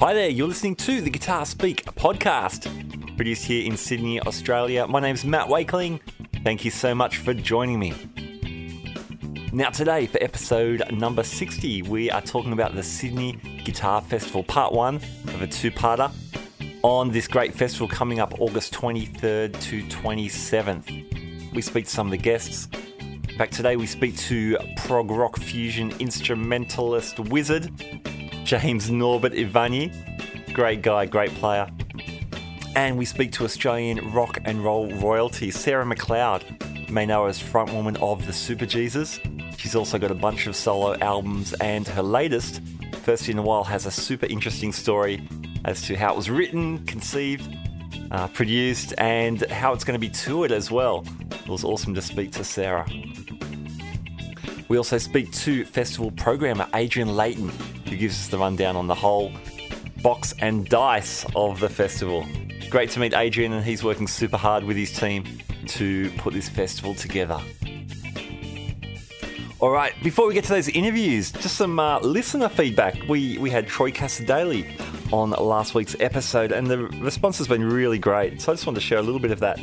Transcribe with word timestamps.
Hi 0.00 0.14
there, 0.14 0.28
you're 0.28 0.46
listening 0.46 0.76
to 0.76 1.00
the 1.00 1.10
Guitar 1.10 1.44
Speak 1.44 1.84
podcast, 1.96 3.16
produced 3.16 3.44
here 3.44 3.66
in 3.66 3.76
Sydney, 3.76 4.20
Australia. 4.20 4.86
My 4.86 5.00
name's 5.00 5.24
Matt 5.24 5.48
Wakeling. 5.48 5.98
Thank 6.44 6.64
you 6.64 6.70
so 6.70 6.94
much 6.94 7.16
for 7.16 7.34
joining 7.34 7.80
me. 7.80 7.92
Now, 9.52 9.70
today, 9.70 10.06
for 10.06 10.22
episode 10.22 10.84
number 10.92 11.24
60, 11.24 11.82
we 11.82 12.12
are 12.12 12.20
talking 12.20 12.52
about 12.52 12.76
the 12.76 12.82
Sydney 12.84 13.40
Guitar 13.64 14.00
Festival, 14.00 14.44
part 14.44 14.72
one 14.72 14.96
of 15.34 15.42
a 15.42 15.48
two 15.48 15.72
parter 15.72 16.12
on 16.84 17.10
this 17.10 17.26
great 17.26 17.52
festival 17.52 17.88
coming 17.88 18.20
up 18.20 18.40
August 18.40 18.72
23rd 18.74 19.60
to 19.62 19.82
27th. 19.82 21.52
We 21.52 21.60
speak 21.60 21.86
to 21.86 21.90
some 21.90 22.06
of 22.06 22.12
the 22.12 22.18
guests. 22.18 22.68
In 23.00 23.36
fact, 23.36 23.52
today 23.52 23.74
we 23.74 23.88
speak 23.88 24.16
to 24.18 24.58
prog 24.76 25.10
rock 25.10 25.40
fusion 25.40 25.92
instrumentalist 25.98 27.18
wizard 27.18 27.72
James 28.48 28.90
Norbert 28.90 29.34
Ivanyi. 29.34 29.92
Great 30.54 30.80
guy, 30.80 31.04
great 31.04 31.28
player. 31.34 31.68
And 32.74 32.96
we 32.96 33.04
speak 33.04 33.30
to 33.32 33.44
Australian 33.44 34.10
rock 34.10 34.38
and 34.46 34.64
roll 34.64 34.90
royalty 34.90 35.50
Sarah 35.50 35.84
McLeod. 35.84 36.88
May 36.88 37.04
know 37.04 37.26
as 37.26 37.38
frontwoman 37.38 38.00
of 38.00 38.24
the 38.24 38.32
Superjesus. 38.32 39.20
She's 39.58 39.74
also 39.76 39.98
got 39.98 40.10
a 40.10 40.14
bunch 40.14 40.46
of 40.46 40.56
solo 40.56 40.96
albums, 41.00 41.52
and 41.60 41.86
her 41.88 42.02
latest, 42.02 42.62
First 43.02 43.28
in 43.28 43.36
a 43.36 43.42
While, 43.42 43.64
has 43.64 43.84
a 43.84 43.90
super 43.90 44.24
interesting 44.24 44.72
story 44.72 45.20
as 45.66 45.82
to 45.82 45.94
how 45.94 46.14
it 46.14 46.16
was 46.16 46.30
written, 46.30 46.86
conceived, 46.86 47.54
uh, 48.10 48.28
produced, 48.28 48.94
and 48.96 49.42
how 49.50 49.74
it's 49.74 49.84
going 49.84 50.00
to 50.00 50.06
be 50.06 50.08
toured 50.08 50.52
as 50.52 50.70
well. 50.70 51.04
It 51.32 51.48
was 51.48 51.64
awesome 51.64 51.94
to 51.94 52.00
speak 52.00 52.32
to 52.32 52.44
Sarah. 52.44 52.88
We 54.68 54.78
also 54.78 54.96
speak 54.96 55.32
to 55.32 55.66
festival 55.66 56.10
programmer 56.12 56.66
Adrian 56.72 57.14
Layton, 57.14 57.52
who 57.88 57.96
gives 57.96 58.14
us 58.14 58.28
the 58.28 58.38
rundown 58.38 58.76
on 58.76 58.86
the 58.86 58.94
whole 58.94 59.32
box 60.02 60.34
and 60.38 60.68
dice 60.68 61.24
of 61.34 61.60
the 61.60 61.68
festival. 61.68 62.26
Great 62.70 62.90
to 62.90 63.00
meet 63.00 63.14
Adrian, 63.14 63.52
and 63.52 63.64
he's 63.64 63.82
working 63.82 64.06
super 64.06 64.36
hard 64.36 64.62
with 64.64 64.76
his 64.76 64.92
team 64.92 65.24
to 65.66 66.10
put 66.18 66.34
this 66.34 66.48
festival 66.48 66.94
together. 66.94 67.40
All 69.60 69.70
right, 69.70 69.92
before 70.04 70.28
we 70.28 70.34
get 70.34 70.44
to 70.44 70.50
those 70.50 70.68
interviews, 70.68 71.32
just 71.32 71.56
some 71.56 71.80
uh, 71.80 71.98
listener 71.98 72.48
feedback. 72.48 72.96
We 73.08 73.38
we 73.38 73.50
had 73.50 73.66
Troy 73.66 73.90
Cassar-Daley 73.90 74.76
on 75.12 75.30
last 75.30 75.74
week's 75.74 75.96
episode, 75.98 76.52
and 76.52 76.68
the 76.68 76.78
response 76.78 77.38
has 77.38 77.48
been 77.48 77.68
really 77.68 77.98
great. 77.98 78.40
So 78.40 78.52
I 78.52 78.54
just 78.54 78.66
wanted 78.66 78.76
to 78.80 78.86
share 78.86 78.98
a 78.98 79.02
little 79.02 79.18
bit 79.18 79.32
of 79.32 79.40
that. 79.40 79.58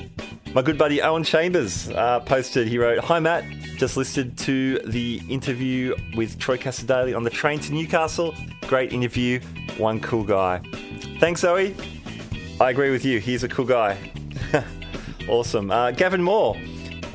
My 0.53 0.61
good 0.61 0.77
buddy 0.77 1.01
Owen 1.01 1.23
Chambers 1.23 1.87
uh, 1.91 2.19
posted. 2.19 2.67
He 2.67 2.77
wrote, 2.77 2.99
"Hi 3.05 3.19
Matt, 3.19 3.45
just 3.77 3.95
listened 3.95 4.37
to 4.39 4.79
the 4.79 5.21
interview 5.29 5.95
with 6.17 6.37
Troy 6.39 6.57
Cassar-Daley 6.57 7.13
on 7.13 7.23
the 7.23 7.29
train 7.29 7.61
to 7.61 7.73
Newcastle. 7.73 8.35
Great 8.67 8.91
interview. 8.91 9.39
One 9.77 10.01
cool 10.01 10.25
guy. 10.25 10.61
Thanks, 11.21 11.39
Zoe. 11.39 11.73
I 12.59 12.69
agree 12.69 12.91
with 12.91 13.05
you. 13.05 13.21
He's 13.21 13.43
a 13.43 13.47
cool 13.47 13.65
guy. 13.65 13.97
awesome. 15.29 15.71
Uh, 15.71 15.91
Gavin 15.91 16.21
Moore, 16.21 16.57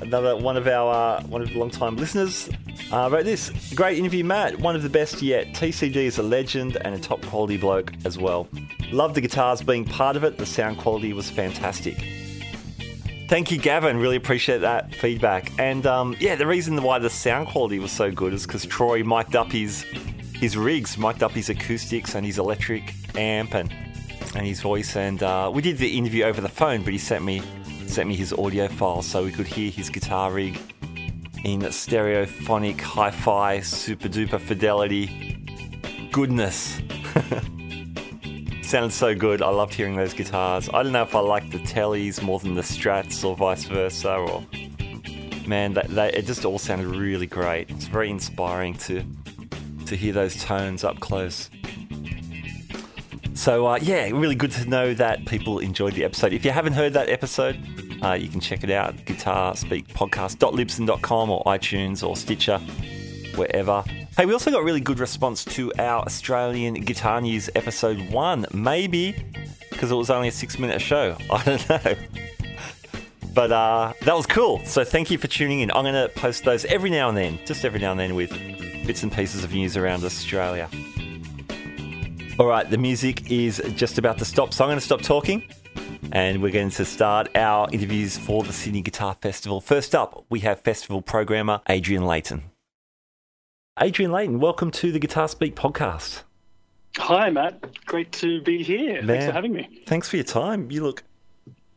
another 0.01 0.37
one 0.37 0.56
of 0.56 0.67
our 0.67 1.19
uh, 1.19 1.23
one 1.25 1.43
of 1.43 1.48
the 1.48 1.59
long-time 1.59 1.97
listeners, 1.97 2.48
uh, 2.93 3.09
wrote 3.11 3.25
this 3.25 3.51
great 3.75 3.98
interview, 3.98 4.25
Matt. 4.25 4.59
One 4.59 4.75
of 4.77 4.83
the 4.83 4.89
best 4.89 5.23
yet. 5.23 5.48
TCD 5.48 5.97
is 5.97 6.19
a 6.19 6.23
legend 6.23 6.77
and 6.77 6.95
a 6.95 6.98
top 6.98 7.23
quality 7.27 7.56
bloke 7.56 7.93
as 8.05 8.19
well. 8.19 8.48
Love 8.91 9.15
the 9.15 9.21
guitars 9.21 9.62
being 9.62 9.84
part 9.84 10.17
of 10.17 10.25
it. 10.25 10.39
The 10.39 10.47
sound 10.47 10.78
quality 10.78 11.12
was 11.12 11.31
fantastic. 11.31 11.97
Thank 13.28 13.53
you, 13.53 13.59
Gavin. 13.59 13.98
Really 13.98 14.17
appreciate 14.17 14.59
that 14.62 14.93
feedback. 14.93 15.53
And 15.56 15.87
um, 15.87 16.17
yeah, 16.19 16.34
the 16.34 16.48
reason 16.48 16.83
why 16.83 16.98
the 16.98 17.11
sound 17.11 17.47
quality 17.47 17.78
was 17.78 17.93
so 17.93 18.11
good 18.11 18.33
is 18.33 18.45
because 18.45 18.67
Troy 18.67 19.05
mic'd 19.05 19.37
up 19.37 19.53
his 19.53 19.84
his 20.34 20.56
rigs, 20.56 20.98
mic'd 20.98 21.23
up 21.23 21.31
his 21.33 21.48
acoustics 21.48 22.15
and 22.15 22.27
his 22.27 22.39
electric 22.39 22.93
amp 23.17 23.55
and 23.55 23.73
and 24.34 24.47
his 24.47 24.61
voice. 24.61 24.97
And 24.97 25.23
uh, 25.23 25.51
we 25.53 25.62
did 25.62 25.78
the 25.78 25.97
interview 25.97 26.25
over 26.25 26.41
the 26.41 26.49
phone, 26.49 26.83
but 26.83 26.93
he 26.93 26.99
sent 26.99 27.25
me 27.25 27.41
sent 27.91 28.09
me 28.09 28.15
his 28.15 28.33
audio 28.33 28.69
file 28.69 29.03
so 29.03 29.25
we 29.25 29.33
could 29.33 29.47
hear 29.47 29.71
his 29.71 29.91
guitar 29.91 30.33
rig 30.33 30.59
in 31.45 31.61
stereophonic, 31.61 32.81
hi-fi, 32.81 33.61
super 33.61 34.09
duper 34.09 34.41
fidelity 34.41 35.31
goodness. 36.12 36.81
Sounded 38.62 38.93
so 38.93 39.15
good. 39.15 39.43
I 39.43 39.49
loved 39.49 39.75
hearing 39.75 39.97
those 39.97 40.15
guitars. 40.15 40.69
I 40.73 40.83
don't 40.83 40.93
know 40.93 41.03
if 41.03 41.15
I 41.15 41.21
like 41.21 41.51
the 41.51 41.59
Tellys 41.59 42.23
more 42.23 42.39
than 42.39 42.55
the 42.55 42.62
Strats 42.62 43.25
or 43.25 43.37
vice 43.37 43.65
versa. 43.65 44.15
Or 44.15 44.45
man, 45.47 45.77
it 45.77 46.27
just 46.27 46.45
all 46.45 46.59
sounded 46.59 46.87
really 46.87 47.27
great. 47.27 47.71
It's 47.71 47.87
very 47.87 48.11
inspiring 48.11 48.75
to 48.78 49.05
to 49.87 49.97
hear 49.97 50.12
those 50.12 50.43
tones 50.45 50.84
up 50.84 51.01
close. 51.01 51.51
So 53.34 53.67
uh, 53.67 53.78
yeah, 53.81 54.11
really 54.11 54.34
good 54.34 54.53
to 54.53 54.69
know 54.69 54.95
that 54.95 55.27
people 55.27 55.59
enjoyed 55.59 55.95
the 55.95 56.05
episode. 56.05 56.33
If 56.33 56.45
you 56.45 56.51
haven't 56.51 56.75
heard 56.75 56.93
that 56.93 57.09
episode, 57.09 57.59
uh, 58.03 58.12
you 58.12 58.28
can 58.28 58.41
check 58.41 58.65
it 58.65 58.71
out. 58.71 59.05
Guitar 59.05 59.56
Speak 59.56 59.88
Podcast.libsyn.com 59.88 61.31
or 61.31 61.44
iTunes 61.44 62.06
or 62.06 62.16
Stitcher, 62.16 62.59
wherever. 63.37 63.84
Hey, 64.16 64.27
we 64.27 64.33
also 64.33 64.50
got 64.50 64.65
really 64.65 64.81
good 64.81 64.99
response 64.99 65.44
to 65.47 65.72
our 65.78 66.03
Australian 66.03 66.75
Guitar 66.75 67.21
News 67.21 67.49
episode 67.55 68.10
one. 68.10 68.47
Maybe 68.53 69.15
because 69.71 69.91
it 69.91 69.94
was 69.94 70.10
only 70.10 70.28
a 70.28 70.33
six 70.33 70.59
minute 70.59 70.81
show. 70.81 71.16
I 71.31 71.43
don't 71.44 71.69
know. 71.69 71.94
But 73.33 73.53
uh, 73.53 73.93
that 74.03 74.15
was 74.15 74.27
cool. 74.27 74.60
So 74.65 74.84
thank 74.84 75.10
you 75.10 75.19
for 75.19 75.28
tuning 75.28 75.60
in. 75.60 75.71
I'm 75.71 75.84
going 75.84 75.94
to 75.94 76.09
post 76.15 76.44
those 76.44 76.65
every 76.65 76.91
now 76.91 77.09
and 77.09 77.16
then, 77.16 77.39
just 77.47 77.65
every 77.65 77.81
now 77.81 77.93
and 77.93 78.00
then, 78.00 78.15
with 78.15 78.31
bits 78.87 79.03
and 79.03 79.12
pieces 79.12 79.44
of 79.44 79.53
news 79.53 79.77
around 79.77 80.05
Australia. 80.05 80.69
All 82.39 82.47
right, 82.47 82.69
the 82.69 82.78
music 82.78 83.31
is 83.31 83.62
just 83.77 83.99
about 83.99 84.19
to 84.19 84.25
stop, 84.25 84.53
so 84.53 84.65
I'm 84.65 84.69
going 84.69 84.78
to 84.78 84.84
stop 84.84 85.03
talking 85.03 85.44
and 86.12 86.43
we're 86.43 86.53
going 86.53 86.71
to 86.71 86.84
start 86.84 87.28
our 87.37 87.69
interviews 87.72 88.16
for 88.19 88.43
the 88.43 88.53
Sydney 88.53 88.83
Guitar 88.83 89.15
Festival. 89.15 89.61
First 89.61 89.94
up, 89.94 90.25
we 90.28 90.41
have 90.41 90.61
festival 90.61 91.03
programmer 91.03 91.61
Adrian 91.69 92.05
Layton. 92.06 92.44
Adrian 93.81 94.12
Layton, 94.12 94.41
welcome 94.41 94.71
to 94.72 94.93
the 94.93 94.99
Guitar 94.99 95.28
Speak 95.28 95.55
podcast. 95.55 96.22
Hi, 96.97 97.31
Matt. 97.31 97.84
Great 97.87 98.12
to 98.12 98.41
be 98.43 98.62
here. 98.62 99.03
Man, 99.03 99.06
Thanks 99.06 99.27
for 99.27 99.33
having 99.33 99.53
me. 99.53 99.83
Thanks 99.87 100.09
for 100.09 100.16
your 100.16 100.25
time. 100.25 100.71
You 100.71 100.83
look 100.83 101.05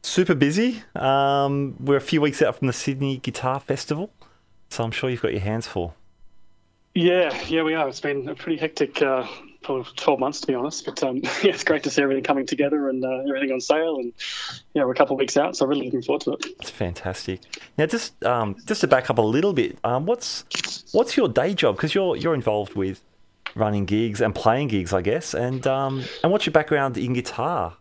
super 0.02 0.36
busy. 0.36 0.82
Um, 0.96 1.76
we're 1.80 1.98
a 1.98 2.02
few 2.02 2.20
weeks 2.22 2.42
out 2.42 2.56
from 2.56 2.68
the 2.68 2.74
Sydney 2.74 3.18
Guitar 3.18 3.60
Festival, 3.60 4.12
so 4.70 4.84
I'm 4.84 4.92
sure 4.92 5.10
you've 5.10 5.22
got 5.22 5.32
your 5.32 5.42
hands 5.42 5.68
full. 5.68 5.96
Yeah, 6.96 7.36
yeah, 7.48 7.64
we 7.64 7.74
are. 7.74 7.88
It's 7.88 8.00
been 8.02 8.28
a 8.30 8.36
pretty 8.36 8.58
hectic 8.58 9.02
uh, 9.02 9.26
for 9.64 9.84
12 9.84 10.20
months, 10.20 10.42
to 10.42 10.48
be 10.48 10.56
honest. 10.56 10.86
But 10.86 11.04
um, 11.04 11.18
yeah, 11.24 11.30
it's 11.44 11.64
great 11.64 11.84
to 11.84 11.90
see 11.90 12.02
everything 12.02 12.24
coming 12.24 12.46
together 12.46 12.90
and 12.90 13.04
uh, 13.04 13.20
everything 13.28 13.52
on 13.52 13.62
sale. 13.62 13.98
And 13.98 14.14
yeah, 14.74 14.84
we're 14.84 14.92
a 14.92 14.96
couple 14.96 15.16
of 15.16 15.20
weeks 15.20 15.38
out, 15.38 15.56
so 15.56 15.66
really 15.66 15.86
looking 15.86 16.02
forward 16.02 16.22
to 16.22 16.34
it. 16.34 16.46
It's 16.60 16.70
fantastic. 16.70 17.42
Now, 17.78 17.86
just 17.86 18.24
um, 18.24 18.56
just 18.66 18.82
to 18.82 18.88
back 18.88 19.10
up 19.10 19.18
a 19.18 19.22
little 19.22 19.54
bit, 19.54 19.78
um, 19.84 20.06
what's 20.06 20.86
what's 20.92 21.18
your 21.18 21.28
day 21.28 21.54
job? 21.54 21.76
Because 21.76 21.96
you're 21.96 22.16
you're 22.16 22.36
involved 22.36 22.76
with 22.76 23.04
running 23.56 23.86
gigs 23.86 24.22
and 24.22 24.34
playing 24.34 24.68
gigs, 24.68 24.94
I 24.94 25.02
guess. 25.02 25.34
And 25.34 25.66
um, 25.68 26.04
and 26.24 26.32
what's 26.32 26.46
your 26.46 26.54
background 26.54 26.98
in 26.98 27.14
guitar? 27.14 27.78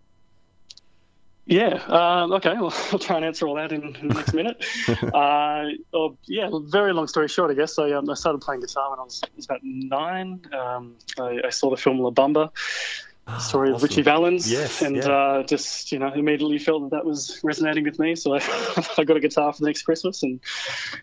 Yeah. 1.44 1.74
Um, 1.88 2.32
okay. 2.32 2.54
Well, 2.54 2.74
I'll 2.92 2.98
try 2.98 3.16
and 3.16 3.24
answer 3.24 3.46
all 3.46 3.56
that 3.56 3.72
in, 3.72 3.94
in 3.96 4.08
the 4.08 4.14
next 4.14 4.32
minute. 4.32 4.64
uh, 5.14 5.64
well, 5.92 6.16
yeah. 6.26 6.50
Very 6.52 6.92
long 6.92 7.08
story 7.08 7.28
short, 7.28 7.50
I 7.50 7.54
guess. 7.54 7.78
I, 7.78 7.92
um, 7.92 8.08
I 8.08 8.14
started 8.14 8.40
playing 8.40 8.60
guitar 8.60 8.90
when 8.90 8.98
I 8.98 9.02
was, 9.02 9.22
was 9.36 9.44
about 9.44 9.60
nine. 9.62 10.42
Um, 10.52 10.96
I, 11.18 11.40
I, 11.46 11.50
saw 11.50 11.70
the 11.70 11.76
film 11.76 11.98
La 11.98 12.10
Bamba 12.10 12.50
story 13.38 13.68
awesome. 13.68 13.76
of 13.76 13.82
Ritchie 13.82 14.02
Valens, 14.02 14.50
yes, 14.50 14.82
and 14.82 14.96
yeah. 14.96 15.08
uh, 15.08 15.42
just 15.44 15.92
you 15.92 15.98
know 15.98 16.12
immediately 16.12 16.58
felt 16.58 16.82
that 16.82 16.96
that 16.96 17.04
was 17.04 17.38
resonating 17.42 17.84
with 17.84 17.98
me. 17.98 18.14
So 18.16 18.34
I, 18.34 18.38
I 18.98 19.04
got 19.04 19.16
a 19.16 19.20
guitar 19.20 19.52
for 19.52 19.60
the 19.60 19.66
next 19.66 19.82
Christmas, 19.82 20.22
and, 20.22 20.40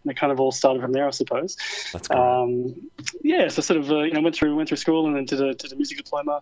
and, 0.04 0.12
it 0.12 0.18
kind 0.18 0.32
of 0.32 0.40
all 0.40 0.52
started 0.52 0.82
from 0.82 0.92
there, 0.92 1.08
I 1.08 1.12
suppose. 1.12 1.58
That's 1.94 2.08
great. 2.08 2.20
Um, 2.20 2.90
yeah, 3.24 3.48
so 3.48 3.62
sort 3.62 3.80
of 3.80 3.92
uh, 3.92 4.00
you 4.00 4.14
know 4.14 4.22
went 4.22 4.36
through 4.36 4.56
went 4.56 4.68
through 4.68 4.78
school 4.78 5.08
and 5.08 5.16
then 5.16 5.26
did 5.26 5.42
a 5.42 5.54
did 5.54 5.72
a 5.72 5.76
music 5.76 5.98
diploma, 5.98 6.42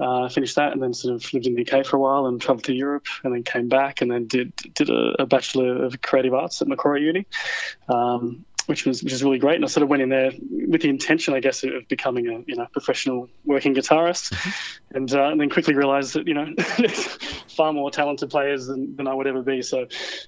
uh, 0.00 0.28
finished 0.28 0.56
that, 0.56 0.72
and 0.72 0.82
then 0.82 0.94
sort 0.94 1.14
of 1.14 1.32
lived 1.34 1.46
in 1.46 1.54
the 1.54 1.70
UK 1.70 1.84
for 1.84 1.96
a 1.96 2.00
while 2.00 2.26
and 2.26 2.40
travelled 2.40 2.64
to 2.64 2.72
Europe, 2.72 3.06
and 3.22 3.34
then 3.34 3.42
came 3.42 3.68
back 3.68 4.00
and 4.00 4.10
then 4.10 4.26
did 4.26 4.54
did 4.56 4.88
a, 4.88 5.22
a 5.22 5.26
bachelor 5.26 5.84
of 5.84 6.00
creative 6.00 6.32
arts 6.32 6.62
at 6.62 6.68
Macquarie 6.68 7.02
Uni. 7.02 7.26
Um, 7.88 8.44
which 8.68 8.84
was 8.84 9.02
which 9.02 9.12
was 9.12 9.24
really 9.24 9.38
great. 9.38 9.56
And 9.56 9.64
I 9.64 9.68
sort 9.68 9.82
of 9.82 9.88
went 9.88 10.02
in 10.02 10.10
there 10.10 10.30
with 10.68 10.82
the 10.82 10.90
intention, 10.90 11.32
I 11.32 11.40
guess, 11.40 11.64
of 11.64 11.88
becoming 11.88 12.28
a 12.28 12.44
you 12.46 12.54
know 12.54 12.66
professional 12.70 13.30
working 13.46 13.74
guitarist, 13.74 14.34
mm-hmm. 14.34 14.96
and, 14.96 15.14
uh, 15.14 15.28
and 15.28 15.40
then 15.40 15.48
quickly 15.48 15.74
realised 15.74 16.14
that 16.14 16.28
you 16.28 16.34
know 16.34 16.52
there's 16.76 17.04
far 17.48 17.72
more 17.72 17.90
talented 17.90 18.28
players 18.28 18.66
than, 18.66 18.94
than 18.94 19.08
I 19.08 19.14
would 19.14 19.26
ever 19.26 19.40
be. 19.40 19.62
So 19.62 19.86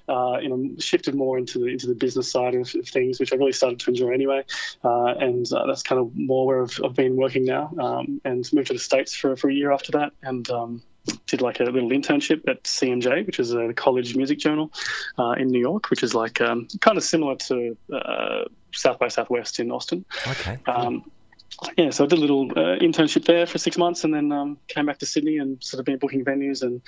uh, 0.09 0.39
you 0.41 0.49
know 0.49 0.69
shifted 0.79 1.13
more 1.13 1.37
into 1.37 1.59
the 1.59 1.67
into 1.67 1.85
the 1.85 1.93
business 1.93 2.31
side 2.31 2.55
of, 2.55 2.73
of 2.73 2.87
things, 2.87 3.19
which 3.19 3.31
I 3.31 3.35
really 3.35 3.51
started 3.51 3.79
to 3.81 3.91
enjoy 3.91 4.09
anyway. 4.09 4.43
Uh, 4.83 5.13
and 5.19 5.45
uh, 5.53 5.67
that's 5.67 5.83
kind 5.83 6.01
of 6.01 6.15
more 6.15 6.47
where 6.47 6.63
I've, 6.63 6.79
I've 6.83 6.95
been 6.95 7.17
working 7.17 7.45
now, 7.45 7.71
um, 7.79 8.21
and 8.25 8.43
moved 8.51 8.67
to 8.67 8.73
the 8.73 8.79
states 8.79 9.13
for 9.13 9.35
for 9.35 9.51
a 9.51 9.53
year 9.53 9.71
after 9.71 9.91
that, 9.91 10.13
and 10.23 10.49
um, 10.49 10.81
did 11.25 11.41
like 11.41 11.59
a 11.59 11.63
little 11.63 11.89
internship 11.89 12.47
at 12.47 12.63
CMJ, 12.63 13.25
which 13.25 13.39
is 13.39 13.53
a 13.53 13.73
college 13.73 14.15
music 14.15 14.39
journal 14.39 14.71
uh, 15.17 15.31
in 15.31 15.47
New 15.47 15.59
York, 15.59 15.89
which 15.89 16.03
is 16.03 16.13
like 16.13 16.41
um, 16.41 16.67
kind 16.79 16.97
of 16.97 17.03
similar 17.03 17.35
to 17.35 17.77
uh, 17.91 18.43
South 18.73 18.99
by 18.99 19.07
Southwest 19.07 19.59
in 19.59 19.71
Austin. 19.71 20.05
Okay. 20.27 20.59
Um, 20.65 21.09
yeah, 21.77 21.91
so 21.91 22.03
I 22.03 22.07
did 22.07 22.17
a 22.17 22.21
little 22.21 22.49
uh, 22.51 22.79
internship 22.79 23.25
there 23.25 23.45
for 23.45 23.57
six 23.57 23.77
months, 23.77 24.03
and 24.03 24.13
then 24.13 24.31
um, 24.31 24.57
came 24.67 24.85
back 24.85 24.99
to 24.99 25.05
Sydney 25.05 25.37
and 25.37 25.63
sort 25.63 25.79
of 25.79 25.85
been 25.85 25.97
booking 25.97 26.25
venues 26.25 26.63
and 26.63 26.81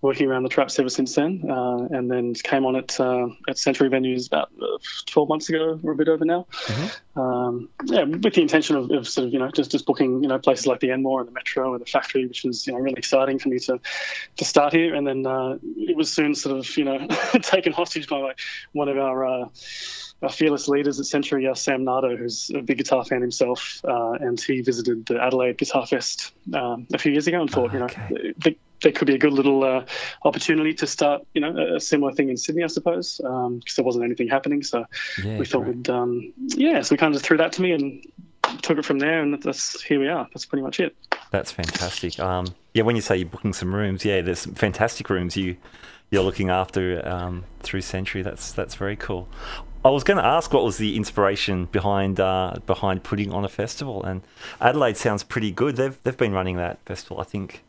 working 0.00 0.28
around 0.28 0.42
the 0.42 0.48
traps 0.48 0.78
ever 0.78 0.88
since 0.88 1.14
then. 1.14 1.44
Uh, 1.48 1.86
and 1.90 2.10
then 2.10 2.34
came 2.34 2.66
on 2.66 2.76
at 2.76 2.98
uh, 2.98 3.28
at 3.48 3.58
Century 3.58 3.88
Venues 3.88 4.26
about 4.26 4.50
uh, 4.60 4.78
12 5.06 5.28
months 5.28 5.48
ago, 5.48 5.78
or 5.82 5.92
a 5.92 5.96
bit 5.96 6.08
over 6.08 6.24
now. 6.24 6.46
Mm-hmm. 6.66 7.20
Um, 7.20 7.68
yeah, 7.84 8.02
with 8.02 8.34
the 8.34 8.42
intention 8.42 8.76
of, 8.76 8.90
of, 8.90 9.08
sort 9.08 9.28
of 9.28 9.32
you 9.32 9.38
know 9.38 9.50
just 9.50 9.70
just 9.70 9.86
booking 9.86 10.22
you 10.22 10.28
know 10.28 10.38
places 10.38 10.66
like 10.66 10.80
the 10.80 10.90
Enmore 10.90 11.20
and 11.20 11.28
the 11.28 11.32
Metro 11.32 11.74
and 11.74 11.80
the 11.80 11.86
Factory, 11.86 12.26
which 12.26 12.42
was 12.42 12.66
you 12.66 12.72
know 12.72 12.80
really 12.80 12.98
exciting 12.98 13.38
for 13.38 13.48
me 13.48 13.58
to 13.60 13.78
to 14.36 14.44
start 14.44 14.72
here. 14.72 14.94
And 14.94 15.06
then 15.06 15.26
uh, 15.26 15.58
it 15.76 15.96
was 15.96 16.12
soon 16.12 16.34
sort 16.34 16.58
of 16.58 16.76
you 16.76 16.84
know 16.84 17.06
taken 17.42 17.72
hostage 17.72 18.08
by 18.08 18.18
like, 18.18 18.40
one 18.72 18.88
of 18.88 18.98
our 18.98 19.24
uh, 19.24 19.48
our 20.22 20.30
fearless 20.30 20.68
leaders 20.68 20.98
at 20.98 21.06
Century, 21.06 21.46
uh, 21.46 21.54
Sam 21.54 21.84
Nardo, 21.84 22.16
who's 22.16 22.50
a 22.54 22.60
big 22.60 22.78
guitar 22.78 23.04
fan 23.04 23.20
himself, 23.20 23.82
uh, 23.84 24.12
and 24.12 24.40
he 24.40 24.62
visited 24.62 25.06
the 25.06 25.22
Adelaide 25.22 25.58
Guitar 25.58 25.86
Fest 25.86 26.32
um, 26.54 26.86
a 26.92 26.98
few 26.98 27.12
years 27.12 27.26
ago 27.26 27.40
and 27.40 27.50
thought, 27.50 27.74
oh, 27.74 27.82
okay. 27.84 28.06
you 28.10 28.16
know, 28.16 28.32
the, 28.38 28.56
there 28.82 28.92
could 28.92 29.06
be 29.06 29.14
a 29.14 29.18
good 29.18 29.32
little 29.32 29.64
uh, 29.64 29.84
opportunity 30.24 30.74
to 30.74 30.86
start, 30.86 31.26
you 31.34 31.40
know, 31.40 31.76
a 31.76 31.80
similar 31.80 32.12
thing 32.12 32.28
in 32.28 32.36
Sydney, 32.36 32.64
I 32.64 32.68
suppose, 32.68 33.16
because 33.16 33.46
um, 33.46 33.60
there 33.76 33.84
wasn't 33.84 34.04
anything 34.04 34.28
happening. 34.28 34.62
So 34.62 34.86
yeah, 35.22 35.38
we 35.38 35.46
thought 35.46 35.64
great. 35.64 35.76
we'd, 35.76 35.90
um, 35.90 36.32
yeah, 36.36 36.82
so 36.82 36.94
we 36.94 36.98
kind 36.98 37.14
of 37.14 37.22
threw 37.22 37.38
that 37.38 37.52
to 37.52 37.62
me 37.62 37.72
and 37.72 38.04
took 38.62 38.78
it 38.78 38.84
from 38.84 38.98
there, 38.98 39.22
and 39.22 39.42
that's 39.42 39.82
here 39.82 40.00
we 40.00 40.08
are. 40.08 40.28
That's 40.32 40.46
pretty 40.46 40.62
much 40.62 40.80
it. 40.80 40.94
That's 41.30 41.50
fantastic. 41.50 42.18
Um, 42.20 42.46
yeah, 42.74 42.82
when 42.84 42.96
you 42.96 43.02
say 43.02 43.16
you're 43.16 43.28
booking 43.28 43.52
some 43.52 43.74
rooms, 43.74 44.04
yeah, 44.04 44.20
there's 44.20 44.40
some 44.40 44.54
fantastic 44.54 45.10
rooms 45.10 45.36
you 45.36 45.56
you're 46.10 46.22
looking 46.22 46.50
after 46.50 47.06
um, 47.06 47.44
through 47.60 47.80
Century. 47.80 48.22
That's 48.22 48.52
that's 48.52 48.74
very 48.74 48.96
cool. 48.96 49.28
I 49.86 49.90
was 49.90 50.02
going 50.02 50.16
to 50.16 50.24
ask 50.24 50.52
what 50.52 50.64
was 50.64 50.78
the 50.78 50.96
inspiration 50.96 51.66
behind 51.66 52.18
uh, 52.18 52.54
behind 52.66 53.04
putting 53.04 53.32
on 53.32 53.44
a 53.44 53.48
festival, 53.48 54.02
and 54.02 54.22
Adelaide 54.60 54.96
sounds 54.96 55.22
pretty 55.22 55.52
good. 55.52 55.76
They've 55.76 55.96
they've 56.02 56.16
been 56.16 56.32
running 56.32 56.56
that 56.56 56.80
festival, 56.84 57.20
I 57.20 57.24
think, 57.24 57.62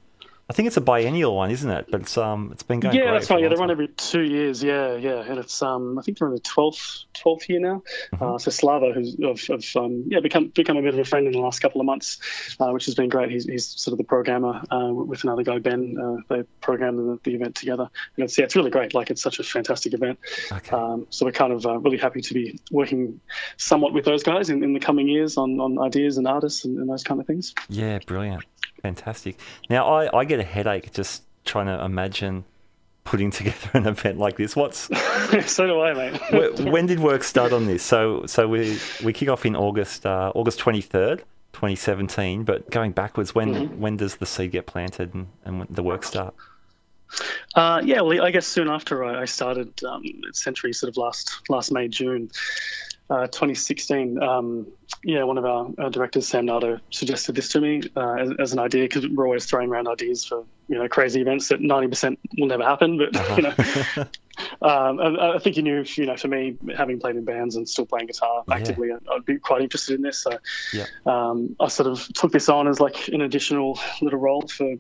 I 0.50 0.54
think 0.54 0.68
it's 0.68 0.78
a 0.78 0.82
biennial 0.82 1.36
one, 1.36 1.52
isn't 1.52 1.70
it? 1.70 1.88
But 1.92 2.02
it's 2.02 2.18
um, 2.18 2.52
it's 2.54 2.64
been 2.64 2.80
going. 2.80 2.96
Yeah, 2.96 3.12
that's 3.12 3.30
right. 3.30 3.42
Yeah, 3.42 3.50
they 3.50 3.56
run 3.56 3.70
every 3.70 3.90
two 3.90 4.22
years. 4.22 4.64
Yeah, 4.64 4.96
yeah, 4.96 5.22
and 5.22 5.40
it's 5.40 5.62
um, 5.62 6.00
I 6.00 6.02
think 6.02 6.18
they're 6.18 6.30
in 6.30 6.34
the 6.34 6.40
twelfth 6.40 7.04
twelfth 7.14 7.50
year 7.50 7.60
now. 7.60 7.84
Mm-hmm. 8.14 8.24
Uh, 8.24 8.38
so 8.38 8.50
Slava, 8.50 8.94
who's 8.94 9.16
of, 9.22 9.42
of 9.50 9.66
um, 9.76 10.06
yeah, 10.08 10.22
become 10.22 10.48
become 10.48 10.78
a 10.78 10.82
bit 10.82 10.94
of 10.94 11.00
a 11.00 11.04
friend 11.04 11.28
in 11.28 11.34
the 11.34 11.40
last 11.40 11.60
couple 11.60 11.82
of 11.82 11.86
months, 11.86 12.20
uh, 12.62 12.70
which 12.70 12.86
has 12.86 12.96
been 12.96 13.10
great. 13.10 13.30
He's, 13.30 13.46
he's 13.46 13.66
sort 13.66 13.92
of 13.92 13.98
the 13.98 14.06
programmer 14.06 14.62
uh, 14.72 14.94
with 14.94 15.26
another 15.26 15.44
guy, 15.44 15.60
Ben. 15.60 15.98
Uh, 16.00 16.34
they 16.34 16.44
programmed 16.62 16.98
the, 16.98 17.20
the, 17.24 17.36
event 17.36 17.56
together, 17.56 17.90
and 18.16 18.24
it's 18.24 18.38
yeah, 18.38 18.46
it's 18.46 18.56
really 18.56 18.72
great. 18.72 18.94
Like 18.94 19.10
it's 19.10 19.22
such 19.22 19.40
a 19.40 19.44
fantastic 19.44 19.94
event. 19.94 20.18
Okay. 20.50 20.74
Um, 20.74 21.08
so 21.10 21.26
we're 21.26 21.34
kind 21.34 21.52
of 21.52 21.66
uh, 21.66 21.78
really 21.80 21.98
happy 21.98 22.22
to 22.22 22.34
be 22.34 22.62
working 22.72 23.20
somewhat 23.58 23.92
with 23.92 24.06
those 24.06 24.24
guys 24.24 24.50
in, 24.50 24.64
in 24.64 24.72
the 24.72 24.80
coming 24.80 25.10
years 25.10 25.36
on, 25.36 25.60
on 25.60 25.78
ideas 25.78 26.18
and 26.18 26.26
artists 26.26 26.64
and, 26.64 26.78
and 26.78 26.90
those 26.90 27.04
kind 27.04 27.20
of 27.20 27.28
things. 27.28 27.54
Yeah, 27.68 28.00
brilliant. 28.00 28.46
Fantastic. 28.88 29.38
Now, 29.70 29.86
I, 29.86 30.20
I 30.20 30.24
get 30.24 30.40
a 30.40 30.44
headache 30.44 30.94
just 30.94 31.24
trying 31.44 31.66
to 31.66 31.84
imagine 31.84 32.46
putting 33.04 33.32
together 33.40 33.70
an 33.74 33.86
event 33.86 34.18
like 34.18 34.38
this. 34.38 34.56
What's 34.56 34.80
so 35.46 35.68
do 35.68 35.82
I, 35.82 35.94
mate. 35.94 36.72
when 36.72 36.86
did 36.86 37.02
work 37.02 37.24
start 37.26 37.52
on 37.52 37.66
this? 37.66 37.84
So, 37.84 38.26
so 38.28 38.48
we 38.48 38.80
we 39.04 39.12
kick 39.12 39.28
off 39.28 39.46
in 39.46 39.58
August, 39.58 40.06
uh, 40.06 40.32
August 40.34 40.60
twenty 40.60 40.80
third, 40.82 41.24
twenty 41.52 41.76
seventeen. 41.76 42.46
But 42.46 42.72
going 42.72 42.94
backwards, 42.94 43.36
when 43.36 43.54
mm-hmm. 43.54 43.82
when 43.82 43.98
does 43.98 44.16
the 44.16 44.26
seed 44.26 44.52
get 44.52 44.68
planted 44.68 45.14
and, 45.14 45.28
and 45.44 45.68
the 45.70 45.84
work 45.84 46.06
start? 46.06 46.34
Uh, 47.56 47.82
yeah, 47.84 48.02
well, 48.02 48.22
I 48.22 48.32
guess 48.32 48.48
soon 48.48 48.70
after 48.70 49.04
I 49.04 49.26
started 49.26 49.84
um, 49.84 50.04
Century, 50.32 50.72
sort 50.72 50.90
of 50.90 50.98
last 50.98 51.42
last 51.50 51.74
May 51.74 51.90
June. 51.90 52.32
Uh, 53.10 53.26
2016, 53.28 54.22
um, 54.22 54.68
yeah, 55.02 55.24
one 55.24 55.38
of 55.38 55.46
our, 55.46 55.70
our, 55.78 55.90
directors, 55.90 56.28
Sam 56.28 56.46
Nardo, 56.46 56.80
suggested 56.90 57.36
this 57.36 57.48
to 57.54 57.62
me 57.62 57.82
uh, 57.96 58.16
as, 58.16 58.32
as, 58.38 58.54
an 58.54 58.60
idea 58.60 58.84
because 58.84 59.08
we're 59.08 59.26
always 59.26 59.46
throwing 59.46 59.70
around 59.70 59.88
ideas 59.88 60.26
for 60.26 60.44
you 60.68 60.78
know 60.78 60.90
crazy 60.90 61.22
events 61.22 61.48
that 61.48 61.62
90% 61.62 62.18
will 62.38 62.48
never 62.48 62.64
happen. 62.64 62.98
But 62.98 63.16
uh-huh. 63.16 63.36
you 63.38 63.44
know, 63.44 64.04
um, 64.62 65.00
I, 65.00 65.36
I, 65.36 65.40
think 65.40 65.56
you 65.56 65.64
knew, 65.64 65.86
you 65.88 66.06
know, 66.06 66.18
for 66.18 66.28
me, 66.28 66.58
having 66.76 67.00
played 67.00 67.16
in 67.16 67.24
bands 67.24 67.56
and 67.56 67.70
still 67.70 67.86
playing 67.86 68.08
guitar 68.08 68.44
actively, 68.52 68.90
yeah. 68.90 68.98
I'd, 69.10 69.24
be 69.24 69.38
quite 69.38 69.62
interested 69.62 69.96
in 69.96 70.02
this. 70.02 70.18
So 70.18 70.38
yeah. 70.74 70.88
um, 71.06 71.56
I 71.62 71.70
sort 71.70 71.88
of 71.88 72.06
took 72.14 72.34
this 72.34 72.50
on 72.50 72.68
as 72.68 72.82
like 72.82 73.08
an 73.08 73.22
additional 73.22 73.80
little 74.02 74.20
role 74.20 74.46
for 74.48 74.76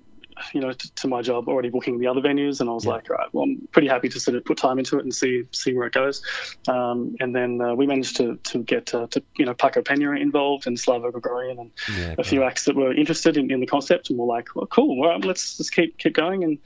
you 0.53 0.61
know, 0.61 0.71
to, 0.71 0.95
to, 0.95 1.07
my 1.07 1.21
job 1.21 1.47
already 1.47 1.69
booking 1.69 1.99
the 1.99 2.07
other 2.07 2.21
venues, 2.21 2.59
and 2.61 2.69
I 2.69 2.73
was 2.73 2.85
yeah. 2.85 2.91
like, 2.91 3.09
right, 3.09 3.27
well, 3.33 3.43
I'm 3.43 3.67
pretty 3.71 3.87
happy 3.87 4.09
to 4.09 4.19
sort 4.19 4.37
of 4.37 4.45
put 4.45 4.57
time 4.57 4.79
into 4.79 4.97
it 4.97 5.03
and 5.03 5.13
see 5.13 5.43
see 5.51 5.73
where 5.73 5.87
it 5.87 5.93
goes. 5.93 6.21
Um, 6.67 7.15
and 7.19 7.35
then 7.35 7.61
uh, 7.61 7.75
we 7.75 7.87
managed 7.87 8.17
to 8.17 8.37
to 8.43 8.59
get 8.59 8.93
uh, 8.93 9.07
to 9.11 9.23
you 9.37 9.45
know 9.45 9.53
Paco 9.53 9.81
Pena 9.81 10.11
involved 10.11 10.67
and 10.67 10.79
Slava 10.79 11.11
Grigoryan 11.11 11.59
and 11.59 11.71
yeah, 11.97 12.15
a 12.17 12.23
few 12.23 12.43
acts 12.43 12.65
that 12.65 12.75
were 12.75 12.93
interested 12.93 13.37
in, 13.37 13.51
in 13.51 13.59
the 13.59 13.67
concept, 13.67 14.09
and 14.09 14.19
we're 14.19 14.25
like, 14.25 14.55
well, 14.55 14.67
cool, 14.67 14.97
well, 14.97 15.19
let's 15.19 15.57
just 15.57 15.73
keep 15.73 15.97
keep 15.97 16.13
going 16.13 16.43
and 16.43 16.59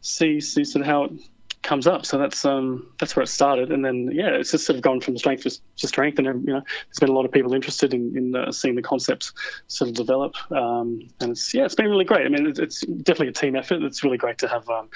see 0.00 0.40
see 0.40 0.64
sort 0.64 0.82
of 0.82 0.86
how 0.86 1.04
it 1.04 1.12
comes 1.66 1.86
up. 1.86 2.06
So 2.06 2.16
that's 2.16 2.44
um, 2.44 2.88
that's 2.98 3.16
where 3.16 3.24
it 3.24 3.28
started, 3.28 3.72
and 3.72 3.84
then 3.84 4.10
yeah, 4.12 4.30
it's 4.30 4.52
just 4.52 4.64
sort 4.64 4.76
of 4.76 4.82
gone 4.82 5.00
from 5.00 5.18
strength 5.18 5.42
to, 5.42 5.86
strength, 5.88 6.18
and 6.18 6.26
you 6.26 6.54
know, 6.54 6.62
there's 6.62 6.98
been 7.00 7.10
a 7.10 7.12
lot 7.12 7.24
of 7.24 7.32
people 7.32 7.52
interested 7.52 7.92
in, 7.92 8.16
in 8.16 8.36
uh, 8.36 8.52
seeing 8.52 8.76
the 8.76 8.82
concepts 8.82 9.32
sort 9.66 9.90
of 9.90 9.96
develop, 9.96 10.34
um, 10.52 11.08
and 11.20 11.32
it's 11.32 11.52
yeah, 11.52 11.64
it's 11.64 11.74
been 11.74 11.90
really 11.90 12.04
great. 12.04 12.24
I 12.24 12.28
mean, 12.28 12.46
it's, 12.46 12.58
it's 12.58 12.80
definitely 12.80 13.28
a 13.28 13.32
team 13.32 13.56
effort. 13.56 13.82
It's 13.82 14.04
really 14.04 14.16
great 14.16 14.38
to 14.38 14.48
have 14.48 14.68
um, 14.70 14.88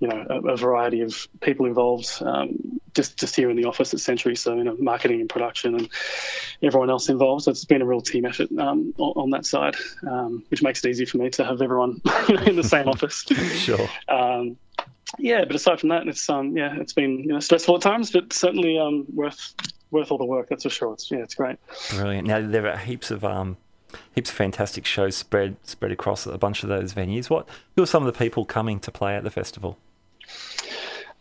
you 0.00 0.08
know 0.08 0.26
a, 0.28 0.52
a, 0.52 0.56
variety 0.56 1.02
of 1.02 1.28
people 1.40 1.66
involved 1.66 2.10
um, 2.22 2.80
just 2.94 3.18
just 3.18 3.36
here 3.36 3.50
in 3.50 3.56
the 3.56 3.66
office 3.66 3.92
at 3.92 4.00
Century. 4.00 4.36
So 4.36 4.54
you 4.54 4.64
know, 4.64 4.76
marketing 4.78 5.20
and 5.20 5.28
production 5.28 5.74
and 5.74 5.88
everyone 6.62 6.88
else 6.88 7.10
involved. 7.10 7.44
So 7.44 7.50
it's 7.50 7.66
been 7.66 7.82
a 7.82 7.86
real 7.86 8.00
team 8.00 8.24
effort 8.24 8.50
um, 8.58 8.94
on, 8.96 9.12
on, 9.22 9.30
that 9.30 9.44
side, 9.44 9.76
um, 10.08 10.44
which 10.48 10.62
makes 10.62 10.82
it 10.82 10.88
easy 10.88 11.04
for 11.04 11.18
me 11.18 11.28
to 11.30 11.44
have 11.44 11.60
everyone 11.60 12.00
in 12.46 12.56
the 12.56 12.64
same 12.64 12.88
office. 12.94 13.22
sure. 13.58 13.88
Yeah, 15.18 15.44
but 15.44 15.54
aside 15.54 15.80
from 15.80 15.90
that, 15.90 16.06
it's 16.08 16.28
um 16.28 16.56
yeah, 16.56 16.76
it's 16.76 16.92
been 16.92 17.20
you 17.20 17.28
know 17.28 17.40
stressful 17.40 17.76
at 17.76 17.82
times, 17.82 18.10
but 18.10 18.32
certainly 18.32 18.78
um 18.78 19.06
worth 19.14 19.54
worth 19.90 20.10
all 20.10 20.18
the 20.18 20.24
work. 20.24 20.48
That's 20.48 20.64
for 20.64 20.70
sure. 20.70 20.92
It's 20.94 21.10
yeah, 21.10 21.18
it's 21.18 21.34
great. 21.34 21.58
Brilliant. 21.90 22.26
Now 22.26 22.46
there 22.46 22.68
are 22.68 22.76
heaps 22.76 23.10
of 23.10 23.24
um 23.24 23.56
heaps 24.14 24.30
of 24.30 24.36
fantastic 24.36 24.84
shows 24.84 25.16
spread 25.16 25.56
spread 25.62 25.92
across 25.92 26.26
a 26.26 26.38
bunch 26.38 26.62
of 26.62 26.68
those 26.68 26.92
venues. 26.92 27.30
What 27.30 27.48
who 27.76 27.82
are 27.82 27.86
some 27.86 28.06
of 28.06 28.12
the 28.12 28.18
people 28.18 28.44
coming 28.44 28.80
to 28.80 28.90
play 28.90 29.16
at 29.16 29.24
the 29.24 29.30
festival? 29.30 29.78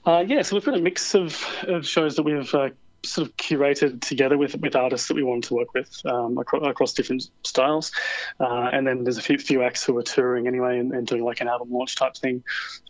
Uh, 0.05 0.23
yeah, 0.27 0.43
so 0.43 0.55
we've 0.55 0.65
got 0.65 0.75
a 0.75 0.81
mix 0.81 1.15
of, 1.15 1.43
of 1.63 1.87
shows 1.87 2.15
that 2.15 2.23
we've 2.23 2.53
uh, 2.53 2.69
sort 3.05 3.27
of 3.27 3.37
curated 3.37 4.01
together 4.01 4.37
with 4.37 4.55
with 4.59 4.75
artists 4.75 5.07
that 5.07 5.15
we 5.15 5.23
wanted 5.23 5.43
to 5.45 5.55
work 5.55 5.73
with 5.73 6.01
um, 6.05 6.37
across, 6.37 6.65
across, 6.65 6.93
different 6.93 7.29
styles. 7.43 7.91
Uh, 8.39 8.69
and 8.71 8.85
then 8.87 9.03
there's 9.03 9.17
a 9.17 9.21
few, 9.21 9.37
few 9.37 9.63
acts 9.63 9.83
who 9.85 9.97
are 9.97 10.03
touring 10.03 10.47
anyway 10.47 10.79
and, 10.79 10.93
and 10.93 11.07
doing 11.07 11.23
like 11.23 11.41
an 11.41 11.47
album 11.47 11.71
launch 11.71 11.95
type 11.95 12.15
thing. 12.15 12.43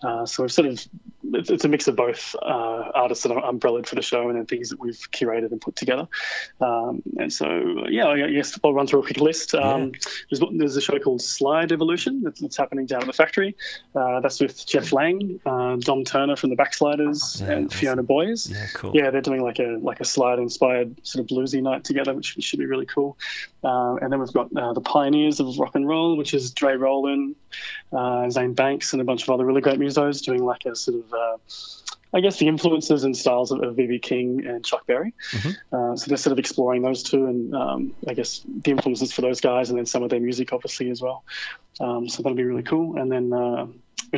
Uh, 0.04 0.26
so 0.26 0.44
we've 0.44 0.52
sort 0.52 0.68
of 0.68 0.86
it's, 1.34 1.50
it's 1.50 1.66
a 1.66 1.68
mix 1.68 1.88
of 1.88 1.96
both 1.96 2.36
uh, 2.42 2.92
artists 2.94 3.24
that 3.24 3.32
are 3.32 3.44
umbrellaed 3.46 3.88
for 3.88 3.96
the 3.96 4.02
show 4.02 4.30
and 4.30 4.38
then 4.38 4.46
things 4.46 4.70
that 4.70 4.80
we've 4.80 5.00
curated 5.12 5.52
and 5.52 5.62
put 5.62 5.76
together. 5.76 6.08
Um, 6.62 7.02
and 7.18 7.32
so 7.32 7.86
yeah, 7.90 8.08
I 8.08 8.30
guess 8.32 8.58
I'll 8.64 8.74
run 8.74 8.88
through 8.88 9.02
a 9.02 9.04
quick 9.04 9.20
list. 9.20 9.56
Um, 9.56 9.86
yeah. 9.94 10.00
there's, 10.30 10.52
there's, 10.52 10.76
a 10.76 10.82
show 10.82 11.00
called 11.00 11.22
Slide 11.22 11.72
Evolution 11.72 12.22
that's, 12.22 12.42
that's 12.42 12.58
happening 12.58 12.86
down 12.86 13.02
at 13.02 13.08
the 13.08 13.14
factory. 13.14 13.56
Uh, 13.96 14.20
that's 14.20 14.40
with 14.40 14.66
Jeff 14.66 14.92
Lang, 14.92 15.40
uh, 15.46 15.78
Dom 15.78 16.04
Turner 16.04 16.36
from 16.36 16.50
the 16.50 16.56
Backsliders, 16.56 17.42
yeah, 17.42 17.52
and 17.52 17.74
Fiona 17.74 18.04
Boyes. 18.04 18.50
Yeah, 18.50 18.68
cool. 18.74 18.92
Yeah, 18.94 19.10
they're 19.10 19.22
doing 19.22 19.42
like 19.42 19.60
a 19.60 19.78
like 19.82 20.00
a 20.00 20.05
slide 20.06 20.40
inspired 20.40 20.96
sort 21.06 21.24
of 21.24 21.28
bluesy 21.28 21.62
night 21.62 21.84
together, 21.84 22.14
which 22.14 22.38
should 22.40 22.60
be 22.60 22.66
really 22.66 22.86
cool. 22.86 23.18
Uh, 23.64 23.96
and 23.96 24.12
then 24.12 24.20
we've 24.20 24.34
got 24.34 24.56
uh, 24.56 24.74
the 24.74 24.82
pioneers 24.82 25.40
of 25.40 25.58
rock 25.58 25.76
and 25.76 25.88
roll, 25.88 26.18
which 26.18 26.34
is 26.34 26.52
Dre 26.52 26.76
Roland, 26.76 27.36
uh, 27.92 28.30
Zane 28.30 28.54
Banks, 28.54 28.94
and 28.94 29.02
a 29.02 29.06
bunch 29.06 29.24
of 29.24 29.30
other 29.30 29.46
really 29.46 29.62
great 29.62 29.80
musos 29.80 30.24
doing 30.24 30.44
like 30.44 30.66
a 30.66 30.76
sort 30.76 31.00
of 31.00 31.14
uh, 31.14 31.38
I 32.16 32.22
guess 32.22 32.40
the 32.40 32.48
influences 32.48 33.04
and 33.04 33.16
styles 33.16 33.52
of, 33.52 33.62
of 33.62 33.76
BB 33.76 34.02
King 34.02 34.46
and 34.48 34.64
Chuck 34.64 34.88
Berry. 34.88 35.14
Mm-hmm. 35.32 35.76
Uh, 35.76 35.96
so 35.98 36.08
they're 36.08 36.18
sort 36.18 36.32
of 36.32 36.40
exploring 36.40 36.82
those 36.82 37.04
two, 37.04 37.26
and 37.26 37.54
um, 37.54 37.94
I 38.08 38.14
guess 38.14 38.42
the 38.48 38.72
influences 38.72 39.12
for 39.12 39.22
those 39.22 39.42
guys, 39.42 39.70
and 39.70 39.78
then 39.78 39.86
some 39.86 40.02
of 40.02 40.10
their 40.10 40.22
music, 40.22 40.54
obviously 40.54 40.90
as 40.90 41.02
well. 41.02 41.26
Um, 41.82 42.08
so 42.08 42.24
that'll 42.24 42.38
be 42.38 42.44
really 42.44 42.64
cool. 42.64 42.98
And 42.98 43.12
then 43.12 43.34
uh, 43.34 43.68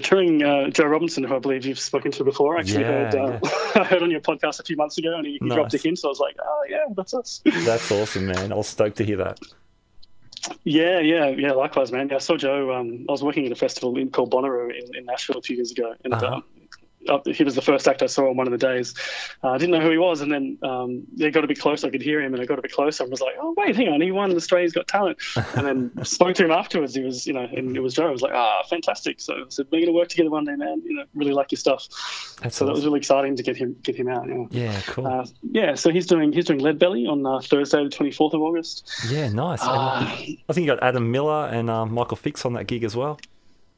touring 0.01 0.43
uh, 0.43 0.69
Joe 0.69 0.85
Robinson, 0.85 1.23
who 1.23 1.35
I 1.35 1.39
believe 1.39 1.65
you've 1.65 1.79
spoken 1.79 2.11
to 2.11 2.23
before. 2.23 2.57
I 2.57 2.61
Actually, 2.61 2.81
yeah, 2.81 3.11
heard, 3.11 3.15
uh, 3.15 3.39
yeah. 3.43 3.49
I 3.81 3.83
heard 3.83 4.03
on 4.03 4.11
your 4.11 4.21
podcast 4.21 4.59
a 4.59 4.63
few 4.63 4.75
months 4.75 4.97
ago, 4.97 5.15
and 5.15 5.25
he, 5.25 5.37
he 5.41 5.47
nice. 5.47 5.55
dropped 5.55 5.73
a 5.73 5.77
hint. 5.77 5.99
So 5.99 6.07
I 6.07 6.11
was 6.11 6.19
like, 6.19 6.35
oh 6.41 6.65
yeah, 6.69 6.85
that's 6.95 7.13
us. 7.13 7.41
That's 7.45 7.91
awesome, 7.91 8.27
man. 8.27 8.51
I 8.51 8.55
was 8.55 8.67
stoked 8.67 8.97
to 8.97 9.05
hear 9.05 9.17
that. 9.17 9.39
Yeah, 10.63 10.99
yeah, 10.99 11.27
yeah. 11.27 11.51
Likewise, 11.51 11.91
man. 11.91 12.09
Yeah, 12.09 12.15
I 12.15 12.19
saw 12.19 12.37
Joe. 12.37 12.73
Um, 12.73 13.05
I 13.09 13.11
was 13.11 13.23
working 13.23 13.45
at 13.45 13.51
a 13.51 13.55
festival 13.55 13.93
called 14.07 14.31
Bonnaroo 14.31 14.69
in, 14.71 14.95
in, 14.95 15.05
Nashville 15.05 15.37
a 15.37 15.41
few 15.41 15.55
years 15.55 15.71
ago, 15.71 15.95
and 16.03 16.13
uh-huh. 16.13 16.35
um, 16.35 16.43
uh, 17.09 17.19
he 17.25 17.43
was 17.43 17.55
the 17.55 17.61
first 17.61 17.87
act 17.87 18.01
I 18.03 18.07
saw 18.07 18.29
on 18.29 18.37
one 18.37 18.47
of 18.47 18.51
the 18.51 18.57
days. 18.57 18.93
Uh, 19.43 19.49
I 19.49 19.57
didn't 19.57 19.71
know 19.71 19.81
who 19.81 19.91
he 19.91 19.97
was, 19.97 20.21
and 20.21 20.31
then 20.31 20.57
um, 20.63 21.03
yeah, 21.15 21.29
got 21.29 21.43
a 21.43 21.47
bit 21.47 21.59
closer. 21.59 21.87
I 21.87 21.89
could 21.89 22.01
hear 22.01 22.21
him, 22.21 22.33
and 22.33 22.41
I 22.41 22.45
got 22.45 22.59
a 22.59 22.61
bit 22.61 22.71
closer 22.71 23.03
and 23.03 23.11
was 23.11 23.21
like, 23.21 23.35
"Oh 23.39 23.53
wait, 23.57 23.75
hang 23.75 23.89
on, 23.89 24.01
he 24.01 24.11
won 24.11 24.35
Australia's 24.35 24.73
Got 24.73 24.87
Talent." 24.87 25.17
and 25.55 25.65
then 25.65 25.91
spoke 26.05 26.35
to 26.35 26.45
him 26.45 26.51
afterwards. 26.51 26.95
He 26.95 27.03
was, 27.03 27.27
you 27.27 27.33
know, 27.33 27.47
and 27.55 27.75
it 27.75 27.81
was 27.81 27.93
Joe. 27.93 28.07
I 28.07 28.11
was 28.11 28.21
like, 28.21 28.33
"Ah, 28.33 28.63
fantastic!" 28.69 29.19
So 29.21 29.33
I 29.33 29.43
said, 29.49 29.67
"We're 29.71 29.79
going 29.79 29.87
to 29.87 29.91
work 29.93 30.09
together 30.09 30.29
one 30.29 30.45
day, 30.45 30.55
man. 30.55 30.81
You 30.85 30.95
know, 30.95 31.03
really 31.13 31.33
like 31.33 31.51
your 31.51 31.59
stuff." 31.59 31.87
That's 32.41 32.55
so 32.55 32.65
awesome. 32.65 32.67
that 32.67 32.73
was 32.73 32.85
really 32.85 32.99
exciting 32.99 33.35
to 33.35 33.43
get 33.43 33.57
him 33.57 33.75
get 33.83 33.95
him 33.95 34.07
out. 34.07 34.27
Yeah, 34.27 34.45
yeah 34.51 34.81
cool. 34.87 35.07
Uh, 35.07 35.25
yeah, 35.51 35.75
so 35.75 35.89
he's 35.89 36.07
doing 36.07 36.31
he's 36.33 36.45
doing 36.45 36.59
Lead 36.59 36.79
Belly 36.79 37.05
on 37.07 37.25
uh, 37.25 37.39
Thursday, 37.39 37.83
the 37.83 37.89
twenty 37.89 38.11
fourth 38.11 38.33
of 38.33 38.41
August. 38.41 38.89
Yeah, 39.09 39.29
nice. 39.29 39.61
Uh, 39.61 39.67
I 39.69 40.53
think 40.53 40.65
you 40.65 40.67
got 40.67 40.83
Adam 40.83 41.11
Miller 41.11 41.47
and 41.47 41.69
um, 41.69 41.93
Michael 41.93 42.17
Fix 42.17 42.45
on 42.45 42.53
that 42.53 42.67
gig 42.67 42.83
as 42.83 42.95
well. 42.95 43.19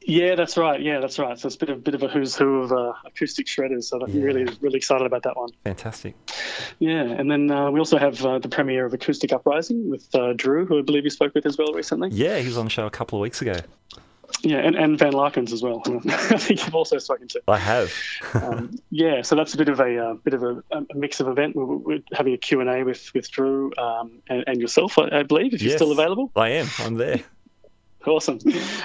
Yeah, 0.02 0.34
that's 0.34 0.56
right. 0.56 0.80
Yeah, 0.80 1.00
that's 1.00 1.18
right. 1.18 1.38
So 1.38 1.46
it's 1.46 1.56
a 1.56 1.58
bit 1.58 1.68
of 1.68 1.84
bit 1.84 1.94
of 1.94 2.02
a 2.02 2.08
who's 2.08 2.34
who 2.34 2.62
of 2.62 2.72
uh, 2.72 2.94
acoustic 3.04 3.46
shredders. 3.46 3.84
So 3.84 4.00
I'm 4.02 4.10
yeah. 4.10 4.24
really 4.24 4.56
really 4.60 4.78
excited 4.78 5.06
about 5.06 5.24
that 5.24 5.36
one. 5.36 5.50
Fantastic. 5.64 6.14
Yeah, 6.78 7.02
and 7.02 7.30
then 7.30 7.50
uh, 7.50 7.70
we 7.70 7.78
also 7.78 7.98
have 7.98 8.24
uh, 8.24 8.38
the 8.38 8.48
premiere 8.48 8.86
of 8.86 8.94
Acoustic 8.94 9.32
Uprising 9.32 9.90
with 9.90 10.12
uh, 10.14 10.32
Drew, 10.32 10.64
who 10.64 10.78
I 10.78 10.82
believe 10.82 11.04
you 11.04 11.10
spoke 11.10 11.34
with 11.34 11.44
as 11.44 11.58
well 11.58 11.72
recently. 11.72 12.08
Yeah, 12.10 12.38
he 12.38 12.46
was 12.46 12.56
on 12.56 12.64
the 12.64 12.70
show 12.70 12.86
a 12.86 12.90
couple 12.90 13.18
of 13.18 13.22
weeks 13.22 13.42
ago. 13.42 13.56
Yeah, 14.42 14.58
and, 14.58 14.76
and 14.76 14.98
Van 14.98 15.12
Larkins 15.12 15.52
as 15.52 15.62
well. 15.62 15.82
I 15.86 16.38
think 16.38 16.64
you've 16.64 16.74
also 16.74 16.98
spoken 16.98 17.28
to. 17.28 17.42
I 17.46 17.58
have. 17.58 17.92
um, 18.34 18.78
yeah, 18.90 19.22
so 19.22 19.36
that's 19.36 19.54
a 19.54 19.58
bit 19.58 19.68
of 19.68 19.80
a 19.80 19.98
uh, 19.98 20.14
bit 20.14 20.34
of 20.34 20.42
a, 20.42 20.62
a, 20.70 20.94
mix 20.94 21.20
of 21.20 21.28
event. 21.28 21.56
We're, 21.56 21.64
we're 21.64 22.02
having 22.12 22.32
a 22.32 22.38
Q 22.38 22.60
and 22.60 22.70
A 22.70 22.84
with 22.84 23.12
with 23.12 23.30
Drew 23.30 23.72
um, 23.76 24.22
and, 24.28 24.44
and, 24.46 24.60
yourself, 24.60 24.98
I, 24.98 25.20
I 25.20 25.22
believe, 25.24 25.52
if 25.52 25.60
yes, 25.60 25.70
you're 25.70 25.78
still 25.78 25.92
available. 25.92 26.30
I 26.36 26.50
am. 26.50 26.68
I'm 26.78 26.94
there. 26.94 27.20
Awesome. 28.06 28.38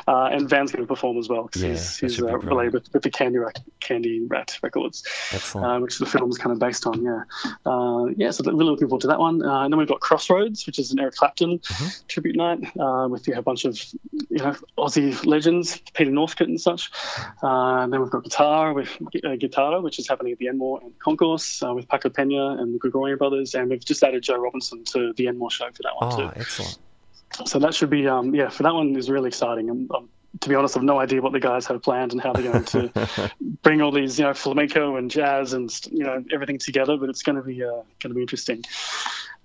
Uh, 0.08 0.26
and 0.26 0.50
Van's 0.50 0.72
going 0.72 0.84
to 0.84 0.88
perform 0.88 1.18
as 1.18 1.30
well 1.30 1.44
because 1.44 1.64
yeah, 1.64 1.70
he's, 1.70 1.98
he's 1.98 2.22
uh, 2.22 2.38
related 2.38 2.74
with, 2.74 2.94
with, 2.94 3.04
the 3.04 3.10
CandyRat, 3.10 3.64
Candy 3.80 4.22
Rat 4.28 4.60
Records, 4.62 5.04
uh, 5.56 5.80
which 5.80 6.00
the 6.00 6.06
film 6.06 6.30
is 6.30 6.38
kind 6.38 6.52
of 6.52 6.60
based 6.60 6.86
on. 6.86 7.02
Yeah. 7.02 7.24
Uh, 7.66 8.06
yeah, 8.18 8.32
so 8.32 8.44
really 8.44 8.66
looking 8.66 8.88
forward 8.88 9.02
to 9.02 9.08
that 9.08 9.20
one. 9.20 9.44
Uh, 9.44 9.64
and 9.64 9.74
then 9.74 9.80
we've 9.80 9.88
got 9.88 10.02
Crossroads, 10.02 10.66
which 10.66 10.80
is 10.80 10.92
an 10.92 11.00
Eric 11.00 11.16
Clapton 11.16 11.60
mm-hmm. 11.60 11.88
tribute 12.08 12.36
night 12.36 12.60
uh, 12.78 13.08
with 13.10 13.28
a 13.30 13.42
bunch 13.42 13.66
of 13.66 13.82
you 14.30 14.38
know 14.38 14.56
Aussie 14.78 15.26
legends, 15.26 15.82
Peter 15.94 16.12
Northcote 16.12 16.50
and 16.50 16.60
such. 16.60 16.92
and 17.42 17.92
then 17.92 18.02
we've 18.02 18.12
got 18.12 18.24
Guitar 18.24 18.74
with 18.74 18.98
Guitarra, 19.12 19.82
which 19.82 19.98
is 19.98 20.08
happening 20.08 20.34
at 20.34 20.40
the 20.40 20.50
Enmore 20.50 20.82
and 20.84 20.98
Concourse 21.00 21.64
with 21.64 21.88
Paco 21.88 22.10
Pena 22.10 22.58
and 22.58 22.76
the 22.76 22.80
Grigoryan 22.80 23.18
Brothers. 23.18 23.56
And 23.56 23.70
we've 23.70 23.84
just 23.84 24.04
added 24.04 24.24
Joe 24.24 24.38
Robinson 24.38 24.84
to 24.86 25.14
the 25.14 25.28
Enmore 25.28 25.52
show 25.52 25.70
for 25.72 25.84
that 25.84 25.96
one 25.96 26.14
oh, 26.14 26.18
too. 26.18 26.40
excellent 26.40 26.78
so 27.46 27.60
that 27.60 27.74
should 27.74 27.90
be 27.90 28.08
um, 28.08 28.34
yeah 28.34 28.50
for 28.50 28.64
that 28.64 28.74
one 28.74 28.96
is 28.96 29.10
really 29.10 29.28
exciting. 29.28 29.70
I'm, 29.70 29.90
I'm, 29.94 30.10
to 30.42 30.50
be 30.50 30.56
honest, 30.56 30.76
I've 30.76 30.84
no 30.84 31.00
idea 31.00 31.22
what 31.22 31.32
the 31.32 31.40
guys 31.40 31.66
have 31.68 31.82
planned 31.82 32.12
and 32.12 32.22
how 32.22 32.34
they're 32.34 32.52
going 32.52 32.66
to 32.66 33.32
bring 33.64 33.82
all 33.82 33.92
these 33.92 34.20
you 34.20 34.26
know 34.26 34.34
flamenco 34.34 34.98
and 34.98 35.10
jazz 35.10 35.54
and 35.54 35.72
you 35.92 36.04
know 36.04 36.24
everything 36.34 36.58
together. 36.58 36.98
But 36.98 37.10
it's 37.10 37.24
going 37.24 37.38
to 37.38 37.42
be 37.42 37.64
uh, 37.64 37.68
going 37.68 38.10
to 38.10 38.14
be 38.14 38.22
interesting. 38.22 38.64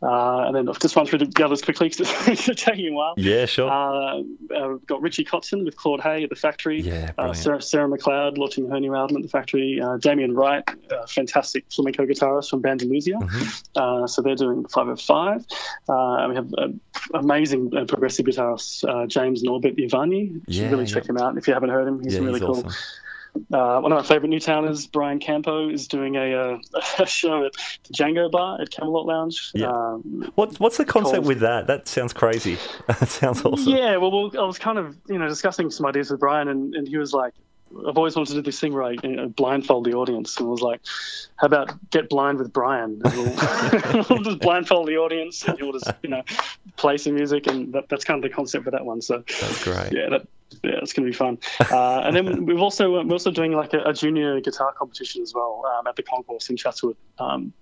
Uh, 0.03 0.45
and 0.47 0.57
then 0.57 0.69
I've 0.69 0.79
just 0.81 0.97
run 0.97 1.05
through 1.05 1.19
the 1.19 1.45
others 1.45 1.61
quickly 1.61 1.91
because 1.91 2.11
it's 2.29 2.63
taking 2.63 2.89
a 2.89 2.93
while. 2.93 3.15
Yeah, 3.19 3.45
sure. 3.45 3.71
Uh, 3.71 4.21
uh, 4.21 4.69
we've 4.71 4.87
got 4.87 5.03
Richie 5.03 5.25
Kotzen 5.25 5.65
with 5.65 5.77
Claude 5.77 6.01
Hay 6.01 6.25
at 6.25 6.31
the 6.31 6.37
factory. 6.37 6.81
Yeah, 6.81 7.11
uh, 7.19 7.35
Sarah, 7.35 7.61
Sarah 7.61 7.89
McLeod 7.89 8.39
launching 8.39 8.69
her 8.71 8.81
new 8.81 8.95
album 8.95 9.19
at 9.19 9.23
the 9.23 9.29
factory. 9.29 9.81
Uh, 9.83 9.99
Damien 9.99 10.35
Wright, 10.35 10.65
fantastic 11.09 11.67
flamenco 11.71 12.07
guitarist 12.07 12.49
from 12.49 12.63
Bandalusia. 12.63 13.19
Mm-hmm. 13.19 13.43
Uh, 13.77 14.07
so 14.07 14.23
they're 14.23 14.37
doing 14.37 14.65
505. 14.67 15.47
Uh, 15.89 16.27
we 16.29 16.35
have 16.35 16.51
amazing 17.13 17.71
progressive 17.87 18.25
guitarist 18.25 19.09
James 19.09 19.43
Norbert 19.43 19.77
Ivanyi. 19.77 20.33
You 20.33 20.43
yeah, 20.47 20.71
really 20.71 20.87
check 20.87 21.07
him 21.07 21.19
out 21.19 21.37
if 21.37 21.47
you 21.47 21.53
haven't 21.53 21.71
heard 21.71 21.87
him. 21.87 22.03
He's 22.03 22.15
yeah, 22.15 22.21
really 22.21 22.41
he's 22.41 22.47
cool. 22.47 22.65
Awesome. 22.65 22.73
Uh, 23.53 23.81
one 23.81 23.93
of 23.93 23.99
my 23.99 24.03
favourite 24.03 24.29
new 24.29 24.39
Newtowners, 24.39 24.91
Brian 24.91 25.21
Campeau, 25.21 25.73
is 25.73 25.89
doing 25.89 26.17
a, 26.17 26.35
uh, 26.35 26.59
a, 26.99 27.07
show 27.07 27.45
at 27.45 27.53
the 27.85 27.95
Django 27.95 28.31
Bar 28.31 28.61
at 28.61 28.71
Camelot 28.71 29.07
Lounge. 29.07 29.51
Yeah. 29.55 29.69
Um, 29.69 30.33
what, 30.35 30.59
what's 30.61 30.77
the 30.77 30.85
concept 30.85 31.17
called... 31.17 31.27
with 31.27 31.41
that? 31.41 31.67
That 31.67 31.89
sounds 31.89 32.13
crazy. 32.13 32.59
that 32.87 33.09
sounds 33.09 33.45
awesome. 33.45 33.73
Yeah, 33.73 33.97
well, 33.97 34.11
well, 34.11 34.31
I 34.39 34.47
was 34.47 34.59
kind 34.59 34.79
of 34.79 34.97
you 35.09 35.19
know 35.19 35.29
discussing 35.29 35.71
some 35.71 35.87
ideas 35.87 36.11
with 36.11 36.21
Brian, 36.21 36.49
and, 36.49 36.75
and 36.75 36.89
he 36.89 36.97
was 36.97 37.13
like, 37.13 37.35
I've 37.89 37.97
always 37.97 38.17
wanted 38.17 38.31
to 38.31 38.35
do 38.37 38.43
this 38.43 38.59
thing 38.59 38.73
where 38.73 38.83
I 38.83 38.97
you 39.03 39.17
know, 39.17 39.29
blindfold 39.29 39.85
the 39.85 39.95
audience, 39.95 40.37
and 40.39 40.49
I 40.49 40.51
was 40.51 40.61
like, 40.61 40.81
"How 41.37 41.47
about 41.47 41.91
get 41.91 42.09
blind 42.09 42.39
with 42.39 42.53
Brian? 42.53 43.01
We'll, 43.05 43.25
we'll, 44.11 44.23
just 44.23 44.41
blindfold 44.41 44.89
the 44.89 44.97
audience, 44.97 45.47
and 45.47 45.57
he'll 45.59 45.73
just 45.73 45.91
you 46.03 46.11
know 46.11 46.23
play 46.77 46.99
some 46.99 47.15
music, 47.15 47.47
and 47.47 47.73
that, 47.75 47.89
that's 47.89 48.05
kind 48.05 48.23
of 48.23 48.29
the 48.29 48.35
concept 48.35 48.65
for 48.65 48.73
that 48.73 48.85
one." 48.85 49.01
So 49.01 49.23
that's 49.41 49.63
great. 49.63 49.93
Yeah, 49.93 50.09
that, 50.11 50.27
yeah, 50.63 50.79
it's 50.83 50.93
going 50.93 51.07
to 51.07 51.11
be 51.11 51.17
fun. 51.17 51.39
Uh, 51.59 52.01
and 52.01 52.17
then 52.17 52.47
we've 52.47 52.61
also 52.61 53.03
we're 53.05 53.13
also 53.13 53.31
doing 53.31 53.53
like 53.53 53.73
a, 53.75 53.83
a 53.85 53.93
junior 53.93 54.41
guitar 54.41 54.73
competition 54.73 55.23
as 55.23 55.35
well 55.35 55.65
um, 55.67 55.87
at 55.87 55.97
the 55.97 56.03
concourse 56.03 56.51
in 56.51 56.57
Chatswood. 56.57 56.97
Um, 57.19 57.53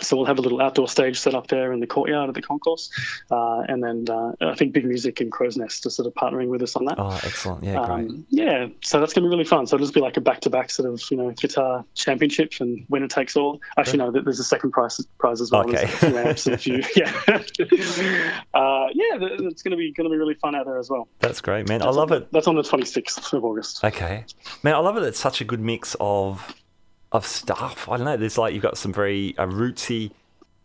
so 0.00 0.16
we'll 0.16 0.26
have 0.26 0.38
a 0.38 0.42
little 0.42 0.60
outdoor 0.60 0.88
stage 0.88 1.18
set 1.18 1.34
up 1.34 1.46
there 1.48 1.72
in 1.72 1.80
the 1.80 1.86
courtyard 1.86 2.28
of 2.28 2.34
the 2.34 2.42
concourse, 2.42 2.90
uh, 3.30 3.60
and 3.60 3.82
then 3.82 4.06
uh, 4.08 4.32
I 4.40 4.54
think 4.54 4.72
Big 4.72 4.84
Music 4.84 5.20
and 5.20 5.30
Crow's 5.30 5.56
Nest 5.56 5.86
are 5.86 5.90
sort 5.90 6.06
of 6.06 6.14
partnering 6.14 6.48
with 6.48 6.62
us 6.62 6.76
on 6.76 6.84
that. 6.86 6.98
Oh, 6.98 7.18
excellent! 7.22 7.64
Yeah, 7.64 7.84
great. 7.86 8.08
Um, 8.08 8.26
yeah, 8.28 8.66
so 8.82 9.00
that's 9.00 9.12
going 9.12 9.24
to 9.24 9.28
be 9.28 9.34
really 9.34 9.44
fun. 9.44 9.66
So 9.66 9.76
it'll 9.76 9.84
just 9.84 9.94
be 9.94 10.00
like 10.00 10.16
a 10.16 10.20
back-to-back 10.20 10.70
sort 10.70 10.92
of 10.92 11.02
you 11.10 11.16
know 11.16 11.30
guitar 11.30 11.84
championship, 11.94 12.54
and 12.60 12.84
winner 12.88 13.08
takes 13.08 13.36
all. 13.36 13.60
Actually, 13.76 13.98
no, 13.98 14.10
there's 14.10 14.40
a 14.40 14.44
second 14.44 14.72
prize 14.72 15.00
prize 15.18 15.40
as 15.40 15.50
well. 15.50 15.62
Okay. 15.62 15.86
There's 15.86 15.92
a 15.92 15.96
few 15.96 16.18
amps 16.18 16.46
and 16.46 16.54
a 16.54 16.58
few, 16.58 16.82
yeah, 16.96 17.12
uh, 18.54 18.86
yeah. 18.94 19.18
It's 19.20 19.62
going 19.62 19.72
to 19.72 19.76
be 19.76 19.92
going 19.92 20.08
to 20.08 20.10
be 20.10 20.16
really 20.16 20.34
fun 20.34 20.54
out 20.54 20.66
there 20.66 20.78
as 20.78 20.90
well. 20.90 21.08
That's 21.18 21.40
great, 21.40 21.68
man. 21.68 21.80
That's 21.80 21.88
I 21.96 21.98
love 21.98 22.12
on, 22.12 22.22
it. 22.22 22.32
That's 22.32 22.46
on 22.46 22.56
the 22.56 22.62
26th 22.62 23.32
of 23.32 23.44
August. 23.44 23.84
Okay, 23.84 24.24
man. 24.62 24.74
I 24.74 24.78
love 24.78 24.96
it. 24.96 25.02
It's 25.02 25.20
such 25.20 25.40
a 25.40 25.44
good 25.44 25.60
mix 25.60 25.96
of 26.00 26.54
of 27.12 27.26
stuff. 27.26 27.88
I 27.88 27.96
don't 27.96 28.06
know. 28.06 28.16
There's 28.16 28.38
like 28.38 28.54
you've 28.54 28.62
got 28.62 28.78
some 28.78 28.92
very 28.92 29.36
uh, 29.38 29.46
rootsy 29.46 30.12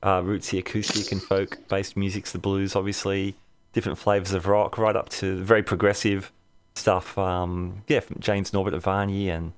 uh, 0.03 0.21
rootsy 0.21 0.59
acoustic 0.59 1.11
and 1.11 1.21
folk 1.21 1.57
based 1.67 1.97
music's 1.97 2.31
the 2.31 2.37
blues, 2.37 2.75
obviously, 2.75 3.35
different 3.73 3.97
flavors 3.97 4.33
of 4.33 4.47
rock, 4.47 4.77
right 4.77 4.95
up 4.95 5.09
to 5.09 5.41
very 5.43 5.63
progressive 5.63 6.31
stuff. 6.75 7.17
Um, 7.17 7.83
yeah, 7.87 8.01
from 8.01 8.19
James 8.19 8.53
Norbert 8.53 8.73
Ivanyi 8.73 9.27
and 9.27 9.53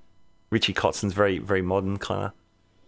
Richie 0.50 0.74
Kotzen's 0.74 1.13
very, 1.13 1.39
very 1.39 1.62
modern 1.62 1.98
kind 1.98 2.25
of 2.25 2.32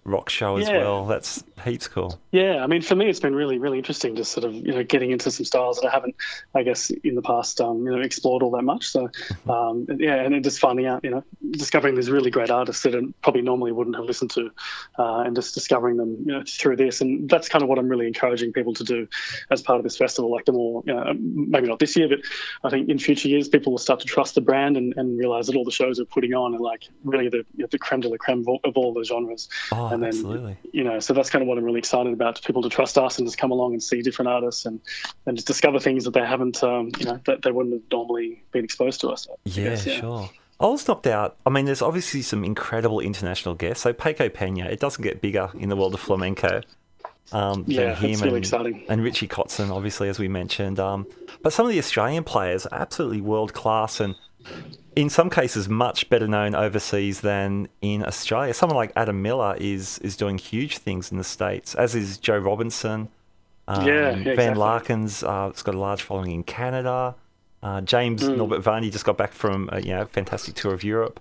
rock 0.03 0.29
show 0.29 0.57
as 0.57 0.67
yeah. 0.67 0.77
well. 0.77 1.05
That's 1.05 1.43
heaps 1.63 1.87
cool. 1.87 2.19
Yeah, 2.31 2.63
I 2.63 2.67
mean, 2.67 2.81
for 2.81 2.95
me, 2.95 3.09
it's 3.09 3.19
been 3.19 3.35
really, 3.35 3.57
really 3.57 3.77
interesting 3.77 4.15
to 4.15 4.25
sort 4.25 4.45
of 4.45 4.53
you 4.53 4.73
know 4.73 4.83
getting 4.83 5.11
into 5.11 5.31
some 5.31 5.45
styles 5.45 5.79
that 5.79 5.87
I 5.87 5.91
haven't, 5.91 6.15
I 6.55 6.63
guess, 6.63 6.89
in 6.89 7.15
the 7.15 7.21
past, 7.21 7.59
um, 7.61 7.85
you 7.85 7.91
know, 7.91 8.01
explored 8.01 8.43
all 8.43 8.51
that 8.51 8.63
much. 8.63 8.87
So, 8.87 9.07
mm-hmm. 9.07 9.49
um, 9.49 9.87
yeah, 9.99 10.15
and 10.15 10.33
then 10.33 10.43
just 10.43 10.59
finding 10.59 10.85
out, 10.85 11.03
you 11.03 11.11
know, 11.11 11.23
discovering 11.51 11.95
these 11.95 12.09
really 12.09 12.31
great 12.31 12.49
artists 12.49 12.83
that 12.83 12.95
I 12.95 13.01
probably 13.21 13.41
normally 13.41 13.71
wouldn't 13.71 13.95
have 13.95 14.05
listened 14.05 14.31
to, 14.31 14.51
uh, 14.97 15.19
and 15.19 15.35
just 15.35 15.53
discovering 15.53 15.97
them, 15.97 16.17
you 16.25 16.33
know, 16.33 16.43
through 16.47 16.77
this. 16.77 17.01
And 17.01 17.29
that's 17.29 17.49
kind 17.49 17.63
of 17.63 17.69
what 17.69 17.79
I'm 17.79 17.89
really 17.89 18.07
encouraging 18.07 18.53
people 18.53 18.73
to 18.75 18.83
do 18.83 19.07
as 19.49 19.61
part 19.61 19.77
of 19.77 19.83
this 19.83 19.97
festival. 19.97 20.31
Like 20.31 20.45
the 20.45 20.53
more, 20.53 20.83
you 20.85 20.93
know, 20.93 21.13
maybe 21.19 21.67
not 21.67 21.79
this 21.79 21.95
year, 21.95 22.07
but 22.07 22.19
I 22.63 22.69
think 22.69 22.89
in 22.89 22.99
future 22.99 23.27
years, 23.27 23.47
people 23.47 23.73
will 23.73 23.77
start 23.77 23.99
to 24.01 24.05
trust 24.05 24.35
the 24.35 24.41
brand 24.41 24.77
and, 24.77 24.93
and 24.97 25.17
realize 25.17 25.47
that 25.47 25.55
all 25.55 25.65
the 25.65 25.71
shows 25.71 25.99
we're 25.99 26.05
putting 26.05 26.33
on 26.33 26.55
are 26.55 26.59
like 26.59 26.87
really 27.03 27.29
the 27.29 27.45
you 27.55 27.63
know, 27.63 27.67
the 27.71 27.79
creme 27.79 28.01
de 28.01 28.09
la 28.09 28.17
creme 28.17 28.39
of 28.41 28.47
all, 28.47 28.59
of 28.63 28.77
all 28.77 28.93
the 28.93 29.03
genres. 29.03 29.49
Oh, 29.71 29.88
and 29.91 30.03
then, 30.03 30.09
absolutely. 30.09 30.57
You 30.71 30.83
know, 30.83 30.99
so 30.99 31.13
that's 31.13 31.29
kind 31.29 31.41
of 31.41 31.47
what 31.47 31.57
I'm 31.57 31.63
really 31.63 31.79
excited 31.79 32.13
about 32.13 32.41
people 32.43 32.61
to 32.63 32.69
trust 32.69 32.97
us 32.97 33.17
and 33.17 33.27
just 33.27 33.37
come 33.37 33.51
along 33.51 33.73
and 33.73 33.83
see 33.83 34.01
different 34.01 34.29
artists 34.29 34.65
and, 34.65 34.79
and 35.25 35.37
just 35.37 35.47
discover 35.47 35.79
things 35.79 36.05
that 36.05 36.11
they 36.11 36.25
haven't, 36.25 36.63
um, 36.63 36.91
you 36.99 37.05
know, 37.05 37.19
that 37.25 37.41
they 37.41 37.51
wouldn't 37.51 37.73
have 37.73 37.83
normally 37.91 38.43
been 38.51 38.63
exposed 38.63 39.01
to 39.01 39.09
us. 39.09 39.27
Yeah, 39.45 39.69
guess, 39.69 39.85
yeah. 39.85 39.99
sure. 39.99 40.29
I 40.59 40.65
was 40.65 40.87
knocked 40.87 41.07
out. 41.07 41.37
I 41.45 41.49
mean, 41.49 41.65
there's 41.65 41.81
obviously 41.81 42.21
some 42.21 42.43
incredible 42.43 42.99
international 42.99 43.55
guests. 43.55 43.83
So 43.83 43.93
Paco 43.93 44.27
Pena, 44.27 44.65
it 44.65 44.79
doesn't 44.79 45.01
get 45.01 45.21
bigger 45.21 45.49
in 45.57 45.69
the 45.69 45.75
world 45.75 45.93
of 45.93 46.01
flamenco. 46.01 46.61
Um, 47.31 47.63
yeah, 47.67 47.95
him 47.95 48.19
really 48.19 48.29
and, 48.29 48.37
exciting. 48.37 48.85
And 48.89 49.03
Richie 49.03 49.27
Kotzen, 49.27 49.69
obviously, 49.69 50.09
as 50.09 50.19
we 50.19 50.27
mentioned. 50.27 50.79
Um, 50.79 51.07
but 51.41 51.53
some 51.53 51.65
of 51.65 51.71
the 51.71 51.79
Australian 51.79 52.23
players 52.23 52.65
are 52.65 52.81
absolutely 52.81 53.21
world 53.21 53.53
class 53.53 53.99
and 53.99 54.15
in 54.95 55.09
some 55.09 55.29
cases 55.29 55.69
much 55.69 56.09
better 56.09 56.27
known 56.27 56.55
overseas 56.55 57.21
than 57.21 57.69
in 57.81 58.05
Australia. 58.05 58.53
Someone 58.53 58.77
like 58.77 58.91
Adam 58.95 59.21
Miller 59.21 59.55
is 59.59 59.99
is 59.99 60.15
doing 60.15 60.37
huge 60.37 60.77
things 60.77 61.11
in 61.11 61.17
the 61.17 61.23
states, 61.23 61.75
as 61.75 61.95
is 61.95 62.17
Joe 62.17 62.37
Robinson. 62.37 63.09
Um, 63.67 63.85
yeah, 63.85 63.93
yeah, 63.93 64.11
Van 64.11 64.29
exactly. 64.29 64.55
Larkins 64.55 65.23
uh, 65.23 65.49
has 65.49 65.61
got 65.61 65.75
a 65.75 65.79
large 65.79 66.01
following 66.01 66.31
in 66.31 66.43
Canada. 66.43 67.15
Uh, 67.61 67.81
James 67.81 68.23
mm. 68.23 68.37
Norbert 68.37 68.63
Ivanyi 68.63 68.91
just 68.91 69.05
got 69.05 69.17
back 69.17 69.31
from 69.31 69.69
a 69.71 69.81
you 69.81 69.89
know, 69.89 70.05
fantastic 70.05 70.55
tour 70.55 70.73
of 70.73 70.83
Europe. 70.83 71.19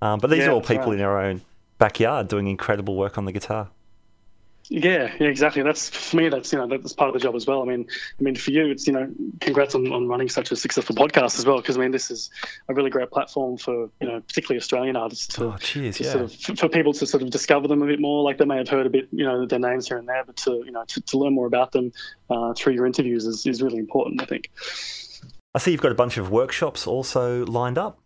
Um, 0.00 0.18
but 0.18 0.30
these 0.30 0.40
yeah, 0.40 0.48
are 0.48 0.52
all 0.52 0.62
people 0.62 0.86
right. 0.86 0.92
in 0.92 0.98
their 0.98 1.18
own 1.18 1.42
backyard 1.78 2.28
doing 2.28 2.46
incredible 2.46 2.96
work 2.96 3.18
on 3.18 3.24
the 3.24 3.32
guitar. 3.32 3.68
Yeah, 4.72 5.12
yeah, 5.18 5.26
exactly. 5.26 5.62
That's 5.62 5.90
for 5.90 6.16
me. 6.16 6.28
That's 6.28 6.52
you 6.52 6.58
know 6.58 6.68
that's 6.68 6.92
part 6.92 7.08
of 7.08 7.14
the 7.14 7.18
job 7.18 7.34
as 7.34 7.44
well. 7.44 7.60
I 7.60 7.64
mean, 7.64 7.88
I 8.20 8.22
mean 8.22 8.36
for 8.36 8.52
you, 8.52 8.70
it's 8.70 8.86
you 8.86 8.92
know, 8.92 9.10
congrats 9.40 9.74
on, 9.74 9.92
on 9.92 10.06
running 10.06 10.28
such 10.28 10.52
a 10.52 10.56
successful 10.56 10.94
podcast 10.94 11.40
as 11.40 11.44
well. 11.44 11.56
Because 11.56 11.76
I 11.76 11.80
mean, 11.80 11.90
this 11.90 12.12
is 12.12 12.30
a 12.68 12.74
really 12.74 12.88
great 12.88 13.10
platform 13.10 13.56
for 13.56 13.90
you 14.00 14.06
know, 14.06 14.20
particularly 14.20 14.60
Australian 14.60 14.94
artists 14.94 15.26
to, 15.34 15.46
oh, 15.46 15.56
cheers, 15.58 15.96
to 15.96 16.04
yeah. 16.04 16.10
sort 16.12 16.22
of 16.22 16.58
for 16.60 16.68
people 16.68 16.92
to 16.92 17.04
sort 17.04 17.24
of 17.24 17.30
discover 17.30 17.66
them 17.66 17.82
a 17.82 17.86
bit 17.86 18.00
more. 18.00 18.22
Like 18.22 18.38
they 18.38 18.44
may 18.44 18.58
have 18.58 18.68
heard 18.68 18.86
a 18.86 18.90
bit, 18.90 19.08
you 19.10 19.24
know, 19.24 19.44
their 19.44 19.58
names 19.58 19.88
here 19.88 19.98
and 19.98 20.08
there, 20.08 20.22
but 20.24 20.36
to 20.36 20.62
you 20.64 20.70
know, 20.70 20.84
to, 20.84 21.00
to 21.00 21.18
learn 21.18 21.34
more 21.34 21.48
about 21.48 21.72
them 21.72 21.92
uh, 22.30 22.54
through 22.54 22.74
your 22.74 22.86
interviews 22.86 23.26
is, 23.26 23.44
is 23.46 23.60
really 23.60 23.78
important. 23.78 24.22
I 24.22 24.26
think. 24.26 24.52
I 25.52 25.58
see 25.58 25.72
you've 25.72 25.80
got 25.80 25.90
a 25.90 25.96
bunch 25.96 26.16
of 26.16 26.30
workshops 26.30 26.86
also 26.86 27.44
lined 27.44 27.76
up. 27.76 27.98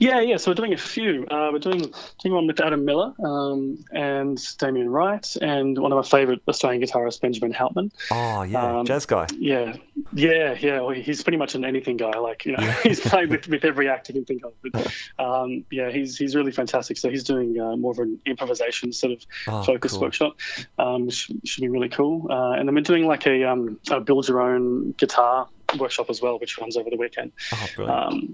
Yeah, 0.00 0.20
yeah. 0.20 0.36
So 0.36 0.50
we're 0.50 0.54
doing 0.54 0.72
a 0.74 0.78
few. 0.78 1.26
Uh, 1.28 1.50
we're 1.52 1.58
doing 1.58 1.92
doing 2.22 2.34
one 2.34 2.46
with 2.46 2.60
Adam 2.60 2.84
Miller 2.84 3.12
um, 3.24 3.84
and 3.92 4.38
Damien 4.58 4.88
Wright, 4.88 5.26
and 5.42 5.76
one 5.76 5.90
of 5.92 5.96
my 5.96 6.08
favourite 6.08 6.40
Australian 6.46 6.82
guitarists, 6.82 7.20
Benjamin 7.20 7.52
Hauptmann. 7.52 7.90
Oh 8.12 8.42
yeah, 8.42 8.78
Um, 8.80 8.86
jazz 8.86 9.06
guy. 9.06 9.26
Yeah, 9.36 9.76
yeah, 10.12 10.56
yeah. 10.60 10.80
Well, 10.80 10.90
he's 10.90 11.22
pretty 11.24 11.38
much 11.38 11.56
an 11.56 11.64
anything 11.64 11.96
guy. 11.96 12.16
Like 12.18 12.46
you 12.46 12.52
know, 12.56 12.62
he's 12.84 13.00
played 13.00 13.30
with, 13.30 13.48
with 13.48 13.64
every 13.64 13.88
act 13.88 14.08
you 14.08 14.14
can 14.14 14.24
think 14.24 14.44
of. 14.44 14.52
But 14.62 14.92
um, 15.18 15.64
yeah, 15.70 15.90
he's 15.90 16.16
he's 16.16 16.36
really 16.36 16.52
fantastic. 16.52 16.96
So 16.96 17.10
he's 17.10 17.24
doing 17.24 17.58
uh, 17.60 17.76
more 17.76 17.90
of 17.92 17.98
an 17.98 18.20
improvisation 18.24 18.92
sort 18.92 19.14
of 19.14 19.24
Oh, 19.48 19.62
focus 19.64 19.92
cool. 19.92 20.02
workshop, 20.02 20.36
um, 20.78 21.06
which 21.06 21.30
should 21.44 21.60
be 21.62 21.68
really 21.68 21.88
cool. 21.88 22.28
Uh, 22.30 22.52
and 22.52 22.68
then 22.68 22.74
we're 22.74 22.82
doing 22.82 23.06
like 23.06 23.26
a, 23.26 23.44
um, 23.44 23.78
a 23.90 24.00
build 24.00 24.28
your 24.28 24.40
own 24.40 24.92
guitar 24.92 25.48
workshop 25.78 26.08
as 26.10 26.22
well, 26.22 26.38
which 26.38 26.56
runs 26.58 26.76
over 26.76 26.88
the 26.90 26.96
weekend. 26.96 27.32
Oh, 27.52 28.28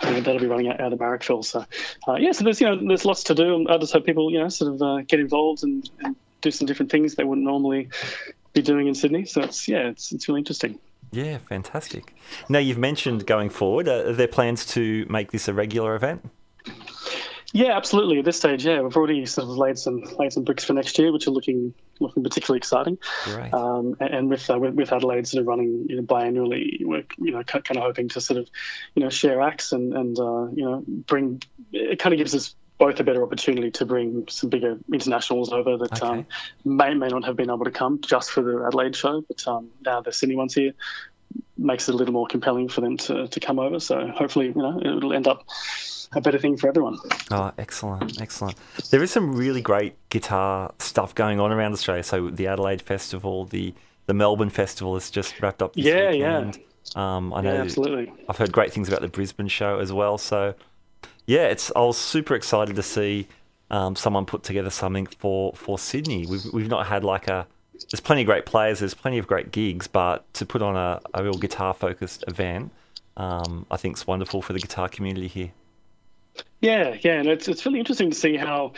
Um, 0.00 0.22
that'll 0.22 0.40
be 0.40 0.46
running 0.46 0.68
out, 0.68 0.80
out 0.80 0.92
of 0.92 0.98
Marrickville. 0.98 1.44
So, 1.44 1.64
uh, 2.06 2.14
yeah, 2.14 2.32
so 2.32 2.44
there's 2.44 2.60
you 2.60 2.68
know 2.68 2.86
there's 2.86 3.04
lots 3.04 3.24
to 3.24 3.34
do, 3.34 3.54
and 3.54 3.68
just 3.80 3.92
hope 3.92 4.06
people 4.06 4.30
you 4.30 4.38
know 4.38 4.48
sort 4.48 4.74
of 4.74 4.82
uh, 4.82 5.02
get 5.02 5.20
involved 5.20 5.64
and, 5.64 5.88
and 6.00 6.16
do 6.40 6.50
some 6.50 6.66
different 6.66 6.90
things 6.92 7.14
they 7.14 7.24
wouldn't 7.24 7.44
normally 7.44 7.88
be 8.52 8.62
doing 8.62 8.86
in 8.86 8.94
Sydney. 8.94 9.24
So 9.24 9.42
it's 9.42 9.66
yeah, 9.68 9.88
it's 9.88 10.12
it's 10.12 10.28
really 10.28 10.40
interesting. 10.40 10.78
yeah, 11.10 11.38
fantastic. 11.38 12.14
Now 12.48 12.58
you've 12.58 12.78
mentioned 12.78 13.26
going 13.26 13.50
forward. 13.50 13.88
Uh, 13.88 14.04
are 14.08 14.12
there 14.12 14.28
plans 14.28 14.64
to 14.66 15.06
make 15.08 15.32
this 15.32 15.48
a 15.48 15.54
regular 15.54 15.94
event? 15.96 16.28
Yeah, 17.54 17.76
absolutely. 17.76 18.18
At 18.18 18.26
this 18.26 18.36
stage, 18.36 18.66
yeah, 18.66 18.82
we've 18.82 18.96
already 18.96 19.24
sort 19.24 19.48
of 19.48 19.56
laid 19.56 19.78
some 19.78 20.02
laid 20.18 20.32
some 20.34 20.44
bricks 20.44 20.64
for 20.64 20.74
next 20.74 20.98
year, 20.98 21.10
which 21.12 21.26
are 21.26 21.30
looking 21.30 21.72
looking 21.98 22.22
particularly 22.22 22.58
exciting. 22.58 22.98
Great. 23.24 23.54
Um, 23.54 23.96
and 24.00 24.14
and 24.14 24.30
with, 24.30 24.50
uh, 24.50 24.58
with 24.58 24.74
with 24.74 24.92
Adelaide 24.92 25.26
sort 25.26 25.40
of 25.40 25.46
running 25.46 25.86
you 25.88 25.96
know 25.96 26.02
biannually, 26.02 26.84
we're 26.84 27.04
you 27.16 27.32
know 27.32 27.42
kind 27.44 27.76
of 27.76 27.82
hoping 27.82 28.08
to 28.10 28.20
sort 28.20 28.38
of 28.38 28.48
you 28.94 29.02
know 29.02 29.08
share 29.08 29.40
acts 29.40 29.72
and 29.72 29.94
and 29.94 30.18
uh, 30.18 30.46
you 30.54 30.64
know 30.64 30.84
bring 30.86 31.42
it 31.72 31.98
kind 31.98 32.12
of 32.12 32.18
gives 32.18 32.34
us 32.34 32.54
both 32.76 33.00
a 33.00 33.04
better 33.04 33.22
opportunity 33.22 33.70
to 33.72 33.84
bring 33.84 34.26
some 34.28 34.50
bigger 34.50 34.78
internationals 34.92 35.52
over 35.52 35.78
that 35.78 36.02
Okay. 36.02 36.06
um, 36.06 36.26
may 36.64 36.92
may 36.94 37.08
not 37.08 37.24
have 37.24 37.36
been 37.36 37.50
able 37.50 37.64
to 37.64 37.70
come 37.70 38.00
just 38.02 38.30
for 38.30 38.42
the 38.42 38.64
Adelaide 38.66 38.94
show, 38.94 39.22
but 39.22 39.46
um, 39.48 39.70
now 39.84 40.02
the 40.02 40.12
Sydney 40.12 40.36
ones 40.36 40.54
here 40.54 40.74
makes 41.56 41.88
it 41.88 41.94
a 41.94 41.98
little 41.98 42.14
more 42.14 42.26
compelling 42.26 42.68
for 42.68 42.82
them 42.82 42.96
to, 42.98 43.26
to 43.28 43.40
come 43.40 43.58
over. 43.58 43.80
So 43.80 44.08
hopefully 44.08 44.48
you 44.48 44.54
know 44.62 44.80
it'll 44.80 45.14
end 45.14 45.26
up 45.26 45.44
a 46.12 46.20
better 46.20 46.38
thing 46.38 46.56
for 46.56 46.68
everyone. 46.68 46.98
Oh, 47.30 47.52
excellent, 47.58 48.20
excellent. 48.20 48.56
There 48.90 49.02
is 49.02 49.10
some 49.10 49.34
really 49.34 49.60
great 49.60 49.94
guitar 50.10 50.72
stuff 50.78 51.14
going 51.14 51.40
on 51.40 51.52
around 51.52 51.72
Australia. 51.72 52.02
So 52.02 52.30
the 52.30 52.46
Adelaide 52.46 52.82
Festival, 52.82 53.44
the 53.44 53.74
the 54.06 54.14
Melbourne 54.14 54.50
Festival 54.50 54.94
has 54.94 55.10
just 55.10 55.40
wrapped 55.42 55.62
up 55.62 55.74
this 55.74 55.84
Yeah, 55.84 56.10
yeah. 56.10 56.50
Um, 56.96 57.34
I 57.34 57.42
know 57.42 57.52
Yeah, 57.52 57.60
absolutely. 57.60 58.12
I've 58.28 58.38
heard 58.38 58.52
great 58.52 58.72
things 58.72 58.88
about 58.88 59.02
the 59.02 59.08
Brisbane 59.08 59.48
show 59.48 59.78
as 59.78 59.92
well. 59.92 60.16
So 60.16 60.54
yeah, 61.26 61.48
it's 61.48 61.70
I 61.76 61.80
was 61.80 61.98
super 61.98 62.34
excited 62.34 62.74
to 62.76 62.82
see 62.82 63.28
um, 63.70 63.94
someone 63.96 64.24
put 64.24 64.42
together 64.42 64.70
something 64.70 65.06
for 65.06 65.52
for 65.54 65.78
Sydney. 65.78 66.26
We've 66.26 66.44
we've 66.52 66.68
not 66.68 66.86
had 66.86 67.04
like 67.04 67.28
a 67.28 67.46
there's 67.90 68.00
plenty 68.00 68.22
of 68.22 68.26
great 68.26 68.46
players, 68.46 68.80
there's 68.80 68.94
plenty 68.94 69.18
of 69.18 69.26
great 69.26 69.52
gigs, 69.52 69.86
but 69.86 70.32
to 70.34 70.46
put 70.46 70.62
on 70.62 70.76
a, 70.76 71.00
a 71.14 71.22
real 71.22 71.34
guitar 71.34 71.74
focused 71.74 72.24
event, 72.26 72.72
um, 73.16 73.66
I 73.70 73.76
think 73.76 73.94
it's 73.94 74.06
wonderful 74.06 74.42
for 74.42 74.52
the 74.52 74.58
guitar 74.58 74.88
community 74.88 75.28
here. 75.28 75.52
Yeah, 76.60 76.96
yeah, 77.00 77.20
and 77.20 77.28
it's 77.28 77.46
it's 77.48 77.64
really 77.66 77.78
interesting 77.78 78.10
to 78.10 78.16
see 78.16 78.36
how. 78.36 78.72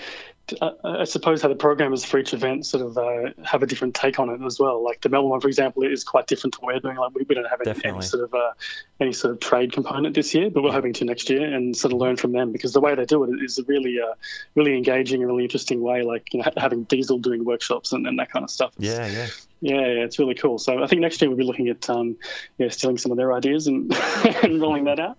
Uh, 0.61 0.73
I 0.83 1.05
suppose 1.05 1.43
how 1.43 1.49
the 1.49 1.55
programmers 1.55 2.05
for 2.05 2.19
each 2.19 2.35
event 2.35 2.67
sort 2.67 2.85
of 2.85 2.99
uh, 2.99 3.31
have 3.45 3.63
a 3.63 3.67
different 3.67 3.95
take 3.95 4.19
on 4.19 4.31
it 4.31 4.45
as 4.45 4.59
well. 4.59 4.83
Like 4.83 5.01
the 5.01 5.09
Melbourne 5.09 5.31
one, 5.31 5.41
for 5.41 5.47
example, 5.47 5.85
is 5.85 6.03
quite 6.03 6.27
different 6.27 6.55
to 6.55 6.61
what 6.61 6.75
we're 6.75 6.81
doing. 6.81 6.97
Like 6.97 7.15
we, 7.15 7.25
we 7.29 7.37
don't 7.37 7.45
have 7.49 7.61
any, 7.61 7.71
any 7.91 7.99
sort 8.03 8.25
of 8.25 8.35
uh, 8.35 8.51
any 8.99 9.13
sort 9.13 9.33
of 9.35 9.39
trade 9.39 9.73
component 9.73 10.13
this 10.17 10.35
year, 10.35 10.51
but 10.51 10.65
we're 10.65 10.73
hoping 10.73 10.93
to 10.95 11.05
next 11.05 11.31
year 11.31 11.45
and 11.55 11.77
sort 11.77 11.93
of 11.93 12.01
learn 12.01 12.17
from 12.17 12.33
them 12.33 12.51
because 12.51 12.73
the 12.73 12.81
way 12.81 12.97
they 12.97 13.05
do 13.05 13.23
it 13.23 13.41
is 13.45 13.61
a 13.61 13.63
really 13.65 14.01
uh, 14.01 14.15
really 14.57 14.77
engaging 14.77 15.21
and 15.23 15.31
really 15.31 15.45
interesting 15.45 15.81
way. 15.83 16.03
Like 16.03 16.35
you 16.35 16.43
know, 16.43 16.51
having 16.57 16.83
Diesel 16.83 17.19
doing 17.19 17.45
workshops 17.45 17.93
and, 17.93 18.05
and 18.09 18.19
that 18.19 18.33
kind 18.33 18.43
of 18.43 18.51
stuff. 18.51 18.73
It's- 18.81 18.99
Yeah, 18.99 19.07
yeah. 19.07 19.27
Yeah, 19.61 19.75
yeah, 19.75 20.05
it's 20.05 20.19
really 20.19 20.35
cool. 20.35 20.59
So 20.59 20.83
I 20.83 20.87
think 20.87 21.03
next 21.03 21.21
year 21.21 21.29
we'll 21.29 21.37
be 21.37 21.45
looking 21.45 21.69
at 21.69 21.89
um, 21.91 22.17
yeah, 22.57 22.69
stealing 22.71 22.97
some 22.97 23.13
of 23.13 23.19
their 23.19 23.33
ideas 23.33 23.67
and, 23.67 23.95
and 24.43 24.61
rolling 24.61 24.85
that 24.85 24.99
out. 24.99 25.19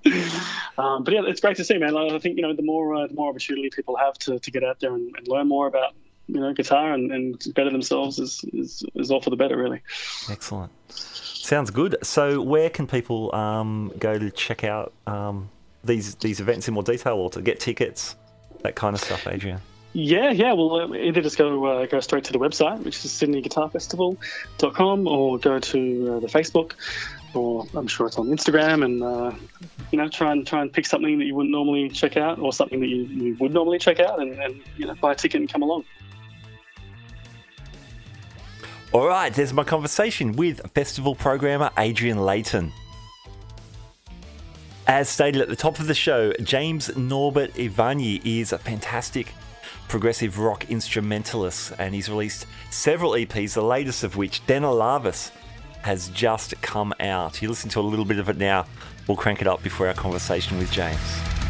Um, 0.78 1.04
but 1.04 1.14
yeah, 1.14 1.22
it's 1.26 1.42
great 1.42 1.58
to 1.58 1.64
see, 1.64 1.78
man. 1.78 1.96
I 1.96 2.18
think 2.18 2.38
you 2.38 2.42
know 2.42 2.56
the 2.56 2.64
more 2.64 2.96
uh, 2.96 3.08
the 3.08 3.14
more 3.14 3.30
opportunity 3.30 3.70
people 3.70 3.96
have 3.98 4.16
to, 4.20 4.40
to 4.40 4.52
get 4.52 4.64
out 4.64 4.80
there 4.80 4.96
and, 4.96 5.16
and 5.16 5.28
learn 5.28 5.48
more 5.48 5.68
about 5.68 5.94
you 6.28 6.40
know 6.40 6.54
guitar 6.54 6.94
and, 6.94 7.12
and 7.12 7.54
better 7.54 7.70
themselves 7.70 8.18
is, 8.18 8.44
is 8.54 8.84
is 8.96 9.12
all 9.12 9.22
for 9.22 9.30
the 9.30 9.36
better, 9.36 9.58
really. 9.58 9.82
Excellent. 10.30 10.72
Sounds 10.90 11.70
good. 11.70 11.98
So, 12.02 12.42
where 12.42 12.70
can 12.70 12.88
people 12.88 13.34
um, 13.36 13.92
go 14.00 14.18
to 14.18 14.32
check 14.32 14.64
out 14.64 14.94
um, 15.06 15.50
these 15.84 16.16
these 16.16 16.40
events 16.40 16.68
in 16.68 16.74
more 16.74 16.84
detail, 16.84 17.14
or 17.14 17.30
to 17.32 17.42
get 17.42 17.60
tickets, 17.60 18.16
that 18.64 18.76
kind 18.76 18.96
of 18.96 19.02
stuff, 19.02 19.28
Adrian? 19.28 19.62
Yeah, 19.94 20.32
yeah. 20.32 20.54
Well, 20.54 20.76
uh, 20.76 20.94
either 20.94 21.22
just 21.22 21.38
go 21.38 21.66
uh, 21.66 21.86
go 21.86 22.00
straight 22.00 22.24
to 22.26 22.32
the 22.32 22.40
website, 22.40 22.84
which 22.84 23.04
is 23.04 23.12
sydneyguitarfestival.com, 23.12 25.08
or 25.08 25.38
go 25.38 25.60
to 25.60 26.14
uh, 26.16 26.20
the 26.20 26.28
Facebook, 26.28 26.74
or 27.34 27.68
I'm 27.74 27.88
sure 27.88 28.08
it's 28.08 28.18
on 28.18 28.28
Instagram, 28.28 28.86
and 28.86 29.04
uh, 29.04 29.36
you 29.92 29.98
know, 29.98 30.08
try 30.08 30.32
and 30.32 30.48
try 30.48 30.62
and 30.62 30.72
pick 30.72 30.86
something 30.86 31.20
that 31.20 31.26
you 31.26 31.36
wouldn't 31.36 31.52
normally 31.52 31.90
check 31.90 32.16
out, 32.16 32.40
or 32.40 32.54
something 32.54 32.80
that 32.80 32.88
you, 32.88 33.04
you 33.04 33.36
would 33.42 33.54
normally 33.54 33.80
check 33.80 34.00
out, 34.00 34.22
and, 34.22 34.40
and 34.42 34.62
you 34.78 34.86
know, 34.86 34.96
buy 34.96 35.12
a 35.12 35.16
ticket 35.16 35.42
and 35.42 35.52
come 35.52 35.62
along. 35.62 35.84
All 38.94 39.08
right, 39.08 39.34
there's 39.34 39.54
my 39.54 39.66
conversation 39.66 40.34
with 40.34 40.72
festival 40.74 41.16
programmer 41.16 41.70
Adrian 41.78 42.22
Layton. 42.22 42.72
As 44.88 45.10
stated 45.10 45.42
at 45.42 45.48
the 45.48 45.56
top 45.56 45.80
of 45.80 45.88
the 45.88 45.94
show, 45.94 46.34
James 46.44 46.96
Norbert 46.98 47.54
Ivanyi 47.54 48.22
is 48.26 48.52
a 48.52 48.58
fantastic 48.58 49.34
progressive 49.92 50.40
rock 50.40 50.70
instrumentalist, 50.70 51.74
and 51.78 51.94
he's 51.94 52.08
released 52.08 52.48
several 52.70 53.12
EPs, 53.12 53.56
the 53.56 53.62
latest 53.62 54.06
of 54.06 54.16
which, 54.16 54.42
Denlavis, 54.48 55.32
has 55.82 56.08
just 56.10 56.60
come 56.62 56.94
out. 57.02 57.42
You 57.42 57.50
listen 57.50 57.70
to 57.72 57.82
a 57.82 57.82
little 57.82 58.06
bit 58.06 58.18
of 58.18 58.30
it 58.30 58.38
now. 58.38 58.66
We'll 59.06 59.18
crank 59.18 59.42
it 59.42 59.48
up 59.48 59.62
before 59.62 59.90
our 59.90 59.94
conversation 59.94 60.58
with 60.58 60.72
James. 60.72 61.41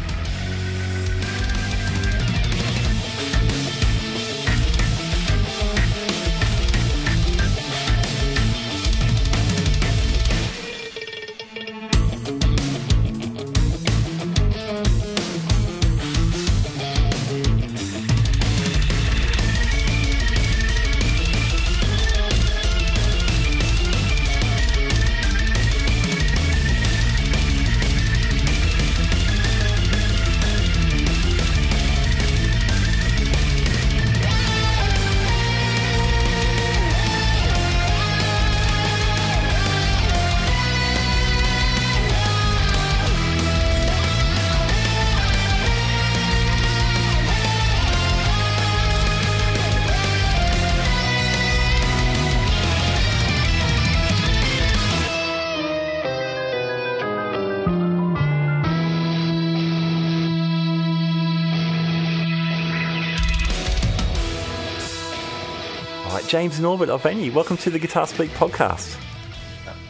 James 66.32 66.58
Norbert 66.58 66.88
Ivanyi, 66.88 67.30
welcome 67.30 67.58
to 67.58 67.68
the 67.68 67.78
Guitar 67.78 68.06
Speak 68.06 68.30
podcast. 68.30 68.96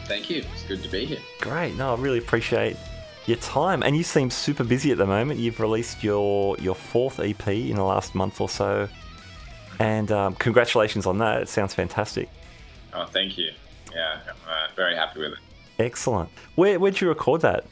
Thank 0.07 0.29
you. 0.29 0.43
It's 0.51 0.63
good 0.63 0.83
to 0.83 0.89
be 0.89 1.05
here. 1.05 1.21
Great. 1.39 1.77
No, 1.77 1.95
I 1.95 1.97
really 1.97 2.17
appreciate 2.17 2.75
your 3.27 3.37
time. 3.37 3.81
And 3.81 3.95
you 3.95 4.03
seem 4.03 4.29
super 4.29 4.65
busy 4.65 4.91
at 4.91 4.97
the 4.97 5.05
moment. 5.05 5.39
You've 5.39 5.61
released 5.61 6.03
your 6.03 6.57
your 6.57 6.75
fourth 6.75 7.21
EP 7.21 7.47
in 7.47 7.77
the 7.77 7.83
last 7.85 8.13
month 8.13 8.41
or 8.41 8.49
so, 8.49 8.89
and 9.79 10.11
um, 10.11 10.35
congratulations 10.35 11.05
on 11.05 11.17
that. 11.19 11.43
It 11.43 11.47
sounds 11.47 11.73
fantastic. 11.73 12.27
Oh, 12.93 13.05
thank 13.05 13.37
you. 13.37 13.51
Yeah, 13.95 14.19
I'm 14.27 14.35
uh, 14.45 14.67
very 14.75 14.97
happy 14.97 15.21
with 15.21 15.31
it. 15.31 15.39
Excellent. 15.79 16.29
Where 16.55 16.77
where'd 16.77 16.99
you 16.99 17.07
record 17.07 17.39
that? 17.39 17.63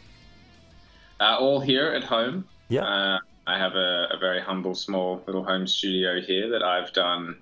Uh, 1.20 1.36
all 1.38 1.60
here 1.60 1.88
at 1.88 2.06
home. 2.06 2.46
Yeah. 2.70 2.86
Uh, 2.86 3.20
I 3.48 3.58
have 3.58 3.76
a, 3.76 4.08
a 4.12 4.18
very 4.18 4.40
humble, 4.40 4.76
small 4.76 5.22
little 5.28 5.44
home 5.44 5.68
studio 5.68 6.22
here 6.22 6.50
that 6.52 6.64
I've 6.64 6.94
done 6.94 7.36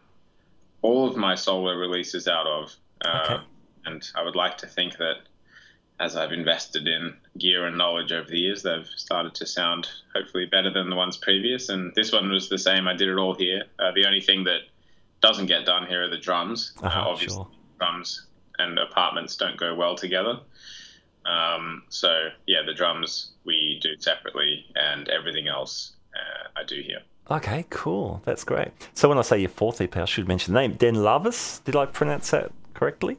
all 0.81 1.07
of 1.07 1.15
my 1.17 1.35
solo 1.35 1.73
releases 1.73 2.27
out 2.27 2.47
of. 2.47 2.75
Uh, 3.03 3.25
Okay. 3.25 3.43
And 3.85 4.07
I 4.13 4.23
would 4.23 4.35
like 4.35 4.57
to 4.59 4.67
think 4.67 4.97
that 4.97 5.15
as 5.99 6.15
I've 6.15 6.31
invested 6.31 6.87
in 6.87 7.15
gear 7.37 7.65
and 7.65 7.77
knowledge 7.77 8.11
over 8.11 8.29
the 8.29 8.37
years, 8.37 8.63
they've 8.63 8.85
started 8.85 9.35
to 9.35 9.45
sound 9.45 9.87
hopefully 10.15 10.45
better 10.45 10.71
than 10.71 10.89
the 10.89 10.95
ones 10.95 11.17
previous. 11.17 11.69
And 11.69 11.93
this 11.95 12.11
one 12.11 12.29
was 12.29 12.49
the 12.49 12.57
same. 12.57 12.87
I 12.87 12.93
did 12.93 13.09
it 13.09 13.17
all 13.17 13.33
here. 13.33 13.63
Uh, 13.79 13.91
the 13.95 14.05
only 14.05 14.21
thing 14.21 14.43
that 14.45 14.61
doesn't 15.21 15.47
get 15.47 15.65
done 15.65 15.87
here 15.87 16.03
are 16.03 16.09
the 16.09 16.17
drums. 16.17 16.73
Uh-huh, 16.81 16.99
uh, 16.99 17.03
obviously, 17.03 17.43
sure. 17.43 17.47
drums 17.79 18.27
and 18.59 18.79
apartments 18.79 19.35
don't 19.35 19.57
go 19.57 19.75
well 19.75 19.95
together. 19.95 20.39
Um, 21.25 21.83
so 21.89 22.29
yeah, 22.47 22.61
the 22.65 22.73
drums 22.73 23.31
we 23.43 23.79
do 23.81 23.89
separately, 23.99 24.65
and 24.75 25.09
everything 25.09 25.47
else 25.47 25.93
uh, 26.15 26.47
I 26.55 26.63
do 26.63 26.81
here. 26.81 27.01
Okay, 27.31 27.65
cool. 27.69 28.21
That's 28.25 28.43
great. 28.43 28.69
So 28.93 29.07
when 29.09 29.17
I 29.17 29.21
say 29.21 29.39
your 29.39 29.49
fourth 29.49 29.81
EP, 29.81 29.95
I 29.97 30.05
should 30.05 30.27
mention 30.27 30.53
the 30.53 30.59
name 30.61 30.75
Denlavis. 30.75 31.63
Did 31.63 31.75
I 31.75 31.85
pronounce 31.85 32.31
that 32.31 32.51
correctly? 32.73 33.17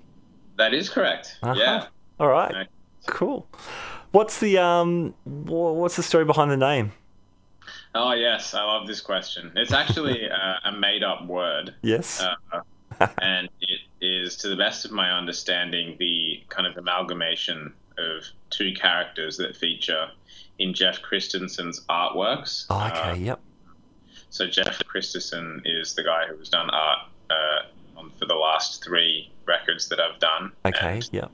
That 0.56 0.74
is 0.74 0.88
correct. 0.88 1.38
Uh-huh. 1.42 1.54
Yeah. 1.56 1.86
All 2.18 2.28
right. 2.28 2.50
Okay. 2.50 2.66
Cool. 3.06 3.46
What's 4.12 4.40
the 4.40 4.58
um? 4.58 5.14
What's 5.24 5.96
the 5.96 6.02
story 6.02 6.24
behind 6.24 6.50
the 6.50 6.56
name? 6.56 6.92
Oh 7.94 8.12
yes, 8.12 8.54
I 8.54 8.62
love 8.64 8.86
this 8.86 9.00
question. 9.00 9.52
It's 9.56 9.72
actually 9.72 10.28
uh, 10.30 10.54
a 10.64 10.72
made-up 10.72 11.26
word. 11.26 11.74
Yes. 11.82 12.20
uh, 12.20 12.60
and 13.22 13.48
it 13.60 13.80
is, 14.00 14.36
to 14.38 14.48
the 14.48 14.56
best 14.56 14.84
of 14.84 14.90
my 14.90 15.10
understanding, 15.12 15.96
the 15.98 16.42
kind 16.48 16.66
of 16.66 16.76
amalgamation 16.76 17.72
of 17.98 18.24
two 18.50 18.72
characters 18.74 19.36
that 19.38 19.56
feature 19.56 20.08
in 20.58 20.74
Jeff 20.74 21.00
Christensen's 21.00 21.80
artworks. 21.88 22.66
oh, 22.70 22.76
Uh, 22.76 22.90
okay. 23.12 23.20
yep. 23.20 23.40
So 24.30 24.46
Jeff 24.46 24.78
Christensen 24.86 25.62
is 25.64 25.94
the 25.94 26.02
guy 26.04 26.26
who 26.28 26.36
has 26.38 26.48
done 26.48 26.70
art 26.70 27.00
uh, 27.30 27.98
on, 27.98 28.10
for 28.18 28.26
the 28.26 28.34
last 28.34 28.82
three 28.82 29.30
records 29.46 29.88
that 29.88 30.00
I've 30.00 30.18
done. 30.20 30.52
Okay. 30.64 30.94
And 30.94 31.08
Yep. 31.12 31.30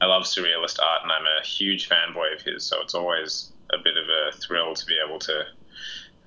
I 0.00 0.06
love 0.06 0.24
surrealist 0.24 0.78
art, 0.80 1.02
and 1.02 1.10
I'm 1.10 1.24
a 1.24 1.44
huge 1.44 1.88
fanboy 1.88 2.34
of 2.34 2.42
his. 2.42 2.64
So 2.64 2.80
it's 2.82 2.94
always 2.94 3.52
a 3.72 3.78
bit 3.82 3.96
of 3.96 4.04
a 4.08 4.36
thrill 4.36 4.74
to 4.74 4.86
be 4.86 4.96
able 5.04 5.18
to 5.20 5.40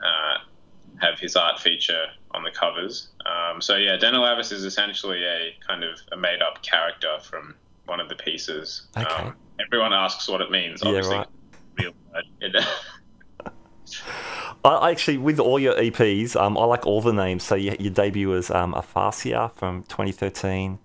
uh, 0.03 0.37
have 0.97 1.19
his 1.19 1.35
art 1.35 1.59
feature 1.59 2.07
on 2.31 2.43
the 2.43 2.51
covers. 2.51 3.09
Um, 3.25 3.61
so 3.61 3.75
yeah, 3.75 3.97
Denlavis 3.97 4.51
is 4.51 4.63
essentially 4.63 5.23
a 5.23 5.55
kind 5.65 5.83
of 5.83 5.99
a 6.11 6.17
made-up 6.17 6.61
character 6.63 7.17
from 7.21 7.55
one 7.85 7.99
of 7.99 8.09
the 8.09 8.15
pieces. 8.15 8.87
Okay. 8.97 9.07
Um, 9.07 9.35
everyone 9.65 9.93
asks 9.93 10.27
what 10.27 10.41
it 10.41 10.51
means. 10.51 10.81
Yeah, 10.83 10.89
Obviously, 10.89 11.17
right. 11.17 11.27
real 11.77 11.93
I 14.65 14.91
actually, 14.91 15.17
with 15.17 15.39
all 15.39 15.59
your 15.59 15.73
EPs, 15.75 16.35
um, 16.35 16.57
I 16.57 16.65
like 16.65 16.85
all 16.85 17.01
the 17.01 17.13
names. 17.13 17.43
So 17.43 17.55
your, 17.55 17.75
your 17.75 17.91
debut 17.93 18.29
was 18.29 18.51
um, 18.51 18.73
Aphasia 18.73 19.51
from 19.55 19.83
2013. 19.83 20.79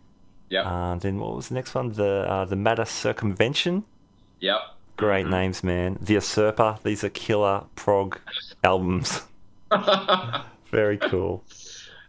yep. 0.50 0.64
Uh, 0.66 0.94
then 0.96 1.18
what 1.18 1.34
was 1.34 1.48
the 1.48 1.54
next 1.54 1.74
one? 1.74 1.92
The 1.92 2.30
uh, 2.30 2.44
the 2.44 2.56
Matter 2.56 2.84
Circumvention. 2.84 3.84
yep. 4.40 4.60
Great 4.96 5.26
names, 5.26 5.64
man. 5.64 5.98
The 6.00 6.14
Usurper. 6.14 6.78
These 6.84 7.02
are 7.02 7.08
killer 7.08 7.64
prog 7.74 8.20
albums. 8.62 9.22
Very 10.70 10.98
cool. 10.98 11.42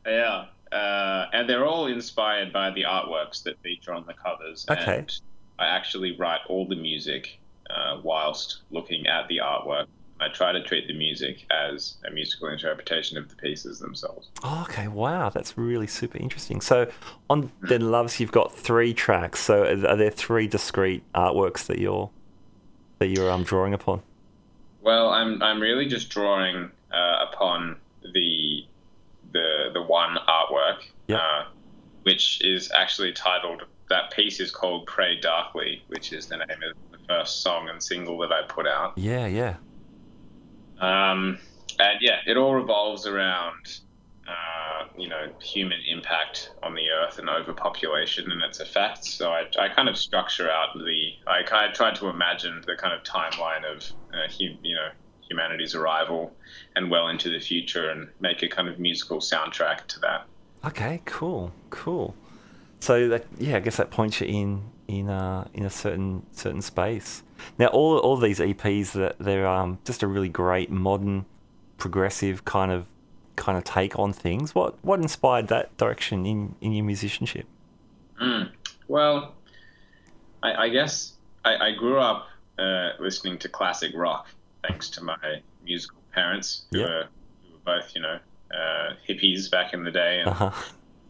Yeah. 0.05 0.45
Uh, 0.71 1.25
and 1.33 1.49
they're 1.49 1.65
all 1.65 1.87
inspired 1.87 2.53
by 2.53 2.69
the 2.69 2.83
artworks 2.83 3.41
that 3.43 3.59
feature 3.63 3.91
on 3.91 4.05
the 4.05 4.13
covers. 4.13 4.67
Okay. 4.69 4.97
And 4.99 5.21
I 5.57 5.65
actually 5.65 6.15
write 6.15 6.41
all 6.47 6.67
the 6.67 6.75
music 6.75 7.39
uh, 7.71 7.99
whilst 8.03 8.61
looking 8.69 9.07
at 9.07 9.27
the 9.29 9.37
artwork. 9.37 9.87
I 10.19 10.29
try 10.29 10.53
to 10.53 10.63
treat 10.63 10.87
the 10.87 10.93
music 10.93 11.45
as 11.51 11.95
a 12.07 12.11
musical 12.11 12.47
interpretation 12.47 13.17
of 13.17 13.27
the 13.29 13.35
pieces 13.35 13.79
themselves. 13.79 14.29
Oh, 14.43 14.65
okay, 14.69 14.87
wow, 14.87 15.29
that's 15.29 15.57
really 15.57 15.87
super 15.87 16.17
interesting. 16.17 16.61
So 16.61 16.89
on 17.29 17.51
Denlavis, 17.63 18.19
you've 18.19 18.31
got 18.31 18.53
three 18.53 18.93
tracks. 18.93 19.41
So 19.41 19.63
are 19.65 19.95
there 19.97 20.09
three 20.11 20.47
discrete 20.47 21.03
artworks 21.13 21.65
that 21.65 21.79
you're 21.79 22.09
that 22.99 23.07
you're 23.07 23.29
um, 23.29 23.43
drawing 23.43 23.73
upon? 23.73 24.01
Well, 24.81 25.09
I'm 25.09 25.41
I'm 25.43 25.59
really 25.59 25.85
just 25.87 26.09
drawing 26.09 26.71
uh, 26.93 27.25
upon 27.31 27.75
the 28.13 28.63
the 29.33 29.71
the 29.73 29.81
one 29.81 30.17
artwork, 30.29 30.77
Yeah. 31.07 31.17
uh, 31.17 31.45
which 32.03 32.41
is 32.41 32.71
actually 32.73 33.11
titled. 33.11 33.63
That 33.89 34.11
piece 34.11 34.39
is 34.39 34.49
called 34.49 34.85
"Pray 34.87 35.19
Darkly," 35.19 35.81
which 35.87 36.13
is 36.13 36.27
the 36.27 36.37
name 36.37 36.49
of 36.63 36.77
the 36.91 37.05
first 37.09 37.41
song 37.41 37.67
and 37.67 37.83
single 37.83 38.17
that 38.19 38.31
I 38.31 38.43
put 38.47 38.65
out. 38.65 38.97
Yeah, 38.97 39.25
yeah. 39.27 39.55
Um, 40.79 41.39
and 41.79 41.99
yeah, 42.01 42.19
it 42.25 42.37
all 42.37 42.53
revolves 42.53 43.05
around, 43.05 43.79
uh, 44.27 44.87
you 44.97 45.07
know, 45.09 45.27
human 45.41 45.79
impact 45.87 46.51
on 46.63 46.73
the 46.73 46.89
earth 46.89 47.19
and 47.19 47.29
overpopulation 47.29 48.31
and 48.31 48.41
its 48.41 48.59
effects. 48.59 49.13
So 49.13 49.31
I, 49.31 49.43
I 49.59 49.69
kind 49.69 49.89
of 49.89 49.97
structure 49.97 50.49
out 50.49 50.69
the, 50.75 51.09
I 51.27 51.43
kind 51.43 51.69
of 51.69 51.75
tried 51.75 51.95
to 51.95 52.07
imagine 52.07 52.61
the 52.65 52.75
kind 52.75 52.93
of 52.93 53.03
timeline 53.03 53.65
of, 53.65 53.83
uh, 54.13 54.27
hu- 54.31 54.57
you 54.61 54.75
know, 54.75 54.89
humanity's 55.27 55.75
arrival 55.75 56.31
and 56.75 56.89
well 56.89 57.07
into 57.07 57.29
the 57.29 57.39
future 57.39 57.89
and 57.89 58.09
make 58.19 58.43
a 58.43 58.47
kind 58.47 58.67
of 58.67 58.79
musical 58.79 59.19
soundtrack 59.19 59.87
to 59.87 59.99
that. 59.99 60.25
Okay, 60.65 61.01
cool, 61.05 61.51
cool. 61.69 62.15
So 62.79 63.07
that 63.09 63.25
yeah, 63.37 63.57
I 63.57 63.59
guess 63.59 63.77
that 63.77 63.89
points 63.91 64.21
you 64.21 64.27
in 64.27 64.69
in 64.87 65.09
uh, 65.09 65.47
in 65.53 65.65
a 65.65 65.69
certain 65.69 66.25
certain 66.31 66.61
space. 66.61 67.23
Now 67.57 67.67
all 67.67 67.97
all 67.99 68.17
these 68.17 68.39
EPs 68.39 68.91
that 68.93 69.17
they're 69.19 69.47
um, 69.47 69.79
just 69.85 70.03
a 70.03 70.07
really 70.07 70.29
great 70.29 70.69
modern, 70.69 71.25
progressive 71.77 72.45
kind 72.45 72.71
of 72.71 72.85
kind 73.35 73.57
of 73.57 73.63
take 73.63 73.97
on 73.99 74.13
things. 74.13 74.53
What 74.55 74.75
what 74.83 74.99
inspired 75.01 75.47
that 75.47 75.75
direction 75.77 76.25
in 76.25 76.55
in 76.61 76.73
your 76.73 76.85
musicianship? 76.85 77.45
Mm. 78.21 78.51
Well, 78.87 79.33
I, 80.43 80.65
I 80.65 80.69
guess 80.69 81.13
I, 81.43 81.55
I 81.69 81.71
grew 81.71 81.99
up 81.99 82.27
uh, 82.59 82.91
listening 82.99 83.37
to 83.39 83.49
classic 83.49 83.91
rock 83.95 84.27
thanks 84.67 84.89
to 84.91 85.03
my 85.03 85.17
musical 85.63 85.97
parents, 86.13 86.65
who, 86.71 86.79
Yeah. 86.79 86.85
were, 86.85 87.03
who 87.43 87.53
were 87.53 87.59
both, 87.79 87.91
you 87.93 88.01
know, 88.01 88.17
uh, 88.51 88.93
hippies 89.07 89.51
back 89.51 89.73
in 89.73 89.83
the 89.83 89.91
day. 89.91 90.19
And 90.21 90.29
Uh-huh. 90.29 90.51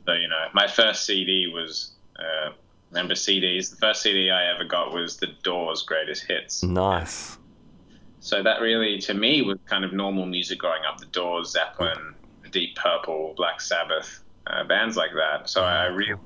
So, 0.05 0.13
you 0.13 0.27
know, 0.27 0.47
my 0.53 0.67
first 0.67 1.05
CD 1.05 1.51
was, 1.53 1.91
uh, 2.19 2.51
remember 2.91 3.13
CDs? 3.13 3.71
The 3.71 3.77
first 3.77 4.01
CD 4.01 4.29
I 4.29 4.53
ever 4.53 4.63
got 4.63 4.93
was 4.93 5.17
The 5.17 5.27
Doors' 5.43 5.81
Greatest 5.83 6.25
Hits. 6.27 6.63
Nice. 6.63 7.37
So 8.19 8.41
that 8.41 8.61
really, 8.61 8.99
to 8.99 9.13
me, 9.13 9.41
was 9.41 9.57
kind 9.65 9.83
of 9.83 9.93
normal 9.93 10.25
music 10.25 10.59
growing 10.59 10.83
up. 10.87 10.99
The 10.99 11.05
Doors, 11.07 11.51
Zeppelin, 11.51 12.15
Deep 12.51 12.75
Purple, 12.75 13.33
Black 13.37 13.61
Sabbath, 13.61 14.23
uh, 14.47 14.63
bands 14.63 14.95
like 14.95 15.11
that. 15.13 15.49
So 15.49 15.63
I 15.63 15.85
really 15.85 16.19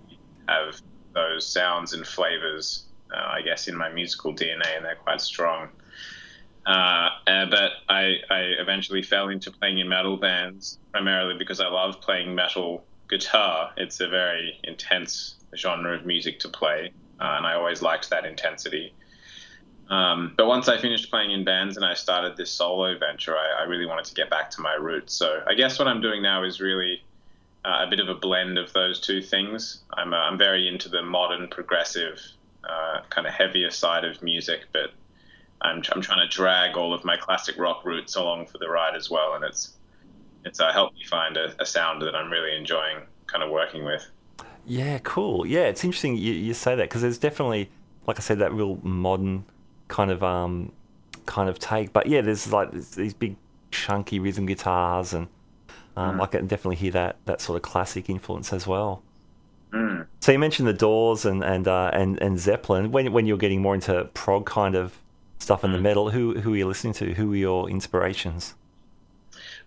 have 0.47 0.81
those 1.13 1.45
sounds 1.45 1.93
and 1.93 2.05
flavors, 2.05 2.85
uh, 3.13 3.27
I 3.31 3.41
guess, 3.41 3.67
in 3.67 3.75
my 3.75 3.89
musical 3.89 4.33
DNA, 4.33 4.75
and 4.75 4.85
they're 4.85 4.95
quite 4.95 5.21
strong. 5.21 5.69
Uh, 6.65 7.09
uh, 7.27 7.45
but 7.49 7.71
I, 7.87 8.17
I 8.29 8.39
eventually 8.59 9.01
fell 9.01 9.29
into 9.29 9.51
playing 9.51 9.79
in 9.79 9.89
metal 9.89 10.17
bands, 10.17 10.77
primarily 10.91 11.35
because 11.37 11.59
I 11.59 11.67
love 11.67 11.99
playing 12.01 12.35
metal 12.35 12.85
guitar. 13.09 13.71
It's 13.77 13.99
a 13.99 14.07
very 14.07 14.59
intense 14.63 15.35
genre 15.55 15.95
of 15.95 16.05
music 16.05 16.39
to 16.41 16.49
play, 16.49 16.91
uh, 17.19 17.35
and 17.37 17.45
I 17.45 17.55
always 17.55 17.81
liked 17.81 18.09
that 18.09 18.25
intensity. 18.25 18.93
Um, 19.89 20.35
but 20.37 20.45
once 20.45 20.67
I 20.67 20.79
finished 20.79 21.09
playing 21.09 21.31
in 21.31 21.43
bands 21.43 21.75
and 21.75 21.85
I 21.85 21.95
started 21.95 22.37
this 22.37 22.51
solo 22.51 22.97
venture, 22.97 23.35
I, 23.35 23.61
I 23.61 23.63
really 23.63 23.87
wanted 23.87 24.05
to 24.05 24.13
get 24.13 24.29
back 24.29 24.51
to 24.51 24.61
my 24.61 24.73
roots. 24.73 25.13
So 25.15 25.41
I 25.47 25.55
guess 25.55 25.79
what 25.79 25.87
I'm 25.87 25.99
doing 25.99 26.21
now 26.21 26.43
is 26.43 26.61
really 26.61 27.01
uh, 27.65 27.85
a 27.85 27.89
bit 27.89 27.99
of 27.99 28.07
a 28.07 28.13
blend 28.13 28.59
of 28.59 28.71
those 28.73 28.99
two 28.99 29.21
things. 29.21 29.81
I'm, 29.93 30.13
uh, 30.13 30.17
I'm 30.17 30.37
very 30.37 30.67
into 30.67 30.89
the 30.89 31.01
modern, 31.01 31.47
progressive, 31.47 32.21
uh, 32.63 33.01
kind 33.09 33.25
of 33.25 33.33
heavier 33.33 33.71
side 33.71 34.05
of 34.05 34.21
music, 34.21 34.65
but 34.71 34.91
I'm, 35.61 35.81
I'm 35.91 36.01
trying 36.01 36.27
to 36.27 36.27
drag 36.27 36.77
all 36.77 36.93
of 36.93 37.03
my 37.03 37.17
classic 37.17 37.57
rock 37.57 37.83
roots 37.83 38.15
along 38.15 38.45
for 38.45 38.59
the 38.59 38.69
ride 38.69 38.95
as 38.95 39.09
well. 39.09 39.33
And 39.33 39.43
it's 39.43 39.73
it's 40.45 40.59
uh, 40.59 40.71
helped 40.71 40.95
me 40.95 41.03
find 41.05 41.37
a, 41.37 41.53
a 41.61 41.65
sound 41.65 42.01
that 42.01 42.15
I'm 42.15 42.31
really 42.31 42.55
enjoying 42.55 42.99
kind 43.27 43.43
of 43.43 43.49
working 43.49 43.85
with. 43.85 44.09
Yeah, 44.65 44.99
cool. 44.99 45.45
Yeah, 45.45 45.61
it's 45.61 45.83
interesting 45.83 46.15
you, 46.17 46.33
you 46.33 46.53
say 46.53 46.75
that 46.75 46.83
because 46.83 47.01
there's 47.01 47.17
definitely, 47.17 47.69
like 48.05 48.17
I 48.17 48.21
said, 48.21 48.39
that 48.39 48.53
real 48.53 48.79
modern 48.83 49.45
kind 49.87 50.11
of 50.11 50.23
um 50.23 50.71
kind 51.25 51.49
of 51.49 51.59
take. 51.59 51.93
But 51.93 52.07
yeah, 52.07 52.21
there's 52.21 52.51
like 52.51 52.71
these 52.71 53.13
big 53.13 53.35
chunky 53.71 54.19
rhythm 54.19 54.45
guitars, 54.45 55.13
and 55.13 55.27
um, 55.95 56.21
I 56.21 56.25
can 56.25 56.47
definitely 56.47 56.77
hear 56.77 56.91
that 56.91 57.17
that 57.25 57.41
sort 57.41 57.55
of 57.55 57.61
classic 57.61 58.09
influence 58.09 58.53
as 58.53 58.67
well. 58.67 59.03
Mm. 59.71 60.07
So 60.21 60.31
you 60.31 60.39
mentioned 60.39 60.67
the 60.67 60.73
Doors 60.73 61.25
and 61.25 61.43
and 61.43 61.67
uh, 61.67 61.91
and 61.93 62.21
and 62.21 62.39
Zeppelin. 62.39 62.91
When 62.91 63.11
when 63.11 63.25
you're 63.25 63.37
getting 63.37 63.61
more 63.61 63.75
into 63.75 64.05
prog 64.13 64.45
kind 64.45 64.75
of 64.75 64.97
stuff 65.39 65.63
in 65.63 65.71
the 65.71 65.79
metal, 65.79 66.09
who 66.11 66.39
who 66.39 66.53
are 66.53 66.57
you 66.57 66.67
listening 66.67 66.93
to? 66.93 67.13
Who 67.13 67.33
are 67.33 67.35
your 67.35 67.69
inspirations? 67.69 68.55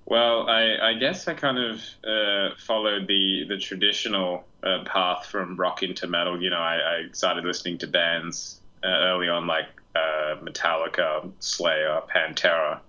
Well, 0.04 0.48
I, 0.48 0.76
I 0.90 0.94
guess 0.94 1.28
I 1.28 1.34
kind 1.34 1.58
of 1.58 1.80
uh, 2.04 2.54
followed 2.58 3.06
the 3.06 3.44
the 3.48 3.56
traditional 3.56 4.44
uh, 4.62 4.84
path 4.84 5.26
from 5.26 5.56
rock 5.56 5.82
into 5.82 6.06
metal. 6.06 6.42
You 6.42 6.50
know, 6.50 6.58
I, 6.58 6.76
I 6.76 7.06
started 7.12 7.44
listening 7.44 7.78
to 7.78 7.86
bands 7.86 8.60
uh, 8.84 8.88
early 8.88 9.28
on, 9.28 9.46
like 9.46 9.68
uh, 9.94 10.36
Metallica, 10.42 11.30
Slayer, 11.38 12.00
Pantera, 12.14 12.80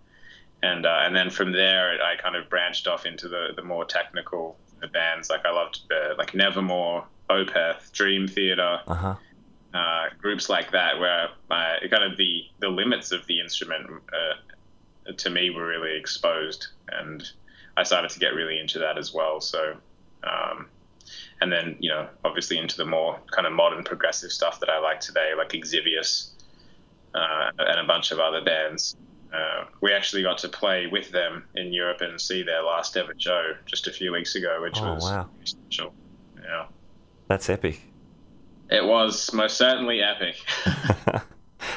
and 0.64 0.86
uh, 0.86 1.00
and 1.04 1.16
then 1.16 1.30
from 1.30 1.52
there, 1.52 2.02
I 2.04 2.16
kind 2.22 2.36
of 2.36 2.50
branched 2.50 2.88
off 2.88 3.06
into 3.06 3.28
the, 3.28 3.50
the 3.56 3.64
more 3.64 3.86
technical 3.86 4.58
bands. 4.92 5.30
Like 5.30 5.46
I 5.46 5.52
loved 5.52 5.82
uh, 5.92 6.16
like 6.18 6.34
Nevermore, 6.34 7.06
Opeth, 7.30 7.92
Dream 7.94 8.28
Theater, 8.28 8.80
Uh 8.88 8.94
huh. 8.96 9.16
uh, 9.74 10.06
groups 10.20 10.50
like 10.50 10.72
that, 10.72 11.00
where 11.00 11.30
uh, 11.52 11.76
kind 11.90 12.04
of 12.12 12.18
the 12.18 12.42
the 12.60 12.70
limits 12.70 13.12
of 13.12 13.26
the 13.28 13.40
instrument 13.40 13.86
uh, 14.12 14.53
to 15.18 15.30
me 15.30 15.50
were 15.50 15.66
really 15.68 15.98
exposed, 15.98 16.68
and 16.90 17.24
I 17.78 17.84
started 17.84 18.10
to 18.12 18.20
get 18.20 18.34
really 18.34 18.60
into 18.60 18.80
that 18.80 18.98
as 18.98 19.14
well. 19.14 19.42
So. 19.42 19.76
Um, 20.24 20.68
and 21.42 21.52
then, 21.52 21.76
you 21.82 21.90
know, 21.90 22.08
obviously 22.24 22.58
into 22.58 22.78
the 22.78 22.86
more 22.86 23.20
kind 23.36 23.46
of 23.46 23.52
modern 23.52 23.84
progressive 23.84 24.32
stuff 24.32 24.62
that 24.62 24.70
I 24.70 24.80
like 24.80 25.02
today, 25.02 25.32
like 25.38 25.54
Exivious 25.54 26.32
uh, 27.14 27.50
and 27.58 27.78
a 27.82 27.84
bunch 27.84 28.12
of 28.12 28.20
other 28.20 28.42
bands. 28.42 28.96
Uh, 29.34 29.66
we 29.82 29.92
actually 29.92 30.24
got 30.24 30.38
to 30.38 30.48
play 30.48 30.88
with 30.88 31.12
them 31.12 31.44
in 31.56 31.74
Europe 31.74 32.00
and 32.00 32.22
see 32.22 32.44
their 32.44 32.64
last 32.64 32.96
ever 32.96 33.14
show 33.18 33.52
just 33.66 33.88
a 33.88 33.92
few 33.92 34.14
weeks 34.14 34.36
ago, 34.36 34.62
which 34.62 34.78
Oh, 34.80 34.94
was 34.94 35.04
wow. 35.04 35.30
special. 35.44 35.94
Yeah, 36.42 36.68
That's 37.28 37.50
epic. 37.50 37.82
it 38.70 38.86
was 38.86 39.34
most 39.34 39.58
certainly 39.58 40.02
epic. 40.02 40.38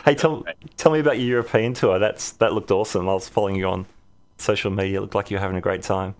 hey, 0.06 0.14
tell 0.14 0.44
tell 0.78 0.92
me 0.92 1.00
about 1.00 1.18
your 1.18 1.28
European 1.28 1.74
tour. 1.74 1.98
That's 1.98 2.32
that 2.32 2.54
looked 2.54 2.70
awesome. 2.70 3.08
I 3.08 3.12
was 3.12 3.28
following 3.28 3.56
you 3.56 3.66
on 3.66 3.84
social 4.38 4.70
media. 4.70 4.98
It 4.98 5.00
looked 5.02 5.14
like 5.14 5.30
you 5.30 5.36
were 5.36 5.42
having 5.42 5.58
a 5.58 5.60
great 5.60 5.82
time. 5.82 6.14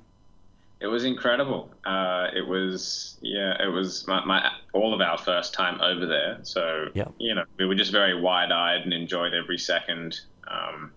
It 0.81 0.89
was 0.89 1.05
incredible. 1.05 1.71
Uh, 1.87 2.27
it 2.35 2.47
was 2.47 3.17
yeah, 3.23 3.55
it 3.63 3.69
was 3.69 4.07
my, 4.07 4.23
my 4.27 4.51
all 4.75 4.93
of 4.93 5.01
our 5.01 5.17
first 5.17 5.55
time 5.55 5.81
over 5.81 6.05
there. 6.05 6.39
So 6.43 6.89
Yep. 6.93 7.15
you 7.19 7.35
know, 7.35 7.45
we 7.59 7.65
were 7.65 7.75
just 7.75 7.93
very 7.93 8.21
wide 8.21 8.53
eyed 8.53 8.83
and 8.83 8.93
enjoyed 8.93 9.33
every 9.33 9.59
second. 9.59 10.21
Um, 10.47 10.93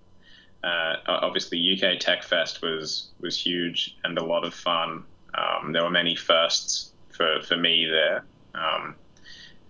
uh, 0.62 0.95
obviously, 1.08 1.58
UK 1.82 1.99
Tech 1.99 2.23
Fest 2.23 2.62
was 2.62 3.12
was 3.21 3.38
huge 3.38 3.95
and 4.04 4.17
a 4.17 4.23
lot 4.25 4.43
of 4.43 4.54
fun. 4.54 5.06
Um, 5.36 5.71
there 5.71 5.84
were 5.84 5.89
many 5.91 6.15
firsts 6.15 6.91
for 7.12 7.41
for 7.43 7.56
me 7.56 7.86
there. 7.86 8.25
Um, 8.56 8.95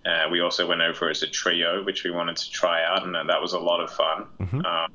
uh, 0.06 0.28
we 0.30 0.40
also 0.40 0.66
went 0.66 0.80
over 0.80 1.10
as 1.10 1.22
a 1.22 1.26
trio, 1.26 1.84
which 1.84 2.04
we 2.04 2.10
wanted 2.10 2.36
to 2.36 2.50
try 2.50 2.84
out, 2.84 3.04
and 3.04 3.14
that 3.14 3.40
was 3.40 3.52
a 3.52 3.58
lot 3.58 3.80
of 3.80 3.92
fun. 3.92 4.26
Mhm. 4.40 4.64
Um, 4.64 4.92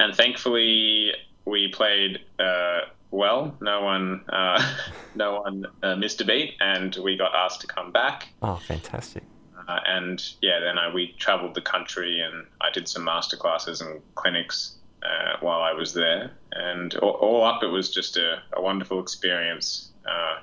and 0.00 0.14
thankfully, 0.14 1.12
we 1.44 1.68
played 1.68 2.20
uh, 2.38 2.80
well. 3.10 3.56
No 3.60 3.82
one, 3.82 4.24
uh, 4.28 4.60
no 5.14 5.40
one 5.40 5.66
uh, 5.82 5.94
missed 5.96 6.20
a 6.20 6.24
beat, 6.24 6.54
and 6.60 6.96
we 6.96 7.16
got 7.16 7.34
asked 7.34 7.60
to 7.60 7.66
come 7.66 7.92
back. 7.92 8.28
Oh, 8.42 8.56
fantastic. 8.56 9.22
Uh, 9.68 9.78
and 9.86 10.22
yeah, 10.40 10.58
then 10.58 10.78
I, 10.78 10.92
we 10.92 11.14
travelled 11.18 11.54
the 11.54 11.60
country, 11.60 12.20
and 12.20 12.46
I 12.60 12.70
did 12.70 12.88
some 12.88 13.04
master 13.04 13.36
classes 13.36 13.80
and 13.80 14.00
clinics 14.16 14.76
uh, 15.02 15.36
while 15.40 15.60
I 15.60 15.72
was 15.72 15.94
there. 15.94 16.32
And 16.52 16.94
all, 16.96 17.12
all 17.12 17.44
up, 17.44 17.62
it 17.62 17.68
was 17.68 17.90
just 17.90 18.16
a, 18.16 18.42
a 18.54 18.60
wonderful 18.60 19.00
experience. 19.00 19.90
Uh, 20.04 20.40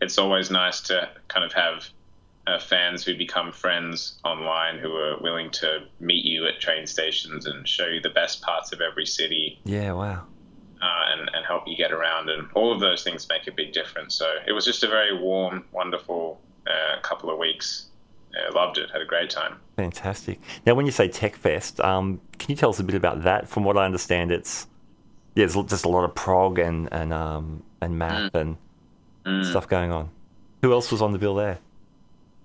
it's 0.00 0.18
always 0.18 0.50
nice 0.50 0.80
to 0.82 1.08
kind 1.28 1.44
of 1.44 1.52
have 1.52 1.88
uh, 2.46 2.58
fans 2.58 3.04
who 3.04 3.16
become 3.16 3.52
friends 3.52 4.18
online 4.24 4.78
who 4.78 4.94
are 4.94 5.16
willing 5.20 5.50
to 5.50 5.80
meet 6.00 6.24
you 6.24 6.46
at 6.46 6.60
train 6.60 6.86
stations 6.86 7.46
and 7.46 7.66
show 7.66 7.86
you 7.86 8.00
the 8.00 8.10
best 8.10 8.42
parts 8.42 8.72
of 8.72 8.80
every 8.80 9.06
city 9.06 9.58
Yeah, 9.64 9.92
wow. 9.92 10.22
uh, 10.82 11.04
and, 11.12 11.20
and 11.34 11.46
help 11.46 11.66
you 11.66 11.76
get 11.76 11.90
around. 11.92 12.28
And 12.28 12.48
all 12.54 12.72
of 12.72 12.80
those 12.80 13.02
things 13.02 13.26
make 13.28 13.46
a 13.46 13.52
big 13.52 13.72
difference. 13.72 14.14
So 14.14 14.26
it 14.46 14.52
was 14.52 14.64
just 14.66 14.82
a 14.84 14.88
very 14.88 15.16
warm, 15.18 15.64
wonderful 15.72 16.40
uh, 16.66 17.00
couple 17.02 17.30
of 17.30 17.38
weeks. 17.38 17.86
Yeah, 18.34 18.48
loved 18.52 18.78
it. 18.78 18.90
Had 18.92 19.00
a 19.00 19.06
great 19.06 19.30
time. 19.30 19.56
Fantastic. 19.76 20.40
Now, 20.66 20.74
when 20.74 20.86
you 20.86 20.92
say 20.92 21.06
Tech 21.08 21.36
Fest, 21.36 21.80
um, 21.80 22.20
can 22.38 22.50
you 22.50 22.56
tell 22.56 22.70
us 22.70 22.80
a 22.80 22.84
bit 22.84 22.96
about 22.96 23.22
that? 23.22 23.48
From 23.48 23.62
what 23.64 23.76
I 23.78 23.84
understand, 23.84 24.32
it's 24.32 24.66
yeah, 25.36 25.46
there's 25.46 25.54
just 25.66 25.84
a 25.84 25.88
lot 25.88 26.04
of 26.04 26.14
prog 26.16 26.58
and 26.58 26.88
and 26.92 27.12
um, 27.12 27.62
and 27.80 27.98
math 27.98 28.34
and 28.34 28.56
Mm. 29.24 29.42
stuff 29.48 29.66
going 29.68 29.90
on. 29.90 30.10
Who 30.60 30.72
else 30.74 30.92
was 30.92 31.00
on 31.00 31.12
the 31.12 31.18
bill 31.18 31.34
there? 31.34 31.58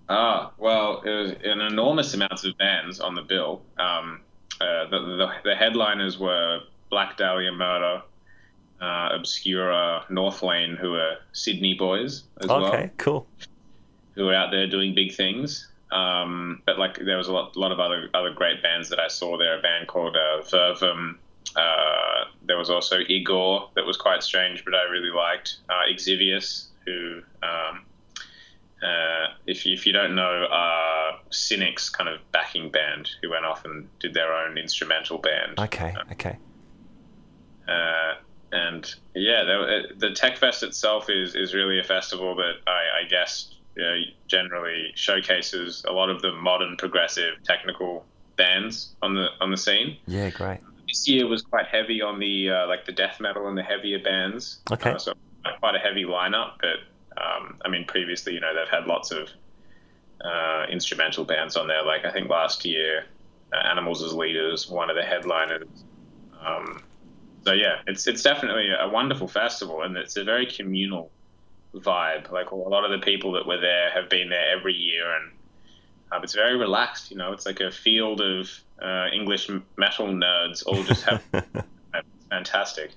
Ah, 0.10 0.52
well, 0.58 1.02
it 1.02 1.10
was 1.10 1.32
an 1.44 1.62
enormous 1.62 2.14
amounts 2.16 2.44
of 2.44 2.58
bands 2.58 3.00
on 3.00 3.14
the 3.14 3.22
bill. 3.22 3.62
Um, 3.78 4.22
uh, 4.60 4.90
the, 4.90 5.00
the, 5.00 5.30
the 5.44 5.56
headliners 5.56 6.18
were 6.18 6.62
Black 6.90 7.16
Dahlia 7.18 7.52
Murder, 7.52 8.02
uh, 8.82 9.10
Obscura, 9.12 10.06
North 10.10 10.42
Lane, 10.42 10.76
who 10.76 10.96
are 10.96 11.18
Sydney 11.34 11.76
boys 11.76 12.24
as 12.42 12.48
well. 12.48 12.66
Okay, 12.66 12.90
cool. 12.98 13.28
who 14.16 14.28
are 14.30 14.34
out 14.36 14.52
there 14.52 14.68
doing 14.68 14.96
big 14.96 15.14
things. 15.14 15.68
Um, 15.92 16.62
but 16.66 16.78
like 16.78 16.98
there 17.04 17.18
was 17.18 17.28
a 17.28 17.32
lot, 17.34 17.56
lot 17.56 17.72
of 17.72 17.80
other 17.80 18.10
other 18.14 18.32
great 18.32 18.62
bands 18.62 18.90
that 18.90 19.00
I 19.00 19.08
saw 19.08 19.38
there. 19.38 19.58
A 19.58 19.62
band 19.62 19.88
called 19.88 20.16
uh, 20.16 20.42
Vervum. 20.44 21.18
Uh, 21.56 22.26
there 22.46 22.58
was 22.58 22.70
also 22.70 23.00
Igor 23.08 23.70
that 23.76 23.86
was 23.86 23.98
quite 23.98 24.22
strange, 24.22 24.64
but 24.66 24.76
I 24.76 24.84
really 24.84 25.10
liked. 25.10 25.58
Uh, 25.68 25.90
Exivious, 25.90 26.68
who, 26.86 27.22
um, 27.42 27.86
uh, 28.84 29.34
if 29.46 29.66
you, 29.66 29.74
if 29.74 29.86
you 29.86 29.94
don't 29.94 30.16
know, 30.16 30.46
uh, 30.46 31.18
Cynics 31.32 31.90
kind 31.90 32.10
of 32.10 32.20
backing 32.32 32.72
band 32.72 33.10
who 33.22 33.30
went 33.30 33.46
off 33.46 33.66
and 33.66 33.88
did 34.00 34.14
their 34.14 34.34
own 34.34 34.58
instrumental 34.58 35.18
band. 35.18 35.60
Okay, 35.60 35.94
okay. 36.12 36.38
Uh, 37.68 38.16
and 38.52 38.96
yeah, 39.14 39.44
there, 39.44 39.84
the 39.98 40.12
Tech 40.12 40.38
Fest 40.38 40.64
itself 40.64 41.10
is, 41.10 41.36
is 41.36 41.54
really 41.54 41.80
a 41.80 41.84
festival 41.84 42.36
that 42.36 42.56
I, 42.66 43.04
I 43.06 43.08
guess 43.10 43.54
know, 43.80 44.00
generally 44.28 44.92
showcases 44.96 45.84
a 45.88 45.92
lot 45.92 46.10
of 46.10 46.22
the 46.22 46.32
modern 46.34 46.78
progressive 46.78 47.36
technical 47.44 48.06
bands 48.36 48.96
on 49.02 49.16
the 49.16 49.28
on 49.42 49.52
the 49.52 49.58
scene. 49.58 49.98
Yeah, 50.08 50.30
great. 50.30 50.60
This 50.88 51.08
year 51.08 51.28
was 51.28 51.42
quite 51.42 51.68
heavy 51.68 52.02
on 52.02 52.20
the 52.20 52.50
uh, 52.50 52.68
like 52.68 52.86
the 52.86 52.92
death 52.92 53.20
metal 53.20 53.48
and 53.48 53.58
the 53.58 53.64
heavier 53.64 54.00
bands. 54.00 54.60
Okay. 54.72 54.92
Uh, 54.92 54.98
so 54.98 55.14
quite 55.60 55.76
a 55.76 55.80
heavy 55.80 56.04
lineup, 56.04 56.54
but 56.62 56.78
um, 57.20 57.58
I 57.64 57.70
mean 57.70 57.86
previously, 57.86 58.34
you 58.34 58.40
know, 58.40 58.54
they've 58.56 58.70
had 58.70 58.88
lots 58.88 59.12
of 59.12 59.30
uh, 60.24 60.66
instrumental 60.70 61.26
bands 61.26 61.56
on 61.56 61.68
there. 61.68 61.84
Like 61.84 62.06
I 62.06 62.12
think 62.12 62.30
last 62.30 62.66
year, 62.66 63.06
uh, 63.54 63.68
Animals 63.68 64.04
as 64.04 64.14
Leaders, 64.14 64.70
one 64.70 64.90
of 64.90 64.96
the 64.96 65.04
headliners. 65.04 65.68
Um, 66.46 66.84
so 67.46 67.54
yeah, 67.54 67.82
it's 67.88 68.08
it's 68.08 68.22
definitely 68.22 68.70
a 68.78 68.88
wonderful 68.88 69.28
festival, 69.28 69.84
and 69.84 69.96
it's 69.98 70.18
a 70.18 70.24
very 70.24 70.46
communal 70.46 71.12
vibe. 71.76 72.32
Like 72.32 72.52
a 72.52 72.56
lot 72.56 72.84
of 72.84 72.92
the 72.92 73.04
people 73.04 73.32
that 73.34 73.46
were 73.46 73.60
there 73.60 73.92
have 73.92 74.10
been 74.10 74.30
there 74.30 74.56
every 74.56 74.74
year, 74.74 75.16
and 75.16 75.32
um, 76.12 76.24
it's 76.24 76.36
very 76.36 76.58
relaxed. 76.58 77.12
You 77.12 77.18
know, 77.18 77.32
it's 77.32 77.46
like 77.46 77.60
a 77.60 77.72
field 77.72 78.22
of 78.22 78.50
uh, 78.82 79.08
English 79.14 79.50
metal 79.78 80.08
nerds 80.08 80.66
all 80.66 80.84
just 80.84 81.04
have 81.04 81.24
fantastic. 82.30 82.92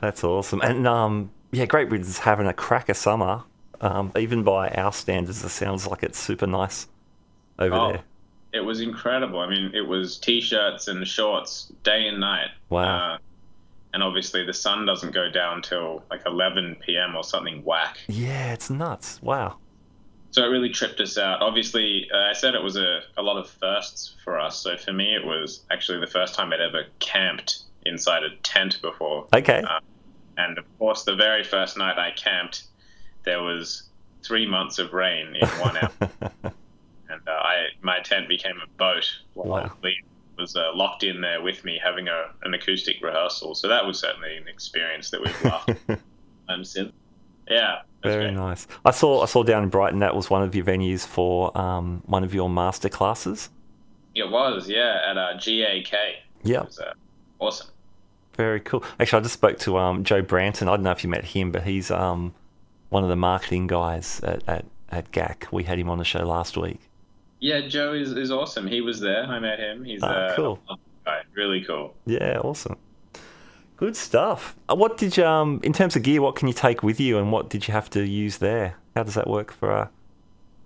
That's 0.00 0.24
awesome. 0.24 0.60
And 0.62 0.86
um, 0.86 1.30
yeah, 1.50 1.66
Great 1.66 1.88
Britain's 1.88 2.18
having 2.18 2.46
a 2.46 2.54
cracker 2.54 2.94
summer. 2.94 3.44
Um, 3.82 4.12
even 4.16 4.42
by 4.44 4.68
our 4.70 4.92
standards, 4.92 5.44
it 5.44 5.48
sounds 5.50 5.86
like 5.86 6.02
it's 6.02 6.18
super 6.18 6.46
nice 6.46 6.86
over 7.58 7.74
Oh, 7.74 7.88
there. 7.92 8.02
it 8.52 8.60
was 8.60 8.80
incredible. 8.80 9.40
I 9.40 9.48
mean, 9.48 9.72
it 9.74 9.86
was 9.86 10.18
t-shirts 10.18 10.88
and 10.88 11.06
shorts 11.06 11.72
day 11.82 12.06
and 12.06 12.20
night. 12.20 12.50
Wow. 12.70 13.14
Uh, 13.14 13.18
and 13.92 14.02
obviously, 14.02 14.44
the 14.46 14.54
sun 14.54 14.86
doesn't 14.86 15.12
go 15.12 15.28
down 15.30 15.60
till 15.62 16.02
like 16.10 16.22
11 16.26 16.76
p.m. 16.80 17.14
or 17.16 17.24
something 17.24 17.62
whack. 17.64 17.98
Yeah, 18.08 18.52
it's 18.54 18.70
nuts. 18.70 19.20
Wow. 19.20 19.58
So 20.30 20.42
it 20.44 20.46
really 20.46 20.70
tripped 20.70 20.98
us 21.00 21.18
out. 21.18 21.42
Obviously, 21.42 22.08
uh, 22.14 22.30
I 22.30 22.32
said 22.32 22.54
it 22.54 22.62
was 22.62 22.76
a, 22.76 23.00
a 23.18 23.22
lot 23.22 23.36
of 23.36 23.50
firsts 23.50 24.14
for 24.24 24.40
us. 24.40 24.56
So 24.58 24.78
for 24.78 24.92
me, 24.94 25.14
it 25.14 25.26
was 25.26 25.64
actually 25.70 26.00
the 26.00 26.06
first 26.06 26.34
time 26.34 26.54
I'd 26.54 26.60
ever 26.62 26.84
camped 27.00 27.64
inside 27.84 28.22
a 28.22 28.30
tent 28.42 28.80
before. 28.80 29.26
Okay. 29.34 29.60
Uh, 29.60 29.80
and 30.38 30.56
of 30.56 30.64
course, 30.78 31.02
the 31.02 31.14
very 31.16 31.44
first 31.44 31.76
night 31.76 31.98
I 31.98 32.12
camped, 32.12 32.62
there 33.24 33.42
was 33.42 33.84
three 34.22 34.46
months 34.48 34.78
of 34.78 34.92
rain 34.92 35.34
in 35.36 35.48
one 35.48 35.76
hour, 35.76 35.90
and 37.10 37.20
uh, 37.26 37.30
I 37.30 37.66
my 37.82 38.00
tent 38.00 38.28
became 38.28 38.56
a 38.62 38.68
boat 38.78 39.04
while 39.34 39.48
Wow. 39.48 39.72
Lee 39.82 39.96
was 40.38 40.56
uh, 40.56 40.70
locked 40.74 41.04
in 41.04 41.20
there 41.20 41.42
with 41.42 41.62
me 41.64 41.78
having 41.82 42.08
a, 42.08 42.30
an 42.44 42.54
acoustic 42.54 42.96
rehearsal. 43.02 43.54
So 43.54 43.68
that 43.68 43.84
was 43.86 43.98
certainly 43.98 44.36
an 44.36 44.48
experience 44.48 45.10
that 45.10 45.20
we've 45.20 45.44
laughed 45.44 45.70
um, 46.48 46.64
since. 46.64 46.90
Yeah, 47.48 47.80
that's 48.02 48.14
Very 48.14 48.24
great. 48.26 48.34
nice. 48.34 48.66
I 48.84 48.92
saw 48.92 49.22
I 49.22 49.26
saw 49.26 49.42
down 49.42 49.64
in 49.64 49.68
Brighton 49.68 49.98
that 49.98 50.14
was 50.16 50.30
one 50.30 50.42
of 50.42 50.54
your 50.54 50.64
venues 50.64 51.06
for 51.06 51.56
um, 51.58 52.02
one 52.06 52.24
of 52.24 52.32
your 52.32 52.48
master 52.48 52.88
classes. 52.88 53.50
It 54.14 54.30
was, 54.30 54.68
yeah, 54.68 55.00
at 55.10 55.18
uh, 55.18 55.34
GAK. 55.38 55.92
Yeah, 56.44 56.60
uh, 56.60 56.92
awesome. 57.38 57.68
very 58.36 58.60
cool. 58.60 58.84
Actually, 59.00 59.18
I 59.20 59.22
just 59.22 59.34
spoke 59.34 59.58
to 59.60 59.78
um, 59.78 60.04
Joe 60.04 60.22
Branton. 60.22 60.62
I 60.62 60.76
don't 60.76 60.82
know 60.82 60.90
if 60.92 61.02
you 61.02 61.10
met 61.10 61.24
him, 61.24 61.50
but 61.50 61.62
he's 61.64 61.90
um, 61.90 62.34
one 62.92 63.02
of 63.02 63.08
the 63.08 63.16
marketing 63.16 63.66
guys 63.66 64.20
at, 64.20 64.46
at, 64.46 64.64
at 64.90 65.10
GAK. 65.12 65.48
We 65.50 65.64
had 65.64 65.78
him 65.78 65.88
on 65.88 65.98
the 65.98 66.04
show 66.04 66.24
last 66.24 66.56
week. 66.58 66.78
Yeah, 67.40 67.66
Joe 67.66 67.94
is, 67.94 68.12
is 68.12 68.30
awesome. 68.30 68.66
He 68.66 68.82
was 68.82 69.00
there. 69.00 69.24
I 69.24 69.38
met 69.38 69.58
him. 69.58 69.82
He's 69.82 70.02
uh, 70.02 70.34
cool. 70.36 70.60
guy. 71.04 71.22
really 71.34 71.64
cool. 71.64 71.94
Yeah, 72.04 72.38
awesome. 72.38 72.76
Good 73.78 73.96
stuff. 73.96 74.54
Uh, 74.68 74.76
What 74.76 74.98
did 74.98 75.16
you, 75.16 75.24
um, 75.24 75.58
in 75.64 75.72
terms 75.72 75.96
of 75.96 76.02
gear, 76.02 76.20
what 76.20 76.36
can 76.36 76.46
you 76.46 76.54
take 76.54 76.82
with 76.82 77.00
you, 77.00 77.18
and 77.18 77.32
what 77.32 77.48
did 77.48 77.66
you 77.66 77.72
have 77.72 77.88
to 77.90 78.06
use 78.06 78.38
there? 78.38 78.76
How 78.94 79.02
does 79.02 79.14
that 79.14 79.26
work 79.26 79.52
for 79.52 79.70
a, 79.70 79.90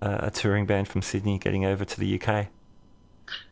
a, 0.03 0.27
a 0.27 0.31
touring 0.31 0.67
band 0.67 0.89
from 0.89 1.01
Sydney 1.01 1.39
getting 1.39 1.65
over 1.65 1.85
to 1.85 2.01
the 2.01 2.21
UK? 2.21 2.49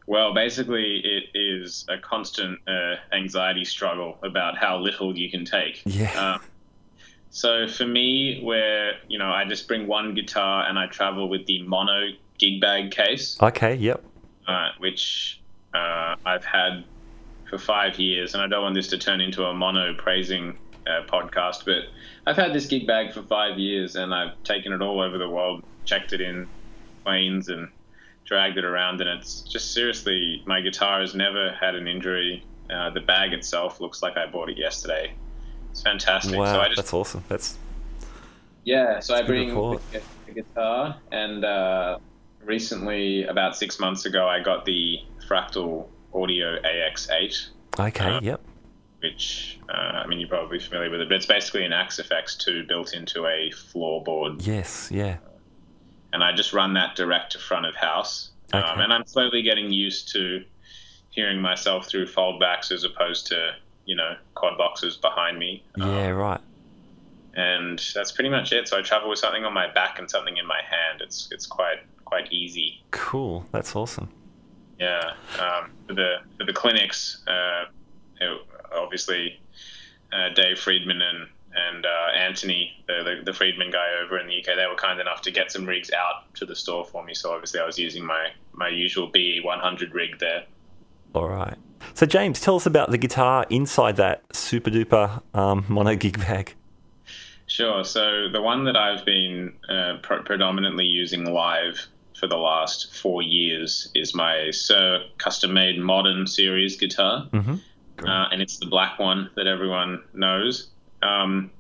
Well, 0.07 0.35
basically, 0.35 0.99
it 0.99 1.25
is 1.35 1.87
a 1.89 1.97
constant 1.97 2.59
uh, 2.69 2.97
anxiety 3.13 3.65
struggle 3.65 4.19
about 4.23 4.59
how 4.59 4.79
little 4.79 5.17
you 5.17 5.31
can 5.31 5.45
take. 5.45 5.81
Yeah. 5.87 6.11
Um, 6.35 6.41
so 7.35 7.67
for 7.67 7.85
me, 7.85 8.41
where 8.45 8.93
you 9.09 9.19
know 9.19 9.29
I 9.29 9.45
just 9.45 9.67
bring 9.67 9.89
one 9.89 10.15
guitar 10.15 10.69
and 10.69 10.79
I 10.79 10.87
travel 10.87 11.29
with 11.29 11.47
the 11.47 11.63
mono 11.63 12.11
gig 12.39 12.61
bag 12.61 12.93
case. 12.93 13.37
Okay, 13.43 13.75
yep. 13.75 14.05
Uh, 14.47 14.69
which 14.79 15.41
uh, 15.75 16.15
I've 16.25 16.45
had 16.45 16.85
for 17.51 17.59
five 17.59 17.99
years, 17.99 18.35
and 18.35 18.43
I 18.43 18.47
don't 18.47 18.63
want 18.63 18.77
this 18.77 18.87
to 18.91 18.99
turn 18.99 19.21
into 19.21 19.45
a 19.45 19.53
mono 19.53 19.95
praising 19.95 20.57
uh, 20.87 21.03
podcast, 21.09 21.65
but 21.65 21.87
I've 22.25 22.37
had 22.37 22.53
this 22.53 22.67
gig 22.67 22.87
bag 22.87 23.13
for 23.13 23.23
five 23.23 23.59
years, 23.59 23.97
and 23.97 24.15
I've 24.15 24.41
taken 24.45 24.73
it 24.73 24.81
all 24.81 25.01
over 25.01 25.19
the 25.19 25.29
world, 25.29 25.65
checked 25.85 26.13
it 26.13 26.21
in 26.21 26.47
planes, 27.03 27.49
and 27.49 27.69
dragged 28.25 28.59
it 28.59 28.65
around, 28.65 29.01
and 29.01 29.11
it's 29.11 29.41
just 29.41 29.75
seriously, 29.75 30.41
my 30.47 30.61
guitar 30.61 31.01
has 31.01 31.17
never 31.17 31.51
had 31.51 31.75
an 31.75 31.89
injury. 31.89 32.45
Uh, 32.71 32.91
the 32.91 33.01
bag 33.01 33.33
itself 33.33 33.81
looks 33.81 34.05
like 34.05 34.17
I 34.17 34.27
bought 34.27 34.51
it 34.51 34.57
yesterday. 34.57 35.15
It's 35.75 35.83
fantastic. 35.83 36.39
Wow, 36.39 36.53
so 36.53 36.61
I 36.61 36.67
just, 36.69 36.77
that's 36.77 36.93
awesome. 36.93 37.25
That's 37.29 37.59
yeah, 38.63 39.01
so 39.01 39.17
I 39.17 39.23
good 39.23 39.27
bring 39.27 39.49
the, 39.49 39.81
the 40.27 40.33
guitar, 40.33 40.97
and 41.11 41.45
uh, 41.45 41.99
recently, 42.45 43.25
about 43.25 43.57
six 43.57 43.81
months 43.81 44.07
ago, 44.07 44.29
I 44.29 44.39
got 44.39 44.65
the 44.65 44.99
Fractal 45.29 45.89
Audio 46.15 46.61
AX8, 46.63 47.49
okay, 47.81 48.05
Uh, 48.05 48.21
yep. 48.23 48.41
which 49.01 49.59
uh, 49.69 49.73
I 49.73 50.07
mean 50.07 50.21
you're 50.21 50.29
probably 50.29 50.61
familiar 50.61 50.91
with 50.91 51.01
it, 51.01 51.09
but 51.09 51.17
it's 51.17 51.27
basically 51.27 51.65
an 51.65 51.73
Axe 51.73 52.01
FX2 52.01 52.69
built 52.69 52.95
into 52.95 53.27
a 53.27 53.51
floorboard, 53.51 54.47
Yes, 54.47 54.91
yeah. 54.93 55.17
and 56.13 56.23
I 56.23 56.33
just 56.33 56.53
run 56.53 56.75
that 56.75 56.95
direct 56.95 57.33
to 57.33 57.41
front 57.41 57.67
of 57.67 57.75
house, 57.75 58.31
um, 58.53 58.79
and 58.81 58.93
I'm 58.93 59.07
slowly 59.07 59.43
getting 59.43 59.73
used 59.73 60.13
to 60.13 60.45
hearing 61.11 61.41
myself 61.41 61.89
through 61.89 62.07
foldbacks 62.07 62.71
as 62.71 62.85
opposed 62.85 63.27
to 63.27 63.57
you 63.87 63.97
know 63.97 64.17
quad 64.35 64.57
boxes 64.59 64.97
behind 64.97 65.39
me. 65.39 65.63
Um, 65.81 65.91
Yeah, 65.91 66.09
right. 66.11 66.41
and 67.35 67.83
that's 67.95 68.13
pretty 68.13 68.31
much 68.31 68.53
it. 68.53 68.69
So 68.69 68.79
I 68.79 68.83
travel 68.83 69.09
with 69.11 69.19
something 69.19 69.45
on 69.45 69.53
my 69.53 69.73
back 69.73 69.99
and 69.99 70.11
something 70.11 70.37
in 70.37 70.47
my 70.47 70.61
hand. 70.69 71.01
It's 71.01 71.29
it's 71.31 71.47
quite 71.47 71.79
quite 72.05 72.33
easy. 72.33 72.83
Cool. 72.91 73.45
That's 73.53 73.75
awesome. 73.75 74.09
Yeah. 74.79 75.13
Um, 75.39 75.71
for 75.87 75.95
the 75.95 76.17
for 76.39 76.45
the 76.45 76.53
clinics, 76.53 77.23
uh, 77.27 77.65
it- 78.21 78.41
obviously 78.75 79.41
uh, 80.13 80.31
Dave 80.35 80.59
Friedman 80.59 81.01
and 81.03 81.29
and 81.57 81.87
uh, 81.87 82.11
Anthony, 82.17 82.73
the, 82.89 83.03
the 83.05 83.23
the 83.27 83.33
Friedman 83.33 83.71
guy 83.71 83.87
over 84.03 84.19
in 84.19 84.27
the 84.27 84.39
UK, 84.39 84.57
they 84.57 84.67
were 84.69 84.75
kind 84.75 85.01
enough 85.01 85.21
to 85.23 85.31
get 85.31 85.53
some 85.53 85.65
rigs 85.65 85.91
out 85.93 86.35
to 86.35 86.45
the 86.47 86.57
store 86.57 86.85
for 86.85 87.05
me. 87.05 87.15
So 87.15 87.33
obviously 87.33 87.61
I 87.61 87.65
was 87.67 87.79
using 87.79 88.05
my 88.05 88.29
my 88.53 88.69
usual 88.69 89.07
BE 89.09 89.41
100 89.43 89.95
rig 89.95 90.19
there. 90.19 90.45
All 91.15 91.29
right. 91.29 91.57
So, 91.93 92.07
James, 92.07 92.41
tell 92.41 92.57
us 92.57 92.67
about 92.67 92.91
the 92.91 92.99
guitar 92.99 93.47
inside 93.51 93.97
that 93.97 94.23
super 94.35 94.71
duper 94.71 95.23
um, 95.35 95.65
mono 95.69 95.95
gig 95.97 96.19
bag. 96.19 96.55
Sure. 97.47 97.85
So 97.85 98.29
the 98.33 98.41
one 98.41 98.65
that 98.65 98.77
I've 98.77 99.05
been 99.05 99.53
uh, 99.69 99.99
pre- 100.03 100.23
predominantly 100.23 100.87
using 100.87 101.25
live 101.27 101.87
for 102.19 102.27
the 102.27 102.37
last 102.39 102.95
four 102.97 103.23
years 103.23 103.91
is 103.95 104.15
my 104.15 104.47
Suhr 104.51 105.05
custom 105.19 105.53
made 105.53 105.79
modern 105.79 106.27
series 106.27 106.77
guitar, 106.77 107.29
Mm-hmm. 107.33 108.07
uh, 108.07 108.29
and 108.31 108.41
it's 108.41 108.57
the 108.59 108.67
black 108.67 108.99
one 108.99 109.29
that 109.37 109.47
everyone 109.47 110.03
knows. 110.15 110.71
Um, 111.03 111.51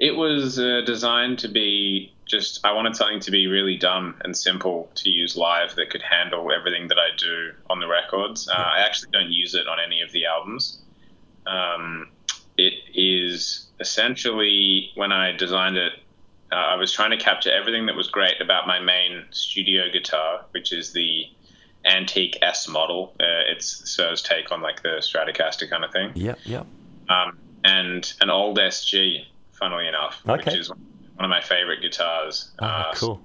it 0.00 0.16
was 0.16 0.58
uh, 0.58 0.80
designed 0.86 1.38
to 1.40 1.48
be 1.48 2.12
just, 2.26 2.64
I 2.64 2.72
wanted 2.72 2.96
something 2.96 3.20
to 3.20 3.30
be 3.30 3.46
really 3.48 3.76
dumb 3.76 4.16
and 4.24 4.36
simple 4.36 4.90
to 4.96 5.10
use 5.10 5.36
live 5.36 5.74
that 5.76 5.90
could 5.90 6.02
handle 6.02 6.50
everything 6.52 6.88
that 6.88 6.98
I 6.98 7.14
do 7.16 7.52
on 7.68 7.80
the 7.80 7.86
records. 7.88 8.48
Uh, 8.48 8.52
I 8.52 8.80
actually 8.80 9.10
don't 9.12 9.30
use 9.30 9.54
it 9.54 9.68
on 9.68 9.78
any 9.84 10.00
of 10.00 10.10
the 10.12 10.24
albums. 10.26 10.80
Um, 11.46 12.08
it 12.56 12.74
is 12.94 13.66
essentially 13.80 14.90
when 14.94 15.12
I 15.12 15.32
designed 15.32 15.76
it, 15.76 15.92
uh, 16.52 16.54
I 16.54 16.76
was 16.76 16.92
trying 16.92 17.10
to 17.10 17.16
capture 17.16 17.50
everything 17.52 17.86
that 17.86 17.94
was 17.94 18.08
great 18.08 18.40
about 18.40 18.66
my 18.66 18.78
main 18.80 19.24
studio 19.30 19.90
guitar, 19.92 20.44
which 20.52 20.72
is 20.72 20.92
the 20.92 21.24
antique 21.84 22.38
S 22.42 22.68
model. 22.68 23.12
Uh, 23.20 23.50
it's 23.50 23.90
Suhr's 23.90 24.22
take 24.22 24.50
on 24.52 24.60
like 24.62 24.82
the 24.82 25.00
Stratocaster 25.00 25.68
kind 25.68 25.84
of 25.84 25.92
thing, 25.92 26.12
Yep, 26.14 26.38
yep. 26.44 26.66
um, 27.08 27.38
and 27.64 28.12
an 28.20 28.30
old 28.30 28.58
SG, 28.58 29.24
funnily 29.60 29.86
enough, 29.86 30.20
Okay. 30.28 30.42
which 30.50 30.54
is 30.58 30.70
one 30.70 30.80
of 31.24 31.28
my 31.30 31.40
favorite 31.40 31.80
guitars. 31.82 32.50
Ah, 32.60 32.88
Uh, 32.90 32.94
cool. 32.94 33.20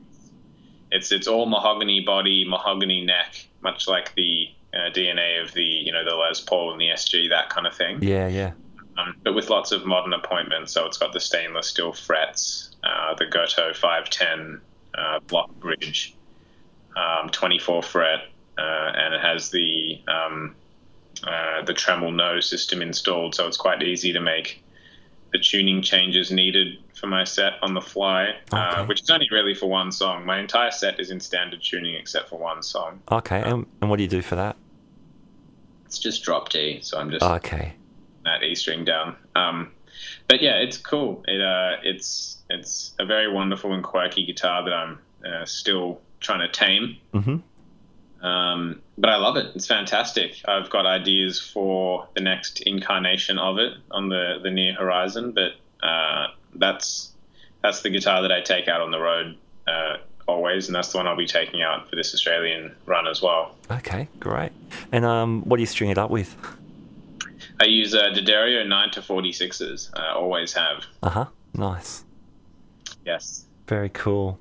it's 0.92 1.12
it's 1.12 1.28
all 1.28 1.46
mahogany 1.48 2.02
body, 2.02 2.46
mahogany 2.48 3.02
neck, 3.02 3.48
much 3.62 3.88
like 3.88 4.14
the 4.16 4.50
uh, 4.74 4.90
DNA 4.92 5.42
of 5.44 5.54
the 5.54 5.64
you 5.64 5.92
know 5.92 6.04
the 6.04 6.16
Les 6.16 6.42
Paul 6.42 6.72
and 6.74 6.80
the 6.82 6.90
SG, 6.90 7.30
that 7.30 7.50
kind 7.50 7.66
of 7.66 7.74
thing 7.74 8.04
Yeah, 8.04 8.28
yeah. 8.28 8.52
um, 8.98 9.16
but 9.24 9.34
with 9.34 9.50
lots 9.50 9.72
of 9.72 9.86
modern 9.86 10.14
appointments. 10.14 10.74
So 10.74 10.86
it's 10.86 10.98
got 10.98 11.14
the 11.14 11.20
stainless 11.22 11.68
steel 11.70 11.94
frets, 11.94 12.76
uh, 12.84 13.16
the 13.16 13.26
Gotoh 13.26 13.74
510 13.76 14.62
uh, 14.94 15.20
block 15.22 15.50
bridge, 15.60 16.14
um, 16.98 17.30
24 17.30 17.82
fret, 17.84 18.20
uh, 18.58 18.62
and 18.96 19.14
it 19.14 19.22
has 19.22 19.50
the 19.52 20.02
um, 20.10 20.56
uh, 21.24 21.62
the 21.64 21.74
Tremol-No 21.74 22.42
system 22.42 22.82
installed. 22.82 23.36
So 23.36 23.48
it's 23.48 23.58
quite 23.58 23.82
easy 23.82 24.12
to 24.14 24.20
make 24.20 24.62
the 25.36 25.44
tuning 25.44 25.82
changes 25.82 26.32
needed 26.32 26.78
for 26.94 27.08
my 27.08 27.26
set 27.26 27.54
on 27.62 27.74
the 27.74 27.82
fly, 27.82 28.34
Okay. 28.54 28.58
uh, 28.58 28.86
which 28.86 29.02
is 29.02 29.10
only 29.10 29.28
really 29.32 29.54
for 29.54 29.68
one 29.68 29.92
song. 29.92 30.26
My 30.26 30.40
entire 30.40 30.72
set 30.72 30.98
is 30.98 31.12
in 31.12 31.20
standard 31.20 31.62
tuning 31.62 31.96
except 31.96 32.30
for 32.30 32.40
one 32.40 32.64
song. 32.64 33.02
Okay, 33.12 33.42
and, 33.42 33.66
and 33.82 33.90
what 33.90 33.98
do 33.98 34.04
you 34.04 34.10
do 34.10 34.22
for 34.22 34.36
that? 34.38 34.56
It's 35.86 36.00
just 36.00 36.24
drop 36.24 36.48
D, 36.50 36.80
so 36.82 36.98
I'm 36.98 37.12
just 37.12 37.24
Okay. 37.24 37.74
that 38.24 38.44
E 38.44 38.56
string 38.56 38.86
down. 38.86 39.18
Um, 39.36 39.72
but 40.30 40.42
yeah, 40.42 40.56
it's 40.56 40.78
cool. 40.78 41.24
It 41.28 41.42
uh, 41.42 41.78
it's 41.84 42.38
it's 42.50 42.94
a 42.98 43.06
very 43.06 43.30
wonderful 43.32 43.74
and 43.74 43.84
quirky 43.84 44.26
guitar 44.26 44.64
that 44.64 44.74
I'm 44.74 45.00
uh, 45.26 45.46
still 45.46 46.00
trying 46.22 46.40
to 46.40 46.48
tame. 46.50 46.98
Mm-hmm. 47.14 48.26
Um, 48.26 48.82
but 48.98 49.10
I 49.10 49.18
love 49.18 49.36
it. 49.38 49.56
It's 49.56 49.68
fantastic. 49.68 50.42
I've 50.46 50.70
got 50.70 50.86
ideas 50.86 51.40
for 51.40 52.08
the 52.16 52.22
next 52.22 52.62
incarnation 52.62 53.38
of 53.38 53.58
it 53.58 53.74
on 53.92 54.10
the, 54.10 54.40
the 54.42 54.52
near 54.52 54.74
horizon. 54.74 55.34
But 55.34 55.54
uh, 55.86 56.28
that's 56.56 57.12
that's 57.62 57.82
the 57.82 57.90
guitar 57.90 58.22
that 58.22 58.32
I 58.32 58.42
take 58.42 58.68
out 58.68 58.82
on 58.82 58.92
the 58.92 59.00
road 59.00 59.38
uh, 59.68 59.98
always, 60.28 60.68
and 60.68 60.76
that's 60.76 60.92
the 60.92 60.98
one 60.98 61.08
I'll 61.08 61.18
be 61.18 61.26
taking 61.26 61.62
out 61.62 61.90
for 61.90 61.96
this 61.96 62.14
Australian 62.14 62.76
run 62.86 63.08
as 63.08 63.22
well. 63.22 63.56
Okay, 63.72 64.08
great. 64.20 64.52
And 64.92 65.04
um, 65.04 65.42
what 65.44 65.58
do 65.58 65.62
you 65.62 65.68
string 65.68 65.90
it 65.90 65.98
up 65.98 66.10
with? 66.10 66.36
I 67.60 67.66
use 67.66 67.96
uh, 67.96 68.10
D'Addario 68.10 68.68
9 68.68 68.92
to 68.92 69.02
46s. 69.02 69.90
I 69.96 70.14
always 70.14 70.54
have. 70.54 70.84
Uh 71.02 71.10
huh. 71.10 71.26
Nice. 71.54 72.04
Yes. 73.06 73.46
Very 73.68 73.90
cool. 73.90 74.40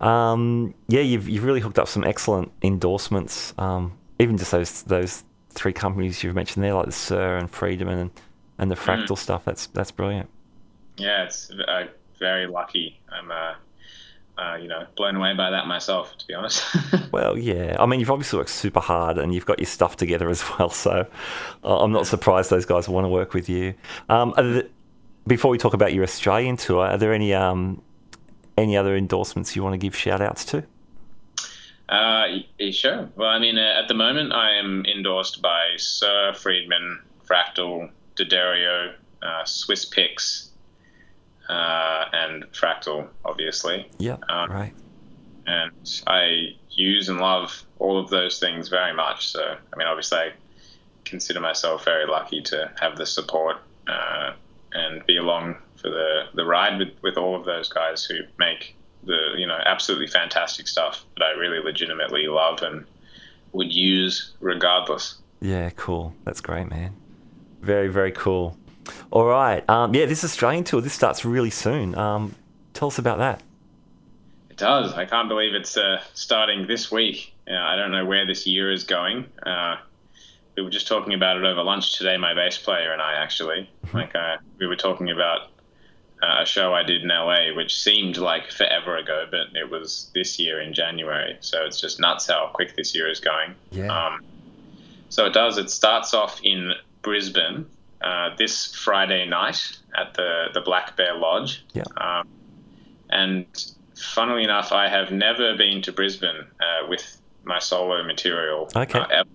Um, 0.00 0.74
yeah, 0.88 1.00
you've 1.00 1.28
you've 1.28 1.44
really 1.44 1.60
hooked 1.60 1.78
up 1.78 1.88
some 1.88 2.04
excellent 2.04 2.52
endorsements. 2.62 3.54
Um, 3.58 3.96
even 4.18 4.36
just 4.36 4.50
those 4.52 4.82
those 4.84 5.24
three 5.50 5.72
companies 5.72 6.22
you've 6.22 6.34
mentioned 6.34 6.64
there, 6.64 6.74
like 6.74 6.86
the 6.86 6.92
Suhr 6.92 7.38
and 7.38 7.50
Friedman 7.50 7.98
and 7.98 8.10
and 8.58 8.70
the 8.70 8.74
Fractal 8.74 9.16
stuff. 9.18 9.44
That's 9.44 9.66
that's 9.68 9.90
brilliant. 9.90 10.28
Yeah, 10.96 11.24
it's 11.24 11.50
uh, 11.50 11.84
very 12.18 12.46
lucky. 12.46 12.98
I'm, 13.12 13.30
uh, 13.30 13.54
uh, 14.38 14.56
you 14.56 14.68
know, 14.68 14.86
blown 14.96 15.16
away 15.16 15.34
by 15.34 15.50
that 15.50 15.66
myself, 15.66 16.16
to 16.18 16.26
be 16.26 16.34
honest. 16.34 16.64
Well, 17.12 17.38
yeah. 17.38 17.76
I 17.78 17.86
mean, 17.86 18.00
you've 18.00 18.10
obviously 18.10 18.38
worked 18.38 18.50
super 18.50 18.80
hard 18.80 19.16
and 19.16 19.34
you've 19.34 19.46
got 19.46 19.58
your 19.58 19.66
stuff 19.66 19.96
together 19.96 20.28
as 20.28 20.42
well. 20.58 20.68
So 20.70 21.06
uh, 21.64 21.78
I'm 21.82 21.92
not 21.92 22.06
surprised 22.06 22.50
those 22.50 22.66
guys 22.66 22.88
want 22.88 23.04
to 23.04 23.08
work 23.08 23.32
with 23.32 23.48
you. 23.48 23.74
Um, 24.08 24.34
there- 24.36 24.64
before 25.26 25.50
we 25.50 25.58
talk 25.58 25.74
about 25.74 25.92
your 25.92 26.04
Australian 26.04 26.56
tour, 26.56 26.86
are 26.86 26.96
there 26.98 27.12
any 27.12 27.34
um, 27.34 27.82
any 28.56 28.76
other 28.76 28.96
endorsements 28.96 29.54
you 29.56 29.62
want 29.62 29.74
to 29.74 29.78
give 29.78 29.94
shout 29.96 30.20
outs 30.20 30.44
to? 30.46 30.64
uh, 31.88 32.26
sure. 32.72 33.08
Well, 33.16 33.28
I 33.28 33.38
mean, 33.38 33.58
uh, 33.58 33.80
at 33.80 33.88
the 33.88 33.94
moment, 33.94 34.32
I 34.32 34.56
am 34.56 34.84
endorsed 34.86 35.40
by 35.42 35.74
Suhr 35.76 36.36
Friedman, 36.36 37.00
Fractal, 37.26 37.90
D'Addario, 38.16 38.94
uh, 39.22 39.44
Swiss 39.44 39.84
Picks, 39.84 40.50
uh, 41.48 42.06
and 42.12 42.44
Fractal, 42.52 43.08
obviously. 43.24 43.88
Yeah, 43.98 44.16
Um, 44.28 44.50
right. 44.50 44.72
and 45.46 46.02
I 46.06 46.56
use 46.70 47.08
and 47.08 47.20
love 47.20 47.62
all 47.78 47.98
of 47.98 48.10
those 48.10 48.38
things 48.40 48.68
very 48.68 48.92
much. 48.92 49.28
So, 49.28 49.56
I 49.72 49.76
mean, 49.76 49.86
obviously, 49.86 50.18
I 50.18 50.32
consider 51.04 51.40
myself 51.40 51.84
very 51.84 52.06
lucky 52.06 52.42
to 52.42 52.70
have 52.80 52.96
the 52.96 53.06
support 53.06 53.58
uh, 53.86 54.32
and 54.72 55.06
be 55.06 55.16
along 55.18 55.56
for 55.76 55.90
the, 55.90 56.24
the 56.34 56.44
ride 56.44 56.78
with, 56.78 56.90
with 57.02 57.16
all 57.16 57.36
of 57.36 57.44
those 57.44 57.68
guys 57.68 58.04
who 58.04 58.20
make 58.38 58.76
the 59.04 59.34
you 59.36 59.46
know 59.46 59.58
absolutely 59.64 60.08
fantastic 60.08 60.66
stuff 60.66 61.04
that 61.16 61.24
I 61.24 61.30
really 61.30 61.60
legitimately 61.60 62.26
love 62.26 62.62
and 62.62 62.84
would 63.52 63.72
use 63.72 64.32
regardless. 64.40 65.18
Yeah, 65.40 65.70
cool. 65.70 66.14
That's 66.24 66.40
great, 66.40 66.68
man. 66.68 66.94
Very, 67.60 67.88
very 67.88 68.12
cool. 68.12 68.56
All 69.10 69.26
right. 69.26 69.68
Um, 69.68 69.94
yeah, 69.94 70.06
this 70.06 70.24
Australian 70.24 70.64
tour, 70.64 70.80
this 70.80 70.92
starts 70.92 71.24
really 71.24 71.50
soon. 71.50 71.96
Um, 71.96 72.34
tell 72.74 72.88
us 72.88 72.98
about 72.98 73.18
that. 73.18 73.42
It 74.50 74.56
does. 74.56 74.92
I 74.94 75.04
can't 75.04 75.28
believe 75.28 75.54
it's 75.54 75.76
uh, 75.76 76.00
starting 76.14 76.66
this 76.66 76.90
week. 76.90 77.34
Uh, 77.48 77.54
I 77.54 77.76
don't 77.76 77.90
know 77.90 78.04
where 78.04 78.26
this 78.26 78.46
year 78.46 78.72
is 78.72 78.84
going. 78.84 79.26
Uh, 79.44 79.76
we 80.56 80.62
were 80.62 80.70
just 80.70 80.88
talking 80.88 81.14
about 81.14 81.36
it 81.36 81.44
over 81.44 81.62
lunch 81.62 81.98
today, 81.98 82.16
my 82.16 82.34
bass 82.34 82.56
player 82.56 82.92
and 82.92 83.02
I 83.02 83.14
actually. 83.14 83.70
Like 83.92 84.14
uh, 84.14 84.36
we 84.58 84.66
were 84.66 84.76
talking 84.76 85.10
about 85.10 85.50
a 86.22 86.46
show 86.46 86.72
I 86.72 86.82
did 86.82 87.02
in 87.02 87.08
LA, 87.08 87.54
which 87.54 87.80
seemed 87.80 88.16
like 88.16 88.50
forever 88.50 88.96
ago, 88.96 89.26
but 89.30 89.54
it 89.54 89.70
was 89.70 90.10
this 90.14 90.38
year 90.38 90.60
in 90.60 90.72
January. 90.72 91.36
So 91.40 91.64
it's 91.64 91.80
just 91.80 92.00
nuts 92.00 92.26
how 92.26 92.50
quick 92.52 92.74
this 92.76 92.94
year 92.94 93.08
is 93.08 93.20
going. 93.20 93.54
Yeah. 93.70 93.86
Um, 93.86 94.24
so 95.08 95.26
it 95.26 95.32
does. 95.32 95.58
It 95.58 95.70
starts 95.70 96.14
off 96.14 96.40
in 96.42 96.72
Brisbane 97.02 97.66
uh, 98.00 98.30
this 98.36 98.74
Friday 98.74 99.26
night 99.26 99.78
at 99.96 100.14
the 100.14 100.46
the 100.54 100.60
Black 100.60 100.96
Bear 100.96 101.16
Lodge. 101.16 101.64
Yeah. 101.74 101.84
Um, 101.96 102.28
and 103.10 103.46
funnily 103.94 104.42
enough, 104.42 104.72
I 104.72 104.88
have 104.88 105.10
never 105.10 105.56
been 105.56 105.82
to 105.82 105.92
Brisbane 105.92 106.46
uh, 106.60 106.88
with 106.88 107.20
my 107.44 107.58
solo 107.58 108.02
material. 108.02 108.68
Okay. 108.74 108.98
uh, 108.98 109.06
ever. 109.06 109.28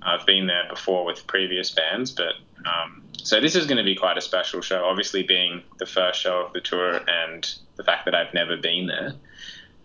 I've 0.00 0.24
been 0.26 0.46
there 0.46 0.64
before 0.68 1.04
with 1.04 1.26
previous 1.26 1.70
bands, 1.70 2.12
but 2.12 2.34
um, 2.64 3.02
so 3.28 3.42
this 3.42 3.54
is 3.54 3.66
going 3.66 3.76
to 3.76 3.84
be 3.84 3.94
quite 3.94 4.16
a 4.16 4.22
special 4.22 4.62
show. 4.62 4.86
Obviously, 4.86 5.22
being 5.22 5.62
the 5.78 5.84
first 5.84 6.18
show 6.18 6.46
of 6.46 6.54
the 6.54 6.62
tour, 6.62 6.98
and 7.06 7.54
the 7.76 7.84
fact 7.84 8.06
that 8.06 8.14
I've 8.14 8.32
never 8.32 8.56
been 8.56 8.86
there, 8.86 9.12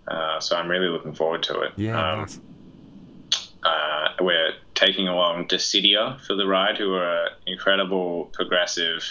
uh, 0.07 0.39
so 0.39 0.55
I'm 0.55 0.69
really 0.69 0.87
looking 0.87 1.13
forward 1.13 1.43
to 1.43 1.59
it. 1.59 1.73
Yeah. 1.75 2.21
Um, 2.21 2.27
uh, 3.63 4.07
we're 4.21 4.53
taking 4.75 5.09
along 5.09 5.49
Dyssidia 5.49 6.21
for 6.25 6.35
the 6.35 6.47
ride, 6.47 6.77
who 6.77 6.93
are 6.93 7.25
an 7.25 7.31
incredible 7.45 8.29
progressive 8.31 9.03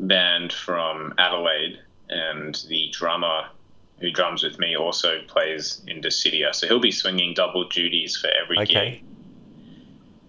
band 0.00 0.52
from 0.52 1.14
Adelaide, 1.18 1.78
and 2.08 2.60
the 2.68 2.90
drummer 2.90 3.46
who 4.00 4.10
drums 4.10 4.42
with 4.42 4.58
me 4.58 4.76
also 4.76 5.20
plays 5.28 5.80
in 5.86 6.00
Dyssidia, 6.00 6.52
so 6.52 6.66
he'll 6.66 6.80
be 6.80 6.90
swinging 6.90 7.34
double 7.34 7.68
duties 7.68 8.16
for 8.16 8.26
every 8.42 8.58
Okay. 8.58 8.90
gig. 8.90 9.04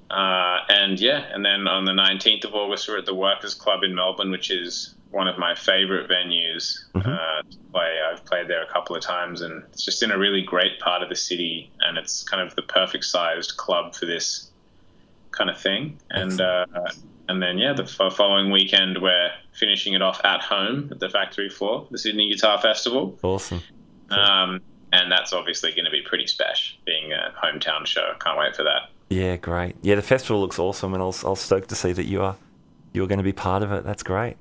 Uh, 0.09 0.59
and 0.69 0.99
yeah, 0.99 1.25
and 1.33 1.43
then 1.43 1.67
on 1.67 1.85
the 1.85 1.91
19th 1.91 2.45
of 2.45 2.53
August, 2.53 2.87
we're 2.87 2.97
at 2.97 3.05
the 3.05 3.13
Workers 3.15 3.53
Club 3.53 3.83
in 3.83 3.95
Melbourne, 3.95 4.31
which 4.31 4.51
is 4.51 4.93
one 5.11 5.27
of 5.27 5.37
my 5.37 5.55
favorite 5.55 6.09
venues 6.09 6.85
Mhm. 6.93 7.07
uh, 7.07 7.41
to 7.41 7.57
play. 7.71 7.99
I've 8.11 8.23
played 8.25 8.47
there 8.47 8.61
a 8.61 8.67
couple 8.71 8.95
of 8.95 9.01
times, 9.01 9.41
and 9.41 9.63
it's 9.71 9.83
just 9.83 10.03
in 10.03 10.11
a 10.11 10.17
really 10.17 10.41
great 10.41 10.79
part 10.79 11.01
of 11.01 11.09
the 11.09 11.15
city, 11.15 11.71
and 11.81 11.97
it's 11.97 12.23
kind 12.23 12.45
of 12.45 12.53
the 12.55 12.61
perfect 12.63 13.05
sized 13.05 13.57
club 13.57 13.95
for 13.95 14.05
this 14.05 14.51
kind 15.31 15.49
of 15.49 15.59
thing. 15.59 15.97
And 16.11 16.39
uh, 16.39 16.65
and 17.27 17.41
then 17.41 17.57
yeah, 17.57 17.73
the 17.73 17.83
f- 17.83 18.13
following 18.13 18.51
weekend, 18.51 19.01
we're 19.01 19.31
finishing 19.53 19.93
it 19.93 20.01
off 20.01 20.23
at 20.23 20.41
home 20.41 20.89
at 20.91 20.99
the 20.99 21.09
factory 21.09 21.49
floor, 21.49 21.87
the 21.89 21.97
Sydney 21.97 22.29
Guitar 22.29 22.59
Festival. 22.61 23.17
Awesome. 23.23 23.61
Um, 24.11 24.61
and 24.93 25.11
that's 25.11 25.33
obviously 25.33 25.71
going 25.71 25.85
to 25.85 25.91
be 25.91 26.01
pretty 26.01 26.27
special, 26.27 26.77
being 26.85 27.11
a 27.13 27.33
hometown 27.43 27.85
show. 27.87 28.13
Can't 28.19 28.37
wait 28.37 28.55
for 28.55 28.63
that. 28.63 28.89
Yeah, 29.09 29.35
great. 29.35 29.75
Yeah, 29.81 29.95
the 29.95 30.01
festival 30.01 30.41
looks 30.41 30.57
awesome, 30.59 30.93
and 30.93 31.03
I 31.03 31.05
was, 31.05 31.23
I 31.23 31.29
was 31.29 31.39
stoked 31.39 31.69
to 31.69 31.75
see 31.75 31.91
that 31.91 32.05
you 32.05 32.21
are 32.21 32.35
you're 32.93 33.07
going 33.07 33.19
to 33.19 33.23
be 33.23 33.33
part 33.33 33.61
of 33.61 33.71
it. 33.71 33.83
That's 33.83 34.03
great. 34.03 34.37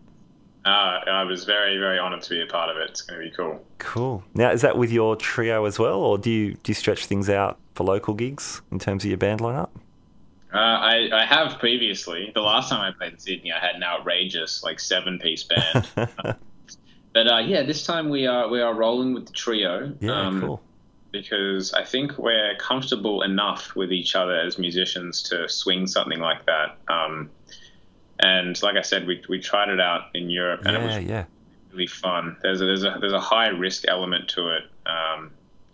Uh, 0.64 1.00
I 1.06 1.24
was 1.24 1.44
very, 1.44 1.76
very 1.76 1.98
honoured 1.98 2.22
to 2.22 2.30
be 2.30 2.40
a 2.40 2.46
part 2.46 2.70
of 2.70 2.78
it. 2.78 2.88
It's 2.88 3.02
going 3.02 3.20
to 3.20 3.28
be 3.28 3.36
cool. 3.36 3.62
Cool. 3.78 4.24
Now, 4.32 4.50
is 4.50 4.62
that 4.62 4.78
with 4.78 4.90
your 4.90 5.14
trio 5.16 5.66
as 5.66 5.78
well, 5.78 6.00
or 6.00 6.16
do 6.16 6.30
you 6.30 6.54
do 6.54 6.70
you 6.70 6.74
stretch 6.74 7.04
things 7.04 7.28
out 7.28 7.58
for 7.74 7.84
local 7.84 8.14
gigs 8.14 8.62
in 8.72 8.78
terms 8.78 9.04
of 9.04 9.10
your 9.10 9.18
band 9.18 9.40
lineup? 9.40 9.68
Uh, 10.54 10.58
I, 10.58 11.08
I 11.12 11.26
have 11.26 11.58
previously. 11.58 12.30
The 12.32 12.40
last 12.40 12.70
time 12.70 12.80
I 12.80 12.96
played 12.96 13.14
in 13.14 13.18
Sydney, 13.18 13.52
I 13.52 13.58
had 13.58 13.74
an 13.74 13.82
outrageous 13.82 14.62
like 14.62 14.80
seven 14.80 15.18
piece 15.18 15.42
band. 15.42 15.88
but 15.96 17.26
uh, 17.26 17.38
yeah, 17.38 17.64
this 17.64 17.84
time 17.84 18.08
we 18.08 18.26
are 18.26 18.48
we 18.48 18.60
are 18.60 18.72
rolling 18.72 19.12
with 19.12 19.26
the 19.26 19.32
trio. 19.32 19.92
yeah, 20.00 20.28
um, 20.28 20.40
cool. 20.40 20.62
Because 21.14 21.72
I 21.72 21.84
think 21.84 22.18
we're 22.18 22.56
comfortable 22.56 23.22
enough 23.22 23.76
with 23.76 23.92
each 23.92 24.16
other 24.16 24.34
as 24.36 24.58
musicians 24.58 25.22
to 25.30 25.48
swing 25.48 25.86
something 25.86 26.18
like 26.18 26.44
that. 26.46 26.76
Um, 26.88 27.30
and 28.18 28.60
like 28.64 28.76
I 28.76 28.82
said, 28.82 29.06
we 29.06 29.22
we 29.28 29.38
tried 29.38 29.68
it 29.68 29.80
out 29.80 30.06
in 30.14 30.28
Europe, 30.28 30.62
and 30.66 30.76
it 30.76 30.80
Yeah, 30.80 30.96
was 30.98 31.04
yeah, 31.04 31.24
really 31.72 31.86
fun. 31.86 32.36
There's 32.42 32.60
a, 32.60 32.64
there's 32.64 32.82
a 32.82 32.96
there's 33.00 33.12
a 33.12 33.20
high 33.20 33.46
risk 33.48 33.84
element 33.86 34.28
to 34.30 34.48
it. 34.56 34.64
Um, 34.86 35.30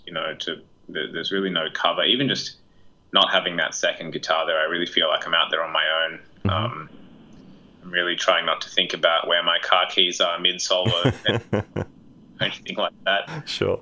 you 0.06 0.12
know, 0.12 0.34
to 0.40 0.60
there's 0.90 1.32
really 1.32 1.48
no 1.50 1.68
cover. 1.72 2.04
Even 2.04 2.28
just 2.28 2.56
not 3.14 3.32
having 3.32 3.56
that 3.56 3.74
second 3.74 4.10
guitar 4.12 4.44
there, 4.46 4.58
I 4.58 4.64
really 4.64 4.86
feel 4.86 5.08
like 5.08 5.26
I'm 5.26 5.32
out 5.34 5.50
there 5.50 5.64
on 5.64 5.72
my 5.72 5.86
own. 6.04 6.20
Mhm. 6.44 6.50
Um, 6.52 6.90
I'm 7.82 7.90
really 7.90 8.14
trying 8.14 8.44
not 8.44 8.60
to 8.60 8.68
think 8.68 8.92
about 8.92 9.26
where 9.26 9.42
my 9.42 9.58
car 9.62 9.86
keys 9.88 10.20
are 10.20 10.38
mid 10.38 10.60
solo 10.60 11.02
anything 12.40 12.76
like 12.76 12.92
that. 13.06 13.48
sure. 13.48 13.80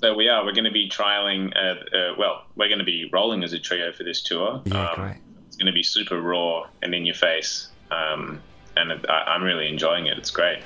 So 0.00 0.14
we 0.14 0.28
are. 0.28 0.44
We're 0.44 0.52
going 0.52 0.64
to 0.64 0.70
be 0.70 0.88
trialing. 0.88 1.52
Uh, 1.56 1.96
uh, 1.96 2.14
well, 2.18 2.44
we're 2.54 2.68
going 2.68 2.80
to 2.80 2.84
be 2.84 3.08
rolling 3.12 3.42
as 3.42 3.52
a 3.52 3.58
trio 3.58 3.92
for 3.92 4.04
this 4.04 4.22
tour. 4.22 4.60
Yeah, 4.66 4.90
Um, 4.90 4.94
great. 4.96 5.16
It's 5.46 5.56
going 5.56 5.66
to 5.66 5.72
be 5.72 5.82
super 5.82 6.20
raw 6.20 6.68
and 6.82 6.94
in 6.94 7.06
your 7.06 7.14
face, 7.14 7.68
um, 7.90 8.42
and 8.76 8.92
it, 8.92 9.06
I, 9.08 9.22
I'm 9.34 9.42
really 9.42 9.68
enjoying 9.68 10.06
it. 10.06 10.18
It's 10.18 10.30
great. 10.30 10.58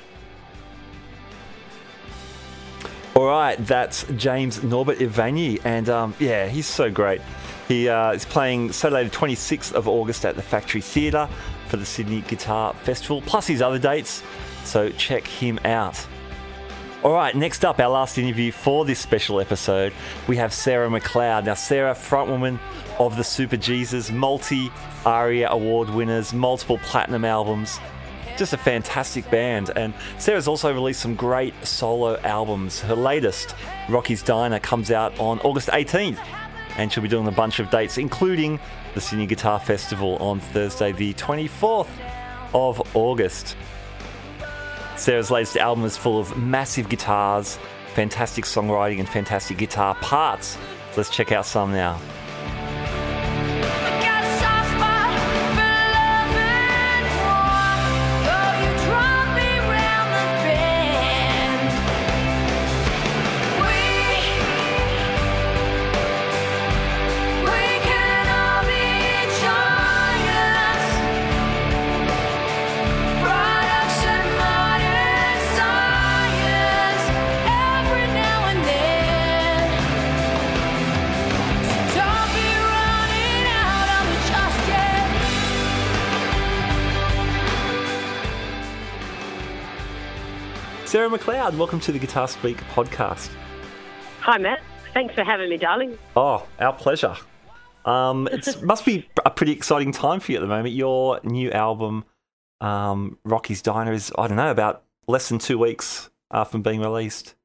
All 3.15 3.25
right, 3.25 3.55
that's 3.65 4.03
James 4.15 4.63
Norbert 4.63 4.97
Ivanyi, 4.99 5.61
and 5.63 5.87
um, 5.89 6.13
yeah, 6.19 6.47
he's 6.47 6.65
so 6.67 6.89
great. 6.89 7.21
He 7.67 7.87
uh, 7.87 8.11
is 8.11 8.25
playing 8.25 8.71
Saturday, 8.73 9.07
the 9.07 9.15
26th 9.15 9.73
of 9.73 9.87
August 9.87 10.25
at 10.25 10.35
the 10.35 10.41
Factory 10.41 10.81
Theatre 10.81 11.29
for 11.67 11.77
the 11.77 11.85
Sydney 11.85 12.21
Guitar 12.21 12.73
Festival, 12.73 13.21
plus 13.21 13.47
his 13.47 13.61
other 13.61 13.79
dates. 13.79 14.23
So 14.63 14.89
check 14.89 15.25
him 15.25 15.59
out. 15.63 16.05
All 17.03 17.13
right, 17.13 17.35
next 17.35 17.65
up, 17.65 17.79
our 17.79 17.89
last 17.89 18.19
interview 18.19 18.51
for 18.51 18.85
this 18.85 18.99
special 18.99 19.41
episode, 19.41 19.91
we 20.27 20.37
have 20.37 20.53
Sarah 20.53 20.87
McLeod. 20.87 21.45
Now, 21.45 21.55
Sarah, 21.55 21.95
frontwoman 21.95 22.59
of 22.99 23.17
the 23.17 23.23
Superjesus, 23.23 24.11
multi 24.11 24.71
ARIA 25.03 25.49
award 25.49 25.89
winners, 25.89 26.31
multiple 26.31 26.77
platinum 26.77 27.25
albums, 27.25 27.79
just 28.37 28.53
a 28.53 28.57
fantastic 28.57 29.27
band. 29.31 29.71
And 29.75 29.95
Sarah's 30.19 30.47
also 30.47 30.71
released 30.71 30.99
some 30.99 31.15
great 31.15 31.55
solo 31.65 32.19
albums. 32.19 32.81
Her 32.81 32.93
latest, 32.93 33.55
Rocky's 33.89 34.21
Diner, 34.21 34.59
comes 34.59 34.91
out 34.91 35.19
on 35.19 35.39
August 35.39 35.69
18th, 35.69 36.19
and 36.77 36.93
she'll 36.93 37.01
be 37.01 37.09
doing 37.09 37.25
a 37.25 37.31
bunch 37.31 37.57
of 37.57 37.71
dates, 37.71 37.97
including 37.97 38.59
the 38.93 39.01
Sydney 39.01 39.25
Guitar 39.25 39.59
Festival 39.59 40.17
on 40.17 40.39
Thursday, 40.39 40.91
the 40.91 41.15
24th 41.15 41.89
of 42.53 42.95
August. 42.95 43.55
Sarah's 45.01 45.31
latest 45.31 45.57
album 45.57 45.83
is 45.83 45.97
full 45.97 46.19
of 46.19 46.37
massive 46.37 46.87
guitars, 46.87 47.57
fantastic 47.95 48.45
songwriting, 48.45 48.99
and 48.99 49.09
fantastic 49.09 49.57
guitar 49.57 49.95
parts. 49.95 50.59
Let's 50.95 51.09
check 51.09 51.31
out 51.31 51.47
some 51.47 51.71
now. 51.71 51.99
Sarah 90.91 91.09
McLeod, 91.09 91.55
welcome 91.55 91.79
to 91.79 91.93
the 91.93 91.99
Guitar 91.99 92.27
Speak 92.27 92.57
podcast. 92.73 93.29
Hi, 94.19 94.37
Matt. 94.37 94.59
Thanks 94.93 95.15
for 95.15 95.23
having 95.23 95.49
me, 95.49 95.55
darling. 95.55 95.97
Oh, 96.17 96.45
our 96.59 96.73
pleasure. 96.73 97.15
Um, 97.85 98.27
it 98.29 98.61
must 98.61 98.83
be 98.83 99.07
a 99.25 99.29
pretty 99.29 99.53
exciting 99.53 99.93
time 99.93 100.19
for 100.19 100.33
you 100.33 100.39
at 100.39 100.41
the 100.41 100.47
moment. 100.47 100.75
Your 100.75 101.21
new 101.23 101.49
album, 101.51 102.03
um, 102.59 103.17
Rocky's 103.23 103.61
Diner, 103.61 103.93
is 103.93 104.11
I 104.17 104.27
don't 104.27 104.35
know 104.35 104.51
about 104.51 104.83
less 105.07 105.29
than 105.29 105.39
two 105.39 105.57
weeks 105.57 106.09
uh, 106.29 106.43
from 106.43 106.61
being 106.61 106.81
released. 106.81 107.35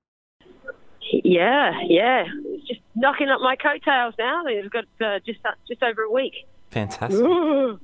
Yeah, 1.13 1.71
yeah. 1.85 2.25
It's 2.47 2.67
just 2.67 2.81
knocking 2.97 3.29
up 3.29 3.41
my 3.43 3.55
coattails 3.55 4.15
now. 4.19 4.43
It's 4.47 4.69
got 4.71 4.87
uh, 5.01 5.21
just 5.25 5.39
just 5.69 5.85
over 5.85 6.03
a 6.03 6.11
week. 6.11 6.35
Fantastic. 6.71 7.21
Ooh. 7.21 7.79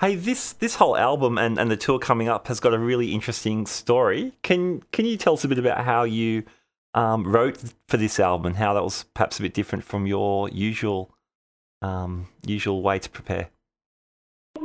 Hey, 0.00 0.14
this 0.14 0.52
this 0.54 0.76
whole 0.76 0.96
album 0.96 1.38
and, 1.38 1.58
and 1.58 1.70
the 1.70 1.76
tour 1.76 1.98
coming 1.98 2.28
up 2.28 2.48
has 2.48 2.60
got 2.60 2.74
a 2.74 2.78
really 2.78 3.12
interesting 3.12 3.66
story. 3.66 4.32
Can 4.42 4.82
can 4.92 5.04
you 5.04 5.16
tell 5.16 5.34
us 5.34 5.44
a 5.44 5.48
bit 5.48 5.58
about 5.58 5.84
how 5.84 6.04
you 6.04 6.44
um, 6.94 7.24
wrote 7.26 7.58
for 7.88 7.96
this 7.96 8.18
album 8.20 8.46
and 8.46 8.56
how 8.56 8.74
that 8.74 8.82
was 8.82 9.04
perhaps 9.14 9.38
a 9.38 9.42
bit 9.42 9.54
different 9.54 9.84
from 9.84 10.06
your 10.06 10.48
usual 10.48 11.10
um, 11.82 12.28
usual 12.44 12.82
way 12.82 12.98
to 12.98 13.08
prepare? 13.10 13.50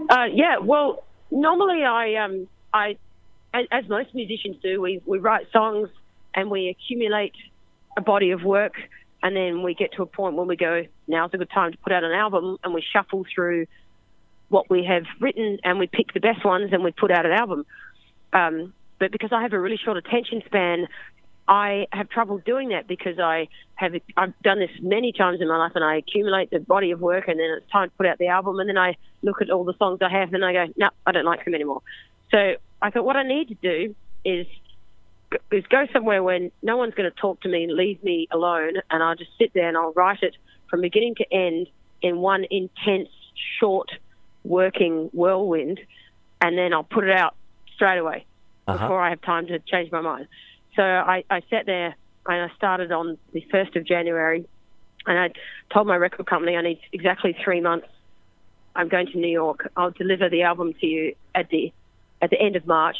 uh, 0.10 0.26
yeah. 0.32 0.58
Well, 0.58 1.04
normally 1.30 1.84
I 1.84 2.16
um 2.16 2.48
I 2.74 2.98
as, 3.54 3.88
most 3.90 4.14
musicians 4.14 4.58
do, 4.62 4.82
we 4.82 5.02
we 5.06 5.20
write 5.20 5.48
songs 5.52 5.90
and 6.34 6.50
we 6.50 6.70
accumulate 6.70 7.34
a 7.98 8.02
body 8.02 8.32
of 8.32 8.44
work, 8.44 8.74
and 9.22 9.36
then 9.36 9.64
we 9.64 9.74
get 9.74 9.92
to 9.94 10.04
a 10.04 10.06
point 10.06 10.36
when 10.36 10.48
we 10.48 10.56
go, 10.56 10.86
now's 11.08 11.32
a 11.34 11.38
good 11.38 11.50
time 11.50 11.74
to 11.74 11.78
put 11.80 11.92
out 11.92 12.04
an 12.04 12.14
album, 12.14 12.58
and 12.64 12.74
we 12.74 12.82
shuffle 12.94 13.26
through 13.34 13.68
what 14.52 14.70
we 14.70 14.84
have 14.84 15.04
written 15.20 15.60
and 15.64 15.80
we 15.80 15.88
pick 15.88 16.14
the 16.14 16.20
best 16.20 16.46
ones 16.46 16.72
and 16.74 16.84
we 16.84 16.92
put 16.92 17.10
out 17.10 17.26
an 17.26 17.32
album. 17.32 17.66
Um, 18.34 18.74
but 19.00 19.12
because 19.12 19.32
I 19.32 19.42
have 19.42 19.54
a 19.54 19.60
really 19.60 19.80
short 19.84 19.98
attention 19.98 20.44
span, 20.46 20.88
I 21.48 21.88
have 21.92 22.10
trouble 22.10 22.38
doing 22.38 22.70
that 22.70 22.88
because 22.88 23.18
I 23.20 23.48
have 23.76 23.94
I've 24.16 24.38
done 24.44 24.60
this 24.60 24.70
many 24.80 25.12
times 25.12 25.42
in 25.42 25.48
my 25.48 25.58
life, 25.58 25.72
and 25.76 25.84
I 25.84 25.96
accumulate 25.98 26.52
the 26.52 26.60
body 26.60 26.92
of 26.92 27.02
work, 27.02 27.28
and 27.28 27.40
then 27.40 27.48
it's 27.58 27.70
time 27.72 27.90
to 27.90 27.96
put 27.96 28.06
out 28.06 28.20
the 28.20 28.28
album, 28.28 28.60
and 28.60 28.70
then 28.70 28.78
I 28.78 28.96
look 29.24 29.42
at 29.42 29.50
all 29.50 29.64
the 29.64 29.74
songs 29.80 30.00
I 30.02 30.10
have, 30.10 30.34
and 30.34 30.46
I 30.46 30.54
go, 30.54 30.74
no, 30.78 30.90
I 31.06 31.12
don't 31.12 31.26
like 31.26 31.44
them 31.44 31.56
anymore. 31.56 31.82
So 32.30 32.56
I 32.82 32.92
thought 32.92 33.06
what 33.06 33.16
I 33.16 33.24
need 33.24 33.48
to 33.50 33.56
do 33.56 33.96
is 34.24 34.46
is 35.52 35.66
go 35.68 35.88
somewhere 35.94 36.22
where 36.22 36.50
no 36.62 36.78
one's 36.78 36.94
going 36.94 37.10
to 37.10 37.18
talk 37.18 37.42
to 37.42 37.50
me 37.50 37.64
and 37.64 37.74
leave 37.74 38.04
me 38.04 38.28
alone, 38.32 38.74
and 38.90 39.02
I'll 39.02 39.16
just 39.16 39.32
sit 39.40 39.54
there 39.54 39.68
and 39.68 39.78
I'll 39.78 39.94
write 39.94 40.22
it 40.22 40.36
from 40.70 40.82
beginning 40.82 41.16
to 41.16 41.34
end 41.34 41.68
in 42.02 42.18
one 42.18 42.46
intense, 42.50 43.10
short, 43.60 43.92
working 44.44 45.10
whirlwind, 45.14 45.80
and 46.40 46.58
then 46.58 46.74
I'll 46.74 46.84
put 46.84 47.04
it 47.04 47.12
out 47.12 47.36
straight 47.76 47.98
away 48.00 48.26
Uh-huh. 48.68 48.78
before 48.78 49.02
I 49.02 49.10
have 49.10 49.22
time 49.22 49.48
to 49.48 49.60
change 49.60 49.92
my 49.92 50.02
mind. 50.02 50.28
So 50.76 50.84
I, 50.84 51.24
I 51.30 51.42
sat 51.50 51.66
there 51.66 51.96
and 52.28 52.52
I 52.52 52.56
started 52.56 52.92
on 52.92 53.18
the 53.34 53.42
1st 53.54 53.76
of 53.76 53.86
January, 53.86 54.46
and 55.06 55.20
I 55.20 55.32
told 55.74 55.88
my 55.88 55.96
record 55.96 56.26
company 56.28 56.56
I 56.56 56.62
need 56.62 56.80
exactly 56.92 57.36
three 57.44 57.62
months. 57.62 57.88
I'm 58.76 58.88
going 58.88 59.08
to 59.08 59.18
New 59.18 59.28
York. 59.28 59.70
I'll 59.76 59.92
deliver 59.92 60.30
the 60.30 60.44
album 60.44 60.74
to 60.80 60.86
you 60.86 61.16
at 61.36 61.50
the 61.50 61.74
at 62.22 62.30
the 62.30 62.40
end 62.40 62.56
of 62.56 62.66
March. 62.68 62.98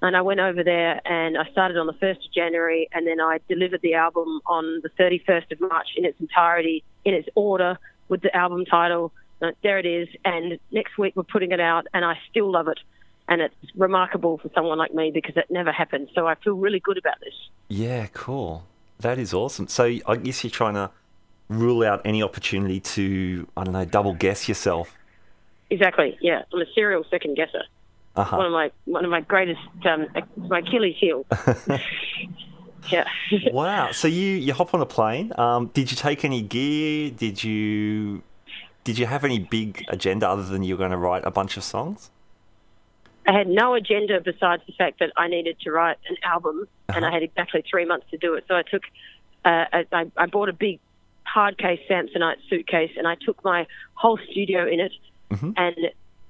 And 0.00 0.16
I 0.16 0.20
went 0.20 0.38
over 0.38 0.62
there 0.62 1.00
and 1.04 1.36
I 1.36 1.50
started 1.50 1.76
on 1.76 1.86
the 1.86 1.94
1st 1.94 2.26
of 2.26 2.32
January 2.32 2.88
and 2.92 3.04
then 3.04 3.18
I 3.20 3.40
delivered 3.48 3.80
the 3.82 3.94
album 3.94 4.40
on 4.46 4.80
the 4.82 4.90
31st 4.90 5.50
of 5.50 5.60
March 5.60 5.88
in 5.96 6.04
its 6.04 6.20
entirety, 6.20 6.84
in 7.04 7.14
its 7.14 7.28
order, 7.34 7.78
with 8.08 8.20
the 8.20 8.32
album 8.36 8.64
title. 8.64 9.10
There 9.62 9.78
it 9.78 9.86
is. 9.86 10.08
And 10.24 10.58
next 10.70 10.98
week 10.98 11.14
we're 11.16 11.22
putting 11.22 11.52
it 11.52 11.60
out 11.60 11.86
and 11.94 12.04
I 12.04 12.18
still 12.30 12.50
love 12.50 12.68
it. 12.68 12.78
And 13.28 13.42
it's 13.42 13.54
remarkable 13.76 14.38
for 14.38 14.50
someone 14.54 14.78
like 14.78 14.94
me 14.94 15.10
because 15.12 15.36
it 15.36 15.46
never 15.50 15.70
happened. 15.70 16.08
So 16.14 16.26
I 16.26 16.34
feel 16.36 16.54
really 16.54 16.80
good 16.80 16.96
about 16.96 17.20
this. 17.20 17.34
Yeah, 17.68 18.06
cool. 18.14 18.64
That 19.00 19.18
is 19.18 19.34
awesome. 19.34 19.68
So 19.68 19.84
I 19.84 20.16
guess 20.16 20.42
you're 20.42 20.50
trying 20.50 20.74
to 20.74 20.90
rule 21.48 21.84
out 21.84 22.02
any 22.04 22.22
opportunity 22.22 22.80
to, 22.80 23.46
I 23.56 23.64
don't 23.64 23.74
know, 23.74 23.84
double 23.84 24.14
guess 24.14 24.48
yourself. 24.48 24.96
Exactly. 25.70 26.16
Yeah. 26.20 26.42
I'm 26.52 26.60
a 26.60 26.66
serial 26.74 27.04
second 27.10 27.36
guesser. 27.36 27.64
Uh-huh. 28.16 28.36
One 28.36 28.46
of 28.46 28.52
my 28.52 28.70
one 28.86 29.04
of 29.04 29.10
my 29.12 29.20
greatest 29.20 29.60
um, 29.84 30.06
my 30.36 30.58
Achilles 30.58 30.96
heel. 30.98 31.24
yeah. 32.90 33.04
Wow. 33.52 33.92
So 33.92 34.08
you 34.08 34.32
you 34.32 34.52
hop 34.52 34.74
on 34.74 34.80
a 34.80 34.86
plane. 34.86 35.32
Um, 35.38 35.66
did 35.68 35.92
you 35.92 35.96
take 35.96 36.24
any 36.24 36.42
gear? 36.42 37.10
Did 37.10 37.44
you 37.44 38.22
did 38.88 38.98
you 38.98 39.04
have 39.04 39.22
any 39.22 39.38
big 39.38 39.84
agenda 39.88 40.26
other 40.26 40.42
than 40.42 40.62
you 40.62 40.72
were 40.74 40.78
going 40.78 40.92
to 40.92 40.96
write 40.96 41.22
a 41.26 41.30
bunch 41.30 41.58
of 41.58 41.62
songs? 41.62 42.10
I 43.26 43.32
had 43.32 43.46
no 43.46 43.74
agenda 43.74 44.18
besides 44.18 44.62
the 44.66 44.72
fact 44.72 45.00
that 45.00 45.12
I 45.14 45.28
needed 45.28 45.60
to 45.60 45.70
write 45.70 45.98
an 46.08 46.16
album, 46.24 46.66
and 46.88 47.04
I 47.04 47.10
had 47.12 47.22
exactly 47.22 47.62
three 47.70 47.84
months 47.84 48.06
to 48.12 48.16
do 48.16 48.32
it. 48.32 48.44
So 48.48 48.54
I 48.56 48.62
took, 48.62 48.84
uh, 49.44 49.64
I, 49.74 49.84
I- 49.92 50.10
I 50.16 50.24
bought 50.24 50.48
a 50.48 50.54
big 50.54 50.80
hard 51.24 51.58
case 51.58 51.80
Samsonite 51.90 52.36
suitcase, 52.48 52.92
and 52.96 53.06
I 53.06 53.16
took 53.16 53.44
my 53.44 53.66
whole 53.92 54.18
studio 54.30 54.66
in 54.66 54.80
it, 54.80 54.92
and 55.58 55.76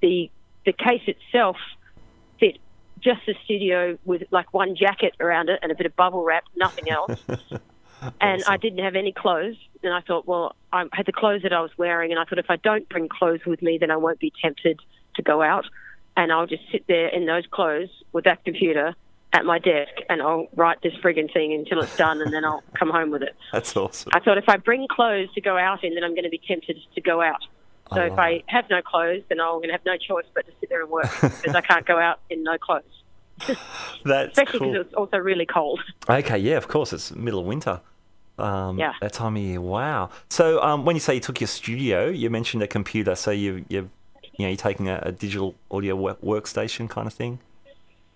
the 0.01 0.29
the 0.67 0.73
case 0.73 1.03
itself 1.07 1.57
fit 2.41 2.59
just 2.99 3.21
the 3.25 3.37
studio 3.45 3.97
with 4.05 4.25
like 4.33 4.53
one 4.53 4.75
jacket 4.75 5.15
around 5.21 5.49
it 5.49 5.61
and 5.63 5.71
a 5.71 5.77
bit 5.77 5.87
of 5.87 5.95
bubble 5.95 6.25
wrap, 6.25 6.43
nothing 6.57 6.91
else. 6.91 7.21
and 8.21 8.43
I 8.47 8.57
didn't 8.57 8.85
have 8.85 8.97
any 8.97 9.13
clothes. 9.13 9.57
And 9.83 9.93
I 9.93 10.01
thought, 10.01 10.27
well, 10.27 10.57
I 10.73 10.87
had 10.93 11.07
the 11.07 11.13
clothes 11.13 11.43
that 11.43 11.53
I 11.53 11.61
was 11.61 11.71
wearing, 11.79 12.11
and 12.11 12.21
I 12.21 12.25
thought 12.25 12.39
if 12.39 12.51
I 12.51 12.57
don't 12.57 12.89
bring 12.89 13.09
clothes 13.09 13.41
with 13.47 13.63
me, 13.63 13.79
then 13.79 13.91
I 13.91 13.97
won't 13.97 14.19
be 14.19 14.33
tempted 14.43 14.81
to 15.15 15.23
go 15.23 15.43
out, 15.43 15.67
and 16.17 16.33
I'll 16.33 16.47
just 16.47 16.63
sit 16.73 16.87
there 16.89 17.09
in 17.09 17.27
those 17.27 17.45
clothes 17.51 17.91
with 18.13 18.25
that 18.25 18.45
computer 18.45 18.95
at 19.33 19.45
my 19.45 19.59
desk, 19.59 19.93
and 20.09 20.23
I'll 20.23 20.49
write 20.57 20.81
this 20.83 20.95
frigging 20.95 21.33
thing 21.33 21.53
until 21.53 21.81
it's 21.81 21.97
done, 21.97 22.21
and 22.23 22.33
then 22.33 22.45
I'll 22.45 22.63
come 22.75 22.91
home 22.91 23.11
with 23.11 23.23
it. 23.23 23.37
That's 23.53 23.77
awesome. 23.77 24.11
I 24.15 24.21
thought 24.21 24.39
if 24.39 24.49
I 24.49 24.57
bring 24.57 24.87
clothes 24.89 25.29
to 25.35 25.41
go 25.41 25.57
out 25.57 25.85
in, 25.85 25.95
then 25.95 26.03
I'm 26.03 26.15
going 26.15 26.25
to 26.25 26.31
be 26.31 26.41
tempted 26.47 26.79
to 26.95 27.01
go 27.01 27.21
out. 27.21 27.41
So 27.93 28.01
I 28.01 28.07
if 28.07 28.19
I 28.19 28.43
have 28.49 28.69
no 28.69 28.83
clothes, 28.83 29.23
then 29.29 29.41
I'm 29.41 29.59
going 29.59 29.69
to 29.69 29.73
have 29.73 29.85
no 29.85 29.97
choice 29.97 30.27
but 30.35 30.47
to 30.47 30.53
sit 30.61 30.69
there 30.69 30.83
and 30.83 30.91
work 30.91 31.11
because 31.21 31.55
I 31.55 31.61
can't 31.61 31.87
go 31.87 31.99
out 31.99 32.21
in 32.29 32.43
no 32.43 32.59
clothes, 32.59 32.85
That's 34.05 34.31
especially 34.39 34.59
cool. 34.59 34.73
because 34.73 34.87
it's 34.87 34.95
also 34.95 35.17
really 35.19 35.47
cold. 35.47 35.81
Okay, 36.09 36.39
yeah, 36.39 36.57
of 36.57 36.69
course. 36.69 36.93
It's 36.93 37.15
middle 37.15 37.41
of 37.41 37.47
winter. 37.47 37.81
Um, 38.39 38.79
Yeah. 38.79 38.93
That 39.01 39.13
time 39.13 39.37
of 39.37 39.43
year. 39.43 39.61
Wow. 39.61 40.11
So 40.31 40.63
um, 40.63 40.85
when 40.85 40.95
you 40.97 41.01
say 41.01 41.15
you 41.15 41.21
took 41.21 41.41
your 41.41 41.49
studio, 41.49 42.07
you 42.09 42.31
mentioned 42.31 42.63
a 42.63 42.67
computer. 42.69 43.15
So 43.15 43.31
you 43.31 43.65
you 43.69 43.91
you 44.37 44.45
know 44.45 44.49
you're 44.49 44.57
taking 44.57 44.89
a, 44.89 45.01
a 45.03 45.13
digital 45.13 45.55
audio 45.71 45.97
work- 45.97 46.21
workstation 46.21 46.89
kind 46.89 47.07
of 47.07 47.13
thing. 47.15 47.41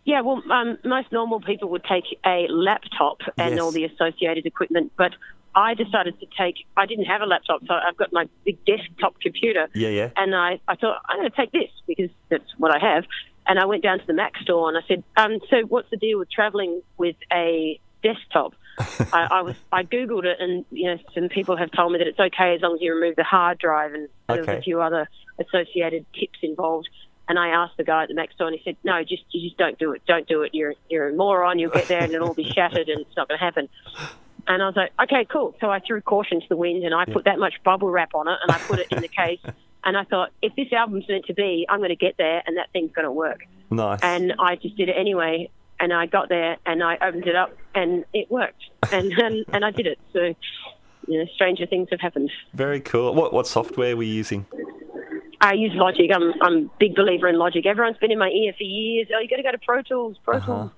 Yeah, 0.04 0.20
well, 0.20 0.42
um, 0.50 0.78
most 0.84 1.12
normal 1.12 1.40
people 1.40 1.68
would 1.70 1.84
take 1.84 2.04
a 2.26 2.46
laptop 2.48 3.18
and 3.38 3.54
Yes. 3.54 3.60
all 3.60 3.70
the 3.70 3.84
associated 3.84 4.46
equipment, 4.46 4.90
but 4.96 5.12
I 5.54 5.74
decided 5.74 6.18
to 6.18 6.26
take. 6.36 6.56
I 6.76 6.86
didn't 6.86 7.04
have 7.04 7.20
a 7.20 7.26
laptop, 7.26 7.60
so 7.68 7.74
I've 7.74 7.96
got 7.96 8.12
my 8.12 8.28
big 8.44 8.64
desktop 8.64 9.20
computer, 9.20 9.68
Yeah, 9.74 9.90
yeah. 9.90 10.10
and 10.16 10.34
I, 10.34 10.58
I 10.66 10.74
thought 10.76 11.02
I'm 11.08 11.18
going 11.18 11.30
to 11.30 11.36
take 11.36 11.52
this 11.52 11.70
because 11.86 12.10
that's 12.30 12.50
what 12.58 12.72
I 12.74 12.78
have. 12.80 13.04
And 13.46 13.58
I 13.58 13.64
went 13.66 13.82
down 13.82 13.98
to 13.98 14.06
the 14.06 14.12
Mac 14.12 14.36
store 14.38 14.68
and 14.68 14.78
I 14.78 14.86
said, 14.86 15.02
um, 15.16 15.38
"So 15.50 15.62
what's 15.62 15.90
the 15.90 15.96
deal 15.96 16.18
with 16.18 16.30
traveling 16.30 16.82
with 16.96 17.16
a 17.32 17.80
desktop?" 18.02 18.54
I, 19.12 19.28
I 19.30 19.42
was 19.42 19.56
I 19.72 19.82
googled 19.82 20.24
it, 20.24 20.38
and 20.40 20.64
you 20.70 20.90
know, 20.90 20.98
some 21.14 21.28
people 21.28 21.56
have 21.56 21.70
told 21.72 21.92
me 21.92 21.98
that 21.98 22.06
it's 22.06 22.20
okay 22.20 22.54
as 22.54 22.62
long 22.62 22.74
as 22.74 22.80
you 22.80 22.94
remove 22.94 23.16
the 23.16 23.24
hard 23.24 23.58
drive, 23.58 23.94
and 23.94 24.08
there 24.28 24.38
was 24.38 24.48
a 24.48 24.62
few 24.62 24.80
other 24.80 25.08
associated 25.38 26.06
tips 26.14 26.38
involved. 26.42 26.88
And 27.28 27.38
I 27.38 27.48
asked 27.48 27.76
the 27.76 27.84
guy 27.84 28.02
at 28.02 28.08
the 28.08 28.14
Mac 28.14 28.32
store, 28.32 28.48
and 28.48 28.58
he 28.58 28.62
said, 28.64 28.76
"No, 28.84 29.02
just 29.02 29.24
you 29.30 29.48
just 29.48 29.58
don't 29.58 29.78
do 29.78 29.92
it. 29.92 30.02
Don't 30.06 30.26
do 30.26 30.42
it. 30.42 30.54
You're 30.54 30.74
you're 30.88 31.08
a 31.08 31.12
moron. 31.12 31.58
You'll 31.58 31.70
get 31.70 31.88
there, 31.88 32.02
and 32.02 32.12
it'll 32.12 32.28
all 32.28 32.34
be 32.34 32.50
shattered, 32.54 32.88
and 32.88 33.00
it's 33.00 33.16
not 33.16 33.28
going 33.28 33.38
to 33.38 33.44
happen." 33.44 33.68
And 34.46 34.62
I 34.62 34.66
was 34.66 34.76
like, 34.76 34.92
"Okay, 35.02 35.24
cool." 35.26 35.54
So 35.60 35.70
I 35.70 35.80
threw 35.80 36.00
caution 36.00 36.40
to 36.40 36.46
the 36.48 36.56
wind, 36.56 36.84
and 36.84 36.94
I 36.94 37.04
put 37.04 37.24
that 37.24 37.38
much 37.38 37.54
bubble 37.64 37.90
wrap 37.90 38.14
on 38.14 38.28
it, 38.28 38.38
and 38.42 38.50
I 38.50 38.58
put 38.58 38.78
it 38.78 38.88
in 38.90 39.00
the 39.00 39.08
case. 39.22 39.40
And 39.84 39.96
I 39.96 40.04
thought, 40.04 40.30
if 40.42 40.54
this 40.56 40.72
album's 40.72 41.08
meant 41.08 41.26
to 41.26 41.34
be, 41.34 41.66
I'm 41.68 41.78
going 41.80 41.88
to 41.90 41.96
get 41.96 42.16
there, 42.16 42.42
and 42.46 42.56
that 42.56 42.70
thing's 42.72 42.92
going 42.92 43.04
to 43.04 43.10
work. 43.12 43.40
Nice. 43.70 44.00
And 44.02 44.34
I 44.38 44.56
just 44.56 44.76
did 44.76 44.88
it 44.88 44.96
anyway. 44.96 45.50
And 45.80 45.92
I 45.92 46.06
got 46.06 46.28
there, 46.28 46.56
and 46.64 46.82
I 46.84 46.96
opened 47.02 47.26
it 47.26 47.34
up, 47.34 47.56
and 47.74 48.04
it 48.14 48.30
worked. 48.30 48.62
And 48.92 49.12
and, 49.18 49.44
and 49.52 49.64
I 49.64 49.70
did 49.72 49.86
it. 49.86 49.98
So, 50.12 50.34
you 51.08 51.18
know, 51.18 51.26
stranger 51.34 51.66
things 51.66 51.88
have 51.90 52.00
happened. 52.00 52.30
Very 52.54 52.80
cool. 52.80 53.12
What 53.14 53.32
what 53.32 53.46
software 53.48 53.96
were 53.96 54.04
you 54.04 54.14
using? 54.14 54.46
I 55.40 55.54
use 55.54 55.72
Logic. 55.74 56.08
I'm 56.14 56.32
I'm 56.40 56.56
a 56.66 56.70
big 56.78 56.94
believer 56.94 57.26
in 57.26 57.36
Logic. 57.36 57.66
Everyone's 57.66 57.96
been 57.98 58.12
in 58.12 58.18
my 58.18 58.28
ear 58.28 58.52
for 58.56 58.62
years. 58.62 59.08
Oh, 59.12 59.18
you 59.20 59.28
got 59.28 59.36
to 59.36 59.42
go 59.42 59.50
to 59.50 59.58
Pro 59.58 59.82
Tools. 59.82 60.16
Pro 60.24 60.36
Uh-huh. 60.36 60.46
Tools. 60.46 60.70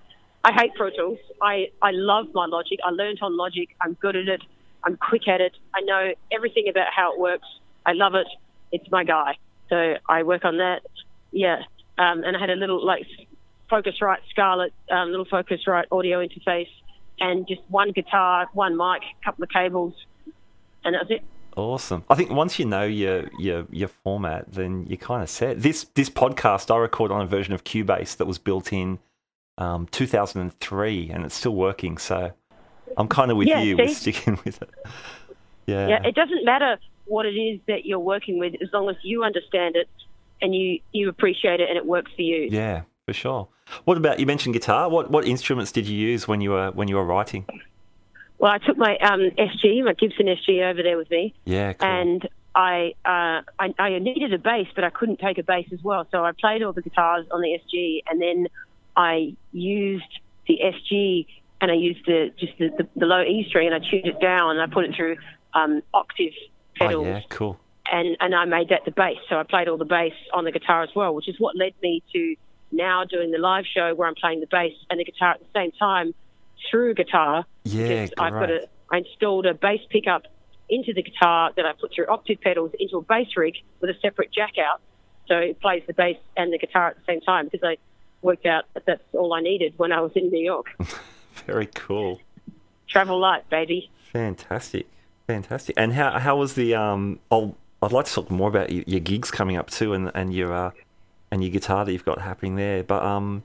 I 0.43 0.53
hate 0.53 0.75
Pro 0.75 0.89
Tools. 0.89 1.19
I 1.43 1.69
I 1.83 1.91
love 1.91 2.29
my 2.33 2.47
Logic. 2.47 2.79
I 2.83 2.91
learned 2.91 3.19
on 3.21 3.37
Logic. 3.37 3.69
I'm 3.83 3.93
good 3.95 4.17
at 4.17 4.29
it. 4.29 4.41
I'm 4.85 4.97
quick 4.97 5.29
at 5.29 5.43
it. 5.43 5.53
I 5.75 5.81
know 5.83 6.15
everything 6.33 6.69
about 6.71 6.89
how 6.97 7.13
it 7.13 7.21
works. 7.21 7.47
I 7.85 7.93
love 7.93 8.15
it. 8.15 8.27
It's 8.75 8.91
my 8.91 9.05
guy. 9.05 9.39
So 9.69 9.95
I 10.09 10.25
work 10.25 10.45
on 10.45 10.59
that. 10.59 10.83
Yeah. 11.31 11.63
Um, 11.97 12.25
and 12.25 12.37
I 12.37 12.41
had 12.41 12.51
a 12.51 12.57
little 12.57 12.85
like 12.85 13.07
Focusrite 13.71 14.19
Scarlett, 14.31 14.73
um, 14.91 15.11
little 15.11 15.27
Focusrite 15.27 15.85
audio 15.93 16.27
interface, 16.27 16.69
and 17.21 17.47
just 17.47 17.61
one 17.69 17.93
guitar, 17.93 18.49
one 18.53 18.77
mic, 18.77 19.03
a 19.03 19.25
couple 19.25 19.45
of 19.45 19.51
cables, 19.51 19.95
and 20.85 20.95
that 20.95 21.03
was 21.03 21.11
it. 21.13 21.23
Awesome. 21.57 22.03
I 22.11 22.17
think 22.17 22.31
once 22.31 22.59
you 22.59 22.65
know 22.65 22.83
your 22.83 23.31
your 23.39 23.65
your 23.71 23.87
format, 23.87 24.53
then 24.53 24.87
you're 24.89 24.97
kind 24.97 25.23
of 25.23 25.31
set. 25.31 25.63
This 25.63 25.85
this 25.95 26.11
podcast 26.11 26.75
I 26.75 26.79
record 26.79 27.13
on 27.13 27.21
a 27.21 27.27
version 27.27 27.55
of 27.55 27.63
Cubase 27.63 28.17
that 28.17 28.27
was 28.27 28.39
built 28.39 28.73
in 28.73 28.99
um, 29.57 29.87
2003, 29.93 31.11
and 31.11 31.25
it's 31.25 31.37
still 31.37 31.55
working. 31.55 31.97
So 31.97 32.33
I'm 32.97 33.07
kind 33.07 33.31
of 33.31 33.37
with 33.37 33.47
Yeah, 33.47 33.63
you 33.63 33.77
with 33.77 33.97
sticking 33.97 34.37
with 34.45 34.61
it. 34.61 34.71
Yeah. 35.67 35.87
Yeah, 35.87 36.03
it 36.05 36.17
doesn't 36.17 36.45
matter 36.45 36.77
what 37.07 37.27
it 37.27 37.35
is 37.37 37.61
that 37.67 37.85
you're 37.85 37.99
working 37.99 38.39
with 38.39 38.55
as 38.63 38.69
long 38.73 38.89
as 38.89 38.97
you 39.03 39.25
understand 39.25 39.77
it 39.77 39.89
and 40.41 40.55
you, 40.55 40.81
you 40.93 41.09
appreciate 41.09 41.61
it 41.61 41.69
and 41.69 41.77
it 41.77 41.87
works 41.87 42.11
for 42.17 42.23
you. 42.23 42.49
Yeah, 42.51 42.83
for 43.07 43.13
sure. 43.13 43.49
What 43.85 43.97
about 43.97 44.21
you 44.21 44.27
mentioned 44.27 44.55
guitar? 44.55 44.89
What 44.91 45.11
what 45.11 45.27
instruments 45.27 45.73
did 45.73 45.87
you 45.89 45.97
use 45.97 46.29
when 46.29 46.41
you 46.43 46.51
were 46.51 46.71
when 46.73 46.87
you 46.89 46.97
were 46.97 47.05
writing? 47.05 47.47
Well, 48.39 48.53
I 48.53 48.59
took 48.59 48.77
my 48.77 48.97
um, 48.99 49.31
SG, 49.39 49.83
my 49.85 49.95
Gibson 49.95 50.27
SG, 50.27 50.63
over 50.71 50.83
there 50.83 50.99
with 50.99 51.11
me, 51.11 51.35
Yeah, 51.45 51.73
cool. 51.73 51.89
and 51.89 52.29
I, 52.55 52.95
uh, 53.05 53.41
I 53.59 53.75
I 53.79 53.99
needed 54.01 54.35
a 54.35 54.39
bass, 54.39 54.67
but 54.75 54.85
I 54.85 54.91
couldn't 54.91 55.19
take 55.19 55.39
a 55.39 55.43
bass 55.43 55.67
as 55.73 55.83
well. 55.83 56.07
So 56.11 56.25
I 56.25 56.33
played 56.33 56.63
all 56.63 56.73
the 56.73 56.83
guitars 56.83 57.27
on 57.31 57.41
the 57.41 57.59
SG, 57.65 58.03
and 58.11 58.21
then 58.21 58.49
I 58.97 59.35
used 59.53 60.05
the 60.47 60.59
SG 60.63 61.27
and 61.61 61.71
I 61.71 61.75
used 61.75 62.05
the 62.07 62.33
just 62.39 62.53
the, 62.59 62.69
the, 62.77 62.89
the 62.97 63.07
low 63.07 63.23
E 63.23 63.47
string, 63.49 63.67
and 63.73 63.75
I 63.75 63.79
tuned 63.91 64.07
it 64.07 64.21
down, 64.21 64.51
and 64.59 64.61
I 64.61 64.67
put 64.73 64.85
it 64.85 64.95
through 64.95 65.17
um, 65.55 65.81
octave 65.95 66.33
oh 66.81 67.05
yeah, 67.05 67.21
cool. 67.29 67.59
and 67.91 68.17
and 68.21 68.35
I 68.35 68.45
made 68.45 68.69
that 68.71 68.85
the 68.85 68.91
bass. 68.91 69.19
So 69.29 69.39
I 69.39 69.43
played 69.43 69.69
all 69.69 69.79
the 69.79 69.85
bass 69.85 70.15
on 70.33 70.45
the 70.45 70.53
guitar 70.53 70.83
as 70.83 70.91
well, 70.95 71.15
which 71.15 71.29
is 71.29 71.37
what 71.39 71.57
led 71.57 71.75
me 71.83 72.03
to 72.13 72.37
now 72.73 73.05
doing 73.05 73.31
the 73.31 73.39
live 73.39 73.65
show 73.67 73.95
where 73.95 74.09
I'm 74.09 74.15
playing 74.15 74.41
the 74.41 74.47
bass 74.47 74.73
and 74.91 74.99
the 74.99 75.05
guitar 75.05 75.33
at 75.33 75.41
the 75.41 75.47
same 75.55 75.73
time 75.73 76.15
through 76.71 76.95
guitar. 76.95 77.45
Yeah, 77.65 78.07
I've 78.19 78.33
got 78.33 78.51
a 78.51 78.69
I 78.91 78.99
installed 78.99 79.47
a 79.47 79.55
bass 79.55 79.81
pickup 79.91 80.27
into 80.69 80.93
the 80.93 81.03
guitar 81.03 81.53
that 81.57 81.67
I 81.67 81.73
put 81.73 81.93
through 81.95 82.07
octave 82.07 82.41
pedals 82.41 82.73
into 82.79 82.99
a 82.99 83.03
bass 83.03 83.29
rig 83.37 83.57
with 83.81 83.91
a 83.91 83.99
separate 84.01 84.33
jack 84.33 84.55
out, 84.59 84.81
so 85.27 85.37
it 85.37 85.61
plays 85.61 85.83
the 85.87 85.95
bass 85.95 86.17
and 86.37 86.53
the 86.53 86.59
guitar 86.59 86.89
at 86.89 86.97
the 86.97 87.03
same 87.07 87.21
time. 87.21 87.47
Because 87.47 87.65
I 87.65 87.77
worked 88.23 88.47
out 88.47 88.65
that 88.75 88.87
that's 88.87 89.03
all 89.13 89.33
I 89.35 89.41
needed 89.41 89.75
when 89.77 89.93
I 89.93 90.01
was 90.01 90.13
in 90.15 90.31
New 90.31 90.43
York. 90.43 90.67
Very 91.47 91.67
cool. 91.67 92.21
Travel 92.89 93.19
light, 93.19 93.49
baby. 93.51 93.91
Fantastic, 94.13 94.87
fantastic. 95.27 95.75
And 95.79 95.93
how 95.93 96.19
how 96.19 96.37
was 96.37 96.55
the 96.55 96.75
um? 96.75 97.19
I'll 97.31 97.57
I'd 97.83 97.93
like 97.93 98.07
to 98.07 98.13
talk 98.13 98.31
more 98.31 98.49
about 98.49 98.71
your, 98.71 98.85
your 98.87 99.01
gigs 99.01 99.31
coming 99.31 99.57
up 99.57 99.71
too, 99.71 99.93
and 99.93 100.11
and 100.15 100.33
your 100.35 100.53
uh, 100.53 100.71
and 101.31 101.43
your 101.43 101.51
guitar 101.53 101.85
that 101.85 101.93
you've 101.93 102.05
got 102.05 102.21
happening 102.21 102.57
there. 102.57 102.83
But 102.83 103.03
um, 103.03 103.45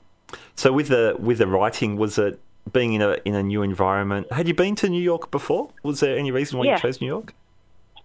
so 0.54 0.72
with 0.72 0.88
the 0.88 1.16
with 1.18 1.38
the 1.38 1.46
writing, 1.46 1.96
was 1.96 2.18
it 2.18 2.38
being 2.72 2.92
in 2.94 3.02
a 3.02 3.16
in 3.24 3.34
a 3.34 3.42
new 3.42 3.62
environment? 3.62 4.32
Had 4.32 4.48
you 4.48 4.54
been 4.54 4.74
to 4.76 4.88
New 4.88 5.02
York 5.02 5.30
before? 5.30 5.70
Was 5.82 6.00
there 6.00 6.16
any 6.18 6.30
reason 6.30 6.58
why 6.58 6.66
Yeah. 6.66 6.74
you 6.76 6.80
chose 6.80 7.00
New 7.00 7.06
York? 7.06 7.34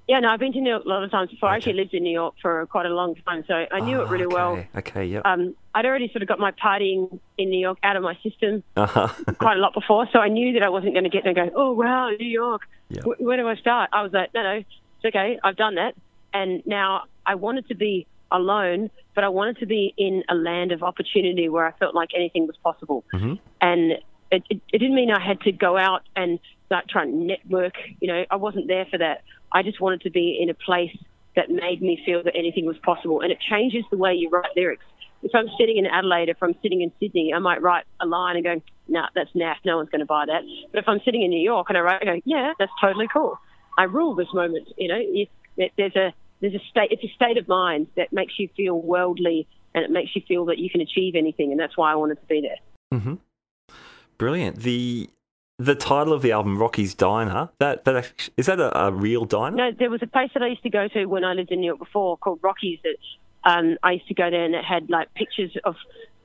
Yeah, 0.08 0.20
no, 0.20 0.30
I've 0.30 0.40
been 0.40 0.54
to 0.54 0.62
New 0.62 0.70
York 0.70 0.86
a 0.86 0.88
lot 0.88 1.04
of 1.04 1.10
times 1.10 1.32
before. 1.32 1.50
I 1.50 1.56
actually 1.56 1.74
lived 1.74 1.94
in 1.96 2.04
New 2.04 2.12
York 2.14 2.36
for 2.42 2.66
quite 2.68 2.86
a 2.86 2.90
long 2.90 3.16
time, 3.26 3.44
so 3.48 3.66
I 3.72 3.80
knew 3.80 4.02
it 4.02 4.10
really 4.10 4.28
well. 4.28 4.52
okay. 4.54 4.68
Okay, 4.78 5.06
yeah. 5.06 5.22
Um, 5.26 5.56
I'd 5.74 5.86
already 5.88 6.10
sort 6.10 6.22
of 6.22 6.28
got 6.28 6.38
my 6.38 6.52
partying 6.52 7.20
in 7.40 7.50
New 7.50 7.60
York 7.60 7.80
out 7.82 7.96
of 7.96 8.04
my 8.04 8.16
system 8.22 8.62
Uh-huh. 8.76 9.08
quite 9.40 9.58
a 9.58 9.60
lot 9.60 9.74
before, 9.74 10.08
so 10.14 10.20
I 10.20 10.28
knew 10.28 10.54
that 10.54 10.64
I 10.64 10.70
wasn't 10.70 10.94
going 10.94 11.06
to 11.06 11.10
get 11.10 11.24
there 11.24 11.34
and 11.36 11.52
go, 11.52 11.58
oh, 11.60 11.74
wow, 11.74 12.10
New 12.12 12.28
York. 12.28 12.62
Wh- 13.04 13.20
where 13.20 13.36
do 13.38 13.48
I 13.48 13.56
start? 13.56 13.90
I 13.94 14.04
was 14.04 14.14
like, 14.14 14.32
no, 14.36 14.44
no, 14.44 14.52
it's 14.58 15.06
okay. 15.06 15.40
I've 15.44 15.56
done 15.58 15.76
that. 15.76 15.96
And 16.34 16.62
now 16.68 17.06
I 17.26 17.34
wanted 17.36 17.68
to 17.70 17.76
be 17.76 18.06
alone, 18.32 18.92
but 19.16 19.24
I 19.24 19.30
wanted 19.30 19.58
to 19.60 19.66
be 19.66 19.94
in 19.98 20.24
a 20.30 20.36
land 20.36 20.72
of 20.72 20.84
opportunity 20.84 21.50
where 21.50 21.66
I 21.66 21.72
felt 21.80 21.96
like 21.96 22.10
anything 22.16 22.46
was 22.46 22.58
possible. 22.58 23.04
Mhm. 23.14 23.40
And 23.62 23.92
it, 24.32 24.44
it, 24.50 24.62
it 24.74 24.78
didn't 24.80 24.96
mean 24.96 25.10
I 25.12 25.20
had 25.20 25.42
to 25.42 25.52
go 25.52 25.78
out 25.78 26.04
and 26.16 26.40
start 26.66 26.88
trying 26.90 27.12
to 27.12 27.18
network. 27.18 27.74
You 28.00 28.08
know, 28.08 28.26
I 28.30 28.36
wasn't 28.36 28.68
there 28.68 28.86
for 28.90 28.98
that. 28.98 29.24
I 29.52 29.64
just 29.64 29.80
wanted 29.82 30.02
to 30.02 30.10
be 30.10 30.38
in 30.42 30.50
a 30.50 30.54
place 30.54 30.96
that 31.36 31.50
made 31.50 31.82
me 31.82 32.02
feel 32.06 32.24
that 32.24 32.36
anything 32.36 32.66
was 32.66 32.78
possible. 32.80 33.22
And 33.22 33.32
it 33.32 33.40
changes 33.40 33.84
the 33.92 33.98
way 33.98 34.14
you 34.14 34.30
write 34.30 34.50
lyrics. 34.56 34.86
If 35.24 35.32
I'm 35.34 35.48
sitting 35.60 35.78
in 35.78 35.86
Adelaide, 35.86 36.30
if 36.30 36.38
I'm 36.42 36.56
sitting 36.62 36.82
in 36.82 36.92
Sydney, 37.00 37.34
I 37.34 37.40
might 37.40 37.62
write 37.62 37.86
a 38.00 38.06
line 38.06 38.36
and 38.36 38.44
go, 38.46 38.62
nah, 38.88 39.08
that's 39.16 39.32
naff, 39.32 39.56
no 39.66 39.78
one's 39.78 39.90
going 39.90 40.00
to 40.00 40.06
buy 40.06 40.26
that. 40.28 40.44
But 40.72 40.80
if 40.80 40.88
I'm 40.88 41.00
sitting 41.04 41.24
in 41.24 41.30
New 41.32 41.42
York 41.42 41.68
and 41.70 41.78
I 41.78 41.82
write, 41.82 42.02
I 42.02 42.06
go, 42.06 42.22
yeah, 42.26 42.54
that's 42.60 42.72
totally 42.80 43.08
cool. 43.12 43.38
I 43.78 43.84
rule 43.84 44.14
this 44.16 44.28
moment. 44.34 44.68
You 44.78 44.88
know, 44.88 44.98
you, 44.98 45.28
there- 45.58 45.72
there's 45.78 45.96
a 45.96 46.14
there's 46.42 46.54
a 46.54 46.60
state. 46.70 46.90
It's 46.92 47.04
a 47.04 47.14
state 47.16 47.38
of 47.38 47.48
mind 47.48 47.88
that 47.96 48.12
makes 48.14 48.38
you 48.38 48.50
feel 48.56 48.80
worldly, 48.80 49.48
and 49.74 49.84
it 49.86 49.90
makes 49.90 50.16
you 50.16 50.22
feel 50.28 50.46
that 50.46 50.60
you 50.60 50.70
can 50.70 50.82
achieve 50.82 51.16
anything. 51.16 51.52
And 51.52 51.60
that's 51.60 51.76
why 51.78 51.92
I 51.92 51.96
wanted 51.96 52.20
to 52.20 52.26
be 52.28 52.42
there. 52.42 53.00
hmm 53.00 53.16
Brilliant. 54.18 54.58
The 54.58 55.10
the 55.58 55.76
title 55.76 56.12
of 56.14 56.22
the 56.22 56.32
album, 56.32 56.58
Rocky's 56.58 56.94
Diner. 56.94 57.50
That 57.60 57.86
that 57.86 57.96
act- 57.96 58.30
is 58.38 58.46
that 58.48 58.60
a, 58.60 58.88
a 58.88 58.92
real 58.92 59.26
diner? 59.26 59.56
No, 59.56 59.72
there 59.72 59.90
was 59.90 60.02
a 60.04 60.08
place 60.08 60.30
that 60.34 60.44
I 60.44 60.48
used 60.48 60.64
to 60.64 60.70
go 60.70 60.88
to 60.90 61.06
when 61.06 61.24
I 61.24 61.34
lived 61.34 61.52
in 61.52 61.62
New 61.62 61.68
York 61.68 61.80
before 61.80 62.18
called 62.18 62.40
Rocky's. 62.42 62.80
That 62.84 62.98
um, 63.50 63.78
I 63.84 63.94
used 63.94 64.08
to 64.08 64.14
go 64.14 64.30
there, 64.30 64.44
and 64.44 64.56
it 64.56 64.66
had 64.66 64.90
like 64.90 65.14
pictures 65.14 65.52
of 65.64 65.76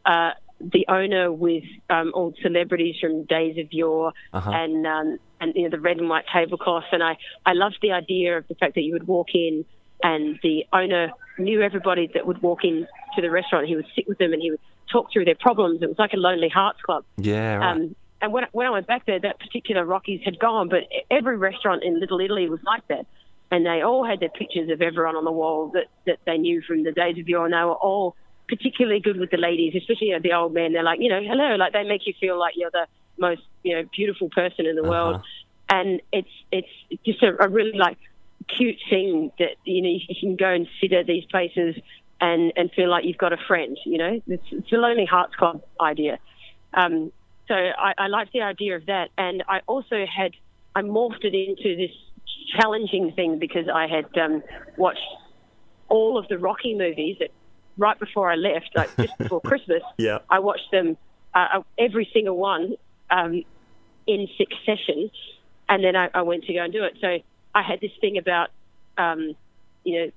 uh, 0.05 0.31
the 0.61 0.85
owner 0.89 1.31
with 1.33 1.65
um, 1.89 2.11
all 2.15 2.35
celebrities 2.43 2.97
from 3.01 3.25
days 3.25 3.57
of 3.59 3.73
yore, 3.73 4.13
Uh-huh. 4.33 4.51
and 4.51 4.87
um, 4.87 5.19
and 5.41 5.55
you 5.55 5.63
know 5.65 5.71
the 5.71 5.81
red 5.81 5.99
and 5.99 6.09
white 6.09 6.25
tablecloths. 6.33 6.87
And 6.93 7.03
I 7.03 7.17
I 7.47 7.53
loved 7.53 7.79
the 7.83 7.93
idea 7.93 8.37
of 8.39 8.49
the 8.49 8.55
fact 8.57 8.75
that 8.75 8.83
you 8.83 8.95
would 8.95 9.07
walk 9.07 9.29
in, 9.35 9.65
and 10.03 10.41
the 10.43 10.67
owner 10.73 11.13
knew 11.39 11.63
everybody 11.63 12.09
that 12.15 12.27
would 12.27 12.43
walk 12.43 12.65
in 12.65 12.87
to 13.15 13.23
the 13.23 13.31
restaurant. 13.31 13.69
He 13.69 13.77
would 13.77 13.87
sit 13.95 14.09
with 14.09 14.19
them, 14.19 14.33
and 14.33 14.43
he 14.43 14.51
would 14.51 14.61
talk 14.91 15.13
through 15.13 15.25
their 15.27 15.37
problems. 15.37 15.83
It 15.83 15.89
was 15.89 15.99
like 16.01 16.15
a 16.15 16.17
Lonely 16.19 16.49
Hearts 16.49 16.81
Club. 16.83 17.05
Yeah, 17.17 17.55
right. 17.57 17.71
Um, 17.77 17.95
and 18.21 18.33
when, 18.33 18.45
when 18.53 18.67
I 18.67 18.71
went 18.71 18.87
back 18.87 19.07
there, 19.07 19.19
that 19.21 19.39
particular 19.39 19.85
Rocky's 19.85 20.21
had 20.25 20.39
gone, 20.39 20.69
but 20.69 20.81
every 21.11 21.37
restaurant 21.37 21.83
in 21.83 21.99
Little 21.99 22.21
Italy 22.21 22.49
was 22.49 22.61
like 22.65 22.87
that. 22.89 23.07
And 23.51 23.67
they 23.67 23.83
all 23.83 24.05
had 24.05 24.21
their 24.21 24.29
pictures 24.29 24.71
of 24.71 24.81
everyone 24.81 25.17
on 25.17 25.25
the 25.25 25.33
wall 25.33 25.73
that, 25.75 25.87
that 26.07 26.19
they 26.25 26.39
knew 26.39 26.63
from 26.63 26.85
the 26.85 26.93
days 26.93 27.19
of 27.19 27.29
yore, 27.29 27.45
and 27.45 27.55
they 27.55 27.65
were 27.65 27.75
all 27.75 28.15
particularly 28.49 29.01
good 29.01 29.19
with 29.19 29.31
the 29.31 29.37
ladies, 29.37 29.75
especially 29.75 30.09
you 30.09 30.13
know, 30.15 30.21
the 30.23 30.33
old 30.33 30.53
men. 30.53 30.73
They're 30.73 30.83
like, 30.83 31.01
you 31.01 31.09
know, 31.09 31.21
hello, 31.23 31.57
like 31.57 31.73
they 31.73 31.85
make 31.85 32.07
you 32.07 32.15
feel 32.21 32.39
like 32.39 32.55
you're 32.57 32.71
the 32.71 32.87
most, 33.19 33.43
you 33.63 33.75
know, 33.75 33.89
beautiful 33.97 34.29
person 34.29 34.67
in 34.67 34.77
the 34.77 34.83
world. 34.83 35.17
Uh-huh. 35.17 35.25
And 35.71 36.03
it's 36.13 36.29
it's 36.51 36.69
just 37.07 37.23
a, 37.23 37.45
a 37.45 37.49
really 37.49 37.79
like 37.79 37.97
cute 38.49 38.79
thing 38.89 39.31
that 39.39 39.55
you 39.65 39.83
know 39.83 39.89
you 39.89 40.15
can 40.19 40.35
go 40.35 40.49
and 40.49 40.67
sit 40.81 40.93
at 40.93 41.07
these 41.07 41.25
places 41.27 41.77
and 42.21 42.53
and 42.57 42.73
feel 42.73 42.91
like 42.91 43.05
you've 43.05 43.19
got 43.19 43.33
a 43.33 43.37
friend. 43.37 43.79
You 43.87 43.99
know, 43.99 44.21
it's, 44.27 44.43
it's 44.51 44.73
a 44.73 44.77
Lonely 44.77 45.07
Hearts 45.07 45.35
Club 45.37 45.63
idea. 45.81 46.19
Um, 46.75 47.13
so 47.51 47.57
I, 47.57 47.95
I 47.99 48.07
liked 48.07 48.33
the 48.33 48.43
idea 48.43 48.77
of 48.77 48.87
that, 48.87 49.11
and 49.19 49.43
I 49.49 49.61
also 49.67 50.07
had 50.07 50.31
I 50.77 50.83
morphed 50.83 51.25
it 51.25 51.35
into 51.35 51.77
this 51.77 51.91
challenging 52.57 53.11
thing 53.13 53.41
because 53.41 53.69
I 53.69 53.89
had 53.89 54.07
um, 54.17 54.45
watched 54.77 55.01
all 55.89 56.17
of 56.17 56.29
the 56.29 56.39
Rocky 56.39 56.77
movies 56.77 57.17
that 57.19 57.31
right 57.77 57.99
before 57.99 58.31
I 58.31 58.37
left, 58.37 58.71
like 58.77 58.97
just 58.97 59.19
before 59.19 59.41
Christmas. 59.41 59.83
Yeah. 59.99 60.19
I 60.31 60.39
watched 60.39 60.71
them 60.71 60.97
uh, 61.35 61.63
every 61.77 62.09
single 62.13 62.37
one 62.37 62.77
um, 63.11 63.43
in 64.07 64.29
succession, 64.39 65.11
and 65.69 65.83
then 65.83 65.97
I, 65.97 66.09
I 66.15 66.23
went 66.23 66.45
to 66.45 66.55
go 66.55 66.63
and 66.63 66.73
do 66.73 66.85
it. 66.85 66.99
So 67.01 67.19
I 67.53 67.63
had 67.63 67.81
this 67.81 67.93
thing 68.01 68.17
about 68.17 68.51
um, 68.97 69.35
you 69.83 69.99
know 69.99 70.11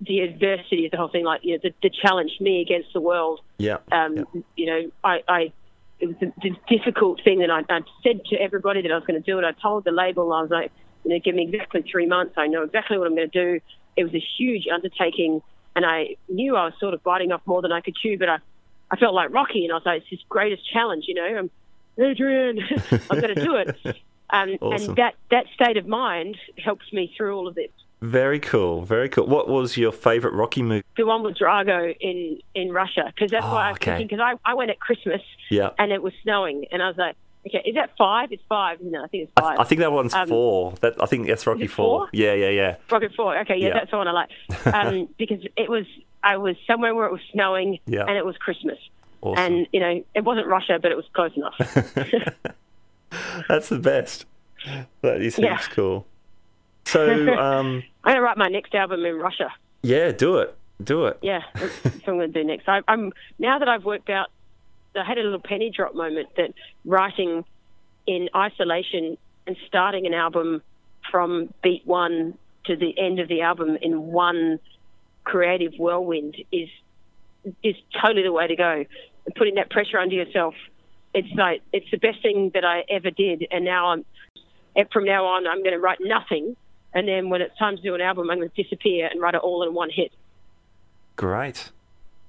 the 0.00 0.20
adversity 0.20 0.86
of 0.86 0.90
the 0.90 0.96
whole 0.96 1.08
thing, 1.08 1.24
like 1.24 1.44
you 1.44 1.52
know 1.52 1.60
the, 1.62 1.72
the 1.84 1.90
challenge 1.90 2.32
me 2.40 2.62
against 2.62 2.92
the 2.92 3.00
world 3.00 3.40
yeah. 3.60 3.76
um, 3.92 4.16
Yeah. 4.16 4.40
you 4.56 4.66
know, 4.66 4.90
I, 5.04 5.22
I 5.28 5.52
it 6.00 6.06
was 6.06 6.16
the, 6.20 6.32
the 6.42 6.56
difficult 6.68 7.20
thing 7.22 7.40
that 7.40 7.50
I, 7.50 7.60
I 7.68 7.80
said 8.02 8.24
to 8.26 8.36
everybody 8.36 8.82
that 8.82 8.90
I 8.90 8.94
was 8.94 9.04
going 9.04 9.22
to 9.22 9.30
do 9.30 9.38
it. 9.38 9.44
I 9.44 9.52
told 9.52 9.84
the 9.84 9.92
label 9.92 10.32
I 10.32 10.42
was 10.42 10.50
like, 10.50 10.72
you 11.04 11.12
know, 11.12 11.20
give 11.22 11.34
me 11.34 11.44
exactly 11.44 11.84
three 11.90 12.06
months. 12.06 12.34
I 12.36 12.46
know 12.46 12.62
exactly 12.62 12.98
what 12.98 13.06
I'm 13.06 13.14
going 13.14 13.30
to 13.30 13.54
do. 13.58 13.60
It 13.96 14.04
was 14.04 14.14
a 14.14 14.24
huge 14.38 14.66
undertaking, 14.72 15.42
and 15.76 15.84
I 15.84 16.16
knew 16.28 16.56
I 16.56 16.64
was 16.66 16.74
sort 16.80 16.94
of 16.94 17.02
biting 17.02 17.32
off 17.32 17.42
more 17.46 17.62
than 17.62 17.72
I 17.72 17.80
could 17.80 17.96
chew. 17.96 18.18
But 18.18 18.28
I, 18.28 18.38
I 18.90 18.96
felt 18.96 19.14
like 19.14 19.32
Rocky, 19.32 19.64
and 19.64 19.72
I 19.72 19.76
was 19.76 19.86
like, 19.86 20.02
it's 20.02 20.10
his 20.10 20.20
greatest 20.28 20.70
challenge. 20.70 21.04
You 21.06 21.14
know, 21.14 21.24
I'm 21.24 21.50
Adrian, 21.98 22.60
I'm 23.10 23.20
going 23.20 23.34
to 23.34 23.44
do 23.44 23.56
it. 23.56 23.96
Um, 24.32 24.56
Awesome. 24.60 24.90
And 24.90 24.96
that 24.98 25.14
that 25.32 25.46
state 25.54 25.76
of 25.76 25.88
mind 25.88 26.36
helps 26.56 26.92
me 26.92 27.12
through 27.16 27.36
all 27.36 27.48
of 27.48 27.56
this. 27.56 27.72
Very 28.02 28.40
cool. 28.40 28.82
Very 28.82 29.08
cool. 29.10 29.26
What 29.26 29.48
was 29.48 29.76
your 29.76 29.92
favorite 29.92 30.32
Rocky 30.32 30.62
movie? 30.62 30.84
The 30.96 31.04
one 31.04 31.22
with 31.22 31.36
Drago 31.36 31.94
in 32.00 32.38
in 32.54 32.72
Russia, 32.72 33.04
because 33.14 33.30
that's 33.30 33.44
Oh, 33.44 33.52
why 33.52 33.66
I 33.66 33.68
was 33.72 33.76
okay. 33.76 33.96
thinking. 33.98 34.16
Because 34.16 34.36
I, 34.44 34.50
I 34.50 34.54
went 34.54 34.70
at 34.70 34.80
Christmas 34.80 35.20
Yeah. 35.50 35.70
and 35.78 35.92
it 35.92 36.02
was 36.02 36.12
snowing, 36.22 36.64
and 36.72 36.82
I 36.82 36.88
was 36.88 36.96
like, 36.96 37.14
okay, 37.46 37.62
is 37.66 37.74
that 37.74 37.90
five? 37.98 38.32
It's 38.32 38.42
five, 38.48 38.80
isn't 38.80 38.94
it? 38.94 38.98
I 38.98 39.06
think 39.08 39.24
it's 39.24 39.32
I, 39.36 39.40
five. 39.42 39.58
I 39.58 39.64
think 39.64 39.80
that 39.80 39.92
one's 39.92 40.14
Um, 40.14 40.28
four. 40.28 40.72
That 40.80 40.94
I 41.02 41.04
think 41.06 41.26
that's 41.26 41.46
Rocky 41.46 41.64
it 41.64 41.70
four? 41.70 42.08
Yeah, 42.12 42.32
yeah, 42.32 42.48
yeah. 42.48 42.76
Rocky 42.90 43.08
Four. 43.14 43.36
Okay, 43.40 43.56
yeah, 43.58 43.68
Yeah. 43.68 43.74
that's 43.74 43.90
the 43.90 43.96
one 43.98 44.08
I 44.08 44.12
like. 44.12 44.30
Um, 44.74 45.08
because 45.18 45.44
it 45.56 45.68
was, 45.68 45.84
I 46.22 46.38
was 46.38 46.56
somewhere 46.66 46.94
where 46.94 47.04
it 47.06 47.12
was 47.12 47.22
snowing, 47.32 47.80
Yeah. 47.86 48.04
and 48.06 48.16
it 48.16 48.24
was 48.24 48.36
Christmas, 48.38 48.78
Awesome. 49.20 49.44
and 49.44 49.66
you 49.72 49.80
know, 49.80 50.02
it 50.14 50.24
wasn't 50.24 50.46
Russia, 50.46 50.78
but 50.80 50.90
it 50.90 50.96
was 50.96 51.06
close 51.12 51.32
enough. 51.36 51.54
That's 53.48 53.68
the 53.68 53.78
best. 53.78 54.24
That 55.02 55.20
is 55.20 55.38
Yeah. 55.38 55.58
cool. 55.70 56.06
So, 56.84 57.10
um, 57.38 57.82
I'm 58.04 58.14
gonna 58.14 58.22
write 58.22 58.36
my 58.36 58.48
next 58.48 58.74
album 58.74 59.04
in 59.04 59.16
Russia. 59.16 59.52
yeah, 59.82 60.12
do 60.12 60.38
it. 60.38 60.56
Do 60.82 61.06
it. 61.06 61.18
Yeah, 61.22 61.42
that's 61.54 61.76
what 61.84 62.08
I'm 62.08 62.18
to 62.20 62.28
do 62.28 62.44
next. 62.44 62.68
I, 62.68 62.80
I'm 62.88 63.12
now 63.38 63.58
that 63.58 63.68
I've 63.68 63.84
worked 63.84 64.10
out. 64.10 64.28
I 64.96 65.04
had 65.04 65.18
a 65.18 65.22
little 65.22 65.40
penny 65.40 65.70
drop 65.70 65.94
moment 65.94 66.28
that 66.36 66.52
writing 66.84 67.44
in 68.06 68.28
isolation 68.34 69.16
and 69.46 69.56
starting 69.66 70.06
an 70.06 70.14
album 70.14 70.62
from 71.10 71.52
beat 71.62 71.86
one 71.86 72.36
to 72.64 72.76
the 72.76 72.98
end 72.98 73.20
of 73.20 73.28
the 73.28 73.42
album 73.42 73.76
in 73.80 74.06
one 74.06 74.58
creative 75.24 75.74
whirlwind 75.78 76.36
is 76.50 76.68
is 77.62 77.76
totally 78.00 78.22
the 78.22 78.32
way 78.32 78.46
to 78.46 78.56
go. 78.56 78.84
And 79.26 79.34
putting 79.34 79.56
that 79.56 79.70
pressure 79.70 79.98
under 79.98 80.14
yourself, 80.14 80.54
it's 81.14 81.32
like 81.36 81.62
it's 81.72 81.90
the 81.90 81.98
best 81.98 82.22
thing 82.22 82.50
that 82.54 82.64
I 82.64 82.84
ever 82.88 83.10
did. 83.10 83.46
And 83.50 83.64
now 83.64 83.88
I'm 83.88 84.04
from 84.92 85.04
now 85.04 85.26
on, 85.26 85.46
I'm 85.46 85.62
going 85.62 85.72
to 85.72 85.80
write 85.80 85.98
nothing. 86.00 86.56
And 86.92 87.06
then 87.06 87.30
when 87.30 87.40
it's 87.40 87.56
time 87.58 87.76
to 87.76 87.82
do 87.82 87.94
an 87.94 88.00
album, 88.00 88.30
I'm 88.30 88.38
going 88.38 88.50
to 88.50 88.62
disappear 88.62 89.06
and 89.10 89.20
write 89.20 89.34
it 89.34 89.40
all 89.42 89.62
in 89.62 89.74
one 89.74 89.90
hit 89.90 90.10
Great. 91.16 91.70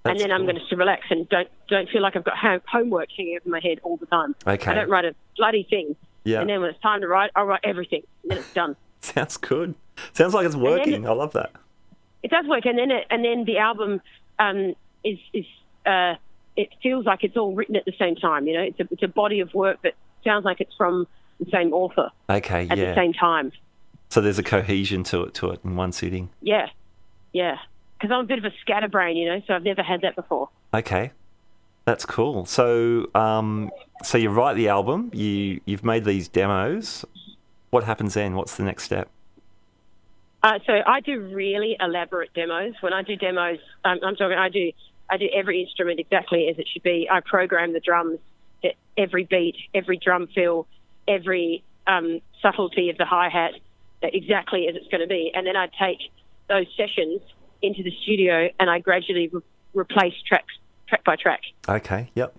and 0.06 0.12
That's 0.16 0.22
then 0.22 0.32
I'm 0.32 0.44
going 0.46 0.60
to 0.70 0.76
relax 0.76 1.04
and 1.10 1.28
don't 1.30 1.48
don't 1.70 1.90
feel 1.90 2.02
like 2.02 2.16
I've 2.16 2.24
got 2.24 2.38
ho- 2.38 2.60
homework 2.68 3.10
hanging 3.16 3.38
over 3.42 3.50
my 3.50 3.60
head 3.62 3.80
all 3.84 3.98
the 3.98 4.06
time. 4.08 4.36
Okay. 4.46 4.70
I 4.72 4.74
don't 4.76 4.90
write 4.90 5.06
a 5.06 5.16
bloody 5.38 5.64
thing, 5.70 5.96
Yeah. 6.26 6.42
and 6.42 6.50
then 6.50 6.62
when 6.62 6.70
it's 6.72 6.82
time 6.82 7.02
to 7.02 7.08
write, 7.08 7.32
I'll 7.36 7.46
write 7.46 7.62
everything, 7.64 8.04
and 8.24 8.32
then 8.32 8.38
it's 8.40 8.54
done. 8.54 8.76
Sounds 9.02 9.38
good. 9.38 9.74
Sounds 10.14 10.34
like 10.34 10.46
it's 10.46 10.56
working. 10.56 11.04
it- 11.04 11.08
I 11.08 11.14
love 11.14 11.34
that. 11.34 11.52
It 12.24 12.30
does 12.30 12.46
work, 12.48 12.66
and 12.66 12.78
then 12.78 12.92
it, 12.92 13.08
and 13.10 13.24
then 13.26 13.46
the 13.46 13.58
album 13.58 14.02
um, 14.38 14.76
is 15.04 15.18
is 15.34 15.46
uh, 15.86 16.16
it 16.56 16.70
feels 16.84 17.06
like 17.06 17.24
it's 17.24 17.38
all 17.38 17.56
written 17.56 17.76
at 17.76 17.86
the 17.86 17.94
same 17.98 18.16
time. 18.16 18.46
You 18.48 18.54
know, 18.56 18.62
it's 18.64 18.80
a 18.80 18.88
it's 18.92 19.04
a 19.04 19.08
body 19.08 19.40
of 19.40 19.54
work 19.56 19.82
that 19.84 19.94
sounds 20.24 20.46
like 20.46 20.62
it's 20.62 20.76
from 20.76 21.08
the 21.40 21.50
same 21.50 21.74
author 21.74 22.10
Okay. 22.30 22.68
at 22.70 22.78
yeah. 22.78 22.90
the 22.90 22.96
same 22.96 23.14
time. 23.14 23.52
So 24.12 24.20
there's 24.20 24.38
a 24.38 24.44
cohesion 24.44 25.04
to 25.06 25.24
it 25.24 25.34
to 25.36 25.52
it 25.52 25.62
in 25.64 25.78
one 25.78 25.94
sitting. 25.94 26.30
Yeah, 26.42 26.68
yeah. 27.32 27.58
Because 27.98 28.14
I'm 28.14 28.26
a 28.26 28.28
bit 28.28 28.40
of 28.40 28.46
a 28.46 28.52
scatterbrain, 28.60 29.16
you 29.16 29.26
know, 29.26 29.42
so 29.48 29.54
I've 29.54 29.64
never 29.64 29.82
had 29.82 30.02
that 30.02 30.18
before. 30.18 30.50
Okay. 30.74 31.12
That's 31.86 32.06
cool. 32.06 32.46
So, 32.46 33.10
um, 33.16 33.72
so 34.04 34.18
you 34.18 34.30
write 34.30 34.56
the 34.56 34.68
album. 34.68 35.12
You 35.14 35.62
you've 35.64 35.86
made 35.86 36.04
these 36.04 36.28
demos. 36.28 37.06
What 37.70 37.86
happens 37.86 38.14
then? 38.16 38.36
What's 38.36 38.58
the 38.58 38.64
next 38.64 38.84
step? 38.84 39.10
Uh, 40.44 40.60
so 40.66 40.74
I 40.86 41.00
do 41.00 41.22
really 41.34 41.78
elaborate 41.80 42.34
demos. 42.34 42.74
When 42.82 42.92
I 42.92 43.04
do 43.04 43.16
demos, 43.16 43.60
um, 43.86 44.00
I'm 44.04 44.18
talking, 44.18 44.38
I 44.38 44.50
do 44.50 44.74
I 45.10 45.16
do 45.16 45.30
every 45.34 45.62
instrument 45.62 46.02
exactly 46.02 46.50
as 46.50 46.60
it 46.60 46.68
should 46.68 46.84
be. 46.84 47.08
I 47.10 47.22
program 47.22 47.72
the 47.72 47.80
drums, 47.80 48.20
every 48.98 49.24
beat, 49.24 49.56
every 49.74 49.98
drum 49.98 50.28
fill, 50.36 50.68
every 51.08 51.64
um, 51.88 52.20
subtlety 52.42 52.90
of 52.90 52.98
the 52.98 53.06
hi 53.06 53.30
hat, 53.30 53.54
exactly 54.02 54.68
as 54.68 54.76
it's 54.76 54.88
going 54.88 55.02
to 55.02 55.08
be. 55.08 55.32
And 55.34 55.46
then 55.46 55.56
I'd 55.56 55.72
take 55.80 56.00
those 56.50 56.66
sessions 56.76 57.22
into 57.62 57.84
the 57.84 57.92
studio 58.04 58.50
and 58.60 58.70
I 58.70 58.80
gradually 58.80 59.28
re- 59.32 59.42
replace 59.74 60.14
tracks 60.28 60.54
track 60.88 61.04
by 61.04 61.16
track. 61.16 61.42
Okay. 61.70 62.10
Yep. 62.16 62.36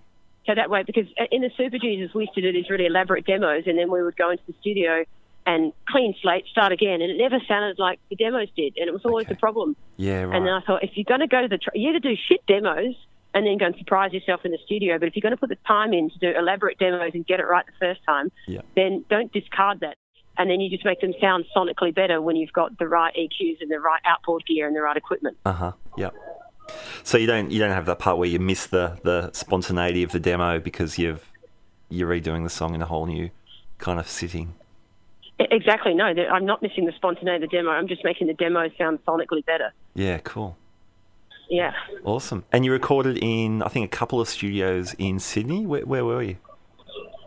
So 0.47 0.55
that 0.57 0.69
way, 0.71 0.83
because 0.83 1.07
uh, 1.21 1.25
in 1.31 1.41
the 1.43 1.51
Superjesus, 1.51 2.13
we 2.15 2.23
used 2.23 2.35
to 2.35 2.41
do 2.43 2.53
these 2.53 2.69
really 2.69 2.87
elaborate 2.87 3.25
demos, 3.25 3.63
and 3.67 3.79
then 3.79 3.91
we 3.91 4.03
would 4.03 4.17
go 4.17 4.31
into 4.31 4.43
the 4.49 4.55
studio 4.61 5.05
and 5.47 5.73
clean 5.89 6.15
slate, 6.21 6.45
start 6.51 6.73
again, 6.73 7.01
and 7.01 7.11
it 7.11 7.17
never 7.17 7.39
sounded 7.47 7.79
like 7.79 8.01
the 8.11 8.17
demos 8.17 8.49
did, 8.57 8.75
and 8.77 8.89
it 8.89 8.93
was 8.93 9.03
always 9.05 9.27
Okay. 9.27 9.35
the 9.35 9.39
problem. 9.39 9.77
Yeah. 9.97 10.23
Right. 10.23 10.37
And 10.37 10.45
then 10.47 10.53
I 10.53 10.61
thought, 10.61 10.83
if 10.83 10.91
you're 10.95 11.05
going 11.05 11.21
to 11.21 11.29
go 11.29 11.43
to 11.43 11.49
the, 11.49 11.59
tr- 11.59 11.71
you 11.77 11.91
either 11.91 12.01
do 12.01 12.15
shit 12.29 12.45
demos 12.47 12.95
and 13.35 13.47
then 13.47 13.57
go 13.57 13.67
and 13.67 13.77
surprise 13.77 14.13
yourself 14.13 14.41
in 14.45 14.51
the 14.51 14.59
studio, 14.67 14.99
but 14.99 15.07
if 15.09 15.15
you're 15.17 15.23
going 15.23 15.31
to 15.35 15.37
put 15.41 15.49
the 15.49 15.59
time 15.67 15.93
in 15.95 16.11
to 16.11 16.19
do 16.19 16.29
elaborate 16.37 16.79
demos 16.79 17.13
and 17.15 17.25
get 17.27 17.39
it 17.41 17.45
right 17.47 17.65
the 17.65 17.73
first 17.81 18.01
time, 18.05 18.31
Yeah. 18.49 18.61
then 18.77 19.05
don't 19.09 19.33
discard 19.33 19.81
that. 19.81 19.97
And 20.43 20.51
then 20.51 20.61
you 20.61 20.68
just 20.68 20.84
make 20.84 21.01
them 21.01 21.14
sound 21.20 21.45
sonically 21.57 21.95
better 21.95 22.20
when 22.20 22.34
you've 22.34 22.53
got 22.53 22.76
the 22.76 22.88
right 22.88 23.14
EQs 23.14 23.61
and 23.61 23.70
the 23.70 23.78
right 23.78 24.01
outboard 24.05 24.45
gear 24.45 24.66
and 24.66 24.74
the 24.74 24.82
right 24.82 24.97
equipment. 24.97 25.36
Uh 25.47 25.53
huh. 25.53 25.72
Yep. 25.97 26.14
So 27.05 27.16
you 27.16 27.28
don't 27.28 27.53
you 27.53 27.61
don't 27.61 27.70
have 27.70 27.86
that 27.86 28.01
part 28.01 28.18
where 28.18 28.28
you 28.28 28.40
miss 28.40 28.66
the 28.66 28.99
the 29.05 29.30
spontaneity 29.30 30.03
of 30.03 30.11
the 30.11 30.18
demo 30.18 30.59
because 30.59 30.99
you've 30.99 31.24
you're 31.90 32.11
redoing 32.11 32.43
the 32.43 32.51
song 32.51 32.74
in 32.74 32.82
a 32.82 32.86
whole 32.86 33.07
new 33.07 33.30
kind 33.78 34.01
of 34.01 34.09
sitting. 34.09 34.55
Exactly. 35.38 35.95
No, 35.95 36.07
I'm 36.07 36.45
not 36.45 36.61
missing 36.61 36.86
the 36.86 36.93
spontaneity 36.97 37.45
of 37.45 37.51
the 37.51 37.57
demo. 37.57 37.70
I'm 37.70 37.86
just 37.86 38.03
making 38.03 38.26
the 38.26 38.34
demo 38.34 38.68
sound 38.76 38.99
sonically 39.07 39.47
better. 39.47 39.72
Yeah. 39.95 40.18
Cool. 40.18 40.57
Yeah. 41.49 41.72
Awesome. 42.03 42.45
And 42.51 42.64
you 42.64 42.72
recorded 42.72 43.16
in 43.22 43.62
I 43.62 43.68
think 43.68 43.86
a 43.86 43.97
couple 43.97 44.20
of 44.20 44.28
studios 44.28 44.97
in 44.99 45.20
Sydney. 45.20 45.66
Where, 45.66 45.86
where 45.86 46.05
were 46.05 46.22
you? 46.22 46.38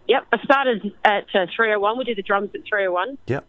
Yep. 0.07 0.27
I 0.31 0.37
started 0.43 0.93
at 1.03 1.23
uh, 1.33 1.47
301. 1.55 1.97
We 1.97 2.03
did 2.03 2.17
the 2.17 2.21
drums 2.21 2.49
at 2.53 2.61
301. 2.67 3.17
Yep. 3.27 3.45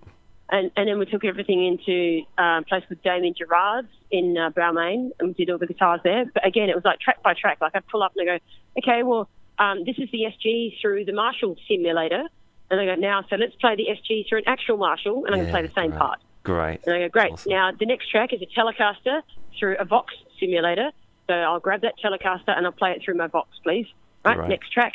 And, 0.49 0.71
and 0.77 0.89
then 0.89 0.99
we 0.99 1.07
took 1.07 1.25
everything 1.25 1.67
into 1.67 2.23
uh, 2.39 2.61
a 2.61 2.65
place 2.69 2.85
called 2.89 3.03
Damien 3.03 3.35
Gerard's 3.37 3.89
in 4.13 4.37
uh, 4.39 4.51
Balmain 4.51 5.11
and 5.19 5.29
we 5.29 5.35
did 5.35 5.51
all 5.51 5.59
the 5.59 5.67
guitars 5.67 6.01
there. 6.05 6.25
But 6.33 6.47
again, 6.47 6.69
it 6.71 6.75
was 6.77 6.85
like 6.85 7.01
track 7.01 7.21
by 7.23 7.35
track. 7.35 7.59
Like 7.61 7.73
I'd 7.75 7.87
pull 7.89 8.03
up 8.03 8.13
and 8.17 8.31
I 8.31 8.39
go, 8.39 8.45
okay, 8.79 9.03
well, 9.03 9.29
um, 9.59 9.85
this 9.85 9.97
is 9.99 10.09
the 10.13 10.21
SG 10.23 10.81
through 10.81 11.05
the 11.05 11.13
Marshall 11.13 11.57
simulator. 11.69 12.23
And 12.71 12.81
I 12.81 12.85
go, 12.87 12.95
now, 12.95 13.25
so 13.29 13.37
let's 13.37 13.57
play 13.57 13.75
the 13.75 13.87
SG 13.91 14.29
through 14.29 14.39
an 14.39 14.45
actual 14.47 14.77
Marshall 14.77 15.25
and 15.25 15.35
I'm 15.35 15.41
going 15.41 15.47
to 15.47 15.53
play 15.53 15.67
the 15.67 15.73
same 15.81 15.93
part. 15.93 16.21
Great. 16.45 16.81
And 16.87 16.95
I 16.95 16.99
go, 17.01 17.09
great. 17.09 17.33
Awesome. 17.33 17.51
Now, 17.51 17.73
the 17.73 17.87
next 17.87 18.09
track 18.11 18.33
is 18.33 18.41
a 18.41 18.47
Telecaster 18.47 19.23
through 19.59 19.77
a 19.81 19.85
Vox 19.85 20.15
simulator. 20.39 20.91
So 21.27 21.35
I'll 21.35 21.59
grab 21.61 21.81
that 21.83 21.95
Telecaster 22.03 22.57
and 22.57 22.65
I'll 22.67 22.73
play 22.73 22.93
it 22.93 23.03
through 23.05 23.17
my 23.17 23.27
Vox, 23.27 23.49
please. 23.65 23.87
Right, 24.25 24.39
Right. 24.39 24.49
next 24.49 24.71
track. 24.73 24.95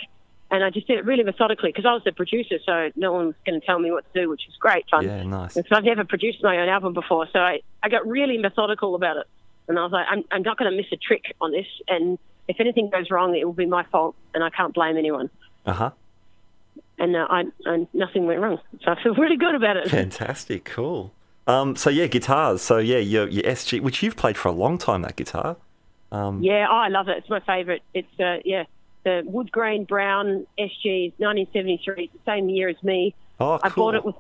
And 0.52 0.66
I 0.66 0.70
just 0.70 0.86
did 0.86 1.00
it 1.00 1.06
really 1.06 1.24
methodically 1.24 1.70
because 1.70 1.86
I 1.86 1.94
was 1.94 2.04
the 2.04 2.12
producer, 2.12 2.58
so 2.66 2.92
no 2.98 3.14
one 3.14 3.28
was 3.28 3.36
going 3.46 3.60
to 3.60 3.66
tell 3.66 3.80
me 3.80 3.90
what 3.90 4.04
to 4.14 4.22
do, 4.22 4.30
which 4.30 4.42
was 4.46 4.56
great 4.58 4.84
fun. 4.92 5.06
Yeah. 5.06 5.24
Nice. 5.24 5.54
Because 5.54 5.72
I've 5.72 5.86
never 5.86 6.04
produced 6.04 6.44
my 6.44 6.58
own 6.58 6.68
album 6.68 6.94
before, 6.94 7.26
so 7.32 7.40
I, 7.40 7.62
I 7.82 7.88
got 7.88 8.06
really 8.06 8.38
methodical 8.38 8.94
about 8.94 9.16
it. 9.16 9.28
And 9.70 9.80
I 9.80 9.84
was 9.84 9.94
like, 9.94 10.06
I'm, 10.10 10.24
I'm 10.30 10.42
not 10.42 10.58
going 10.58 10.70
to 10.70 10.76
miss 10.76 10.88
a 10.92 10.98
trick 10.98 11.34
on 11.40 11.54
this. 11.54 11.68
And 11.88 12.20
if 12.50 12.60
anything 12.60 12.90
goes 12.90 13.10
wrong, 13.10 13.34
it 13.36 13.46
will 13.46 13.54
be 13.54 13.66
my 13.66 13.86
fault, 13.86 14.16
and 14.34 14.44
I 14.44 14.50
can't 14.50 14.74
blame 14.74 14.98
anyone. 14.98 15.30
Uh 15.66 15.74
huh. 15.74 15.92
And 17.00 17.16
uh, 17.16 17.28
I, 17.30 17.44
I, 17.66 17.88
nothing 17.94 18.26
went 18.26 18.42
wrong. 18.42 18.60
So 18.84 18.92
I 18.92 19.02
feel 19.02 19.16
really 19.18 19.38
good 19.38 19.56
about 19.56 19.78
it. 19.78 19.90
Fantastic. 19.90 20.66
Cool. 20.66 21.14
Um. 21.48 21.78
So 21.78 21.90
yeah, 21.90 22.08
guitars. 22.08 22.62
So 22.62 22.78
yeah, 22.78 22.98
your 22.98 23.28
your 23.28 23.44
SG, 23.44 23.82
which 23.82 24.04
you've 24.04 24.18
played 24.18 24.38
for 24.38 24.50
a 24.50 24.52
long 24.52 24.78
time. 24.78 25.02
That 25.04 25.16
guitar. 25.16 25.56
Um. 26.12 26.44
Yeah, 26.44 26.68
oh, 26.70 26.76
I 26.76 26.90
love 26.90 27.08
it. 27.08 27.18
It's 27.18 27.30
my 27.30 27.40
favourite. 27.40 27.82
It's 27.94 28.20
uh, 28.20 28.38
yeah, 28.46 28.66
the 29.04 29.24
wood 29.26 29.52
grain 29.52 29.86
brown 29.86 30.46
SG, 30.60 31.14
1973. 31.18 32.04
It's 32.04 32.14
the 32.14 32.20
same 32.26 32.50
year 32.50 32.70
as 32.70 32.82
me. 32.84 33.14
Oh, 33.40 33.58
cool. 33.58 33.60
I 33.64 33.70
bought 33.70 33.96
it 33.96 34.06
with 34.06 34.16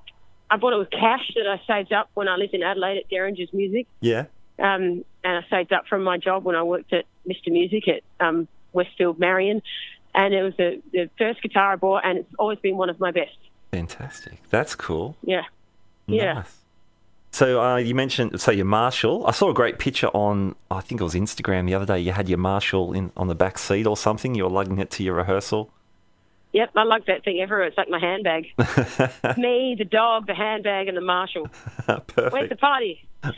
I 0.50 0.58
bought 0.58 0.74
it 0.74 0.80
with 0.80 0.92
cash 0.92 1.32
that 1.36 1.48
I 1.48 1.62
saved 1.66 1.94
up 1.94 2.10
when 2.14 2.28
I 2.28 2.36
lived 2.36 2.54
in 2.54 2.62
Adelaide 2.62 2.98
at 2.98 3.10
Derringer's 3.10 3.54
Music. 3.54 3.88
Yeah. 4.02 4.26
Um, 4.60 5.06
and 5.24 5.38
I 5.38 5.46
saved 5.50 5.72
up 5.72 5.88
from 5.88 6.04
my 6.04 6.18
job 6.18 6.44
when 6.44 6.58
I 6.58 6.64
worked 6.64 6.92
at 6.92 7.06
Mr. 7.26 7.52
Music 7.52 7.88
at 7.88 8.04
um, 8.20 8.50
Westfield 8.74 9.18
Marion. 9.18 9.62
And 10.14 10.34
it 10.34 10.44
was 10.44 10.54
the, 10.58 10.82
the 10.92 11.10
first 11.18 11.42
guitar 11.42 11.72
I 11.72 11.76
bought, 11.78 12.04
and 12.04 12.20
it's 12.20 12.36
always 12.38 12.60
been 12.60 12.76
one 12.76 12.90
of 12.90 13.00
my 13.00 13.12
best. 13.12 13.38
Fantastic. 13.72 14.42
That's 14.50 14.76
cool. 14.76 15.16
Yeah. 15.24 15.44
Yeah. 16.06 16.44
So 17.32 17.62
uh, 17.62 17.78
you 17.78 17.96
mentioned 17.96 18.40
so 18.42 18.52
your 18.52 18.66
Marshall. 18.66 19.26
I 19.26 19.32
saw 19.32 19.50
a 19.50 19.54
great 19.54 19.80
picture 19.80 20.08
on 20.08 20.56
I 20.70 20.82
think 20.82 21.00
it 21.00 21.04
was 21.04 21.14
Instagram 21.14 21.66
the 21.66 21.74
other 21.74 21.86
day. 21.86 22.00
You 22.00 22.12
had 22.12 22.28
your 22.28 22.38
Marshall 22.38 22.94
in 22.94 23.12
on 23.16 23.28
the 23.28 23.36
back 23.36 23.58
seat 23.58 23.88
or 23.88 23.96
something. 23.96 24.36
You 24.36 24.44
were 24.44 24.50
lugging 24.50 24.80
it 24.80 24.92
to 24.92 25.04
your 25.04 25.16
rehearsal. 25.16 25.72
Yep, 26.54 26.72
I 26.76 26.84
lug 26.84 27.06
that 27.08 27.24
thing 27.24 27.40
everywhere. 27.40 27.68
It's 27.68 27.78
like 27.78 27.90
my 27.90 28.00
handbag. 28.00 28.48
Me, 29.38 29.76
the 29.78 29.86
dog, 29.86 30.28
the 30.28 30.34
handbag, 30.34 30.90
and 30.90 30.98
the 30.98 31.02
Marshall. 31.02 31.48
Perfect. 31.88 32.34
Where's 32.34 32.50
the 32.50 32.58
party? 32.58 33.08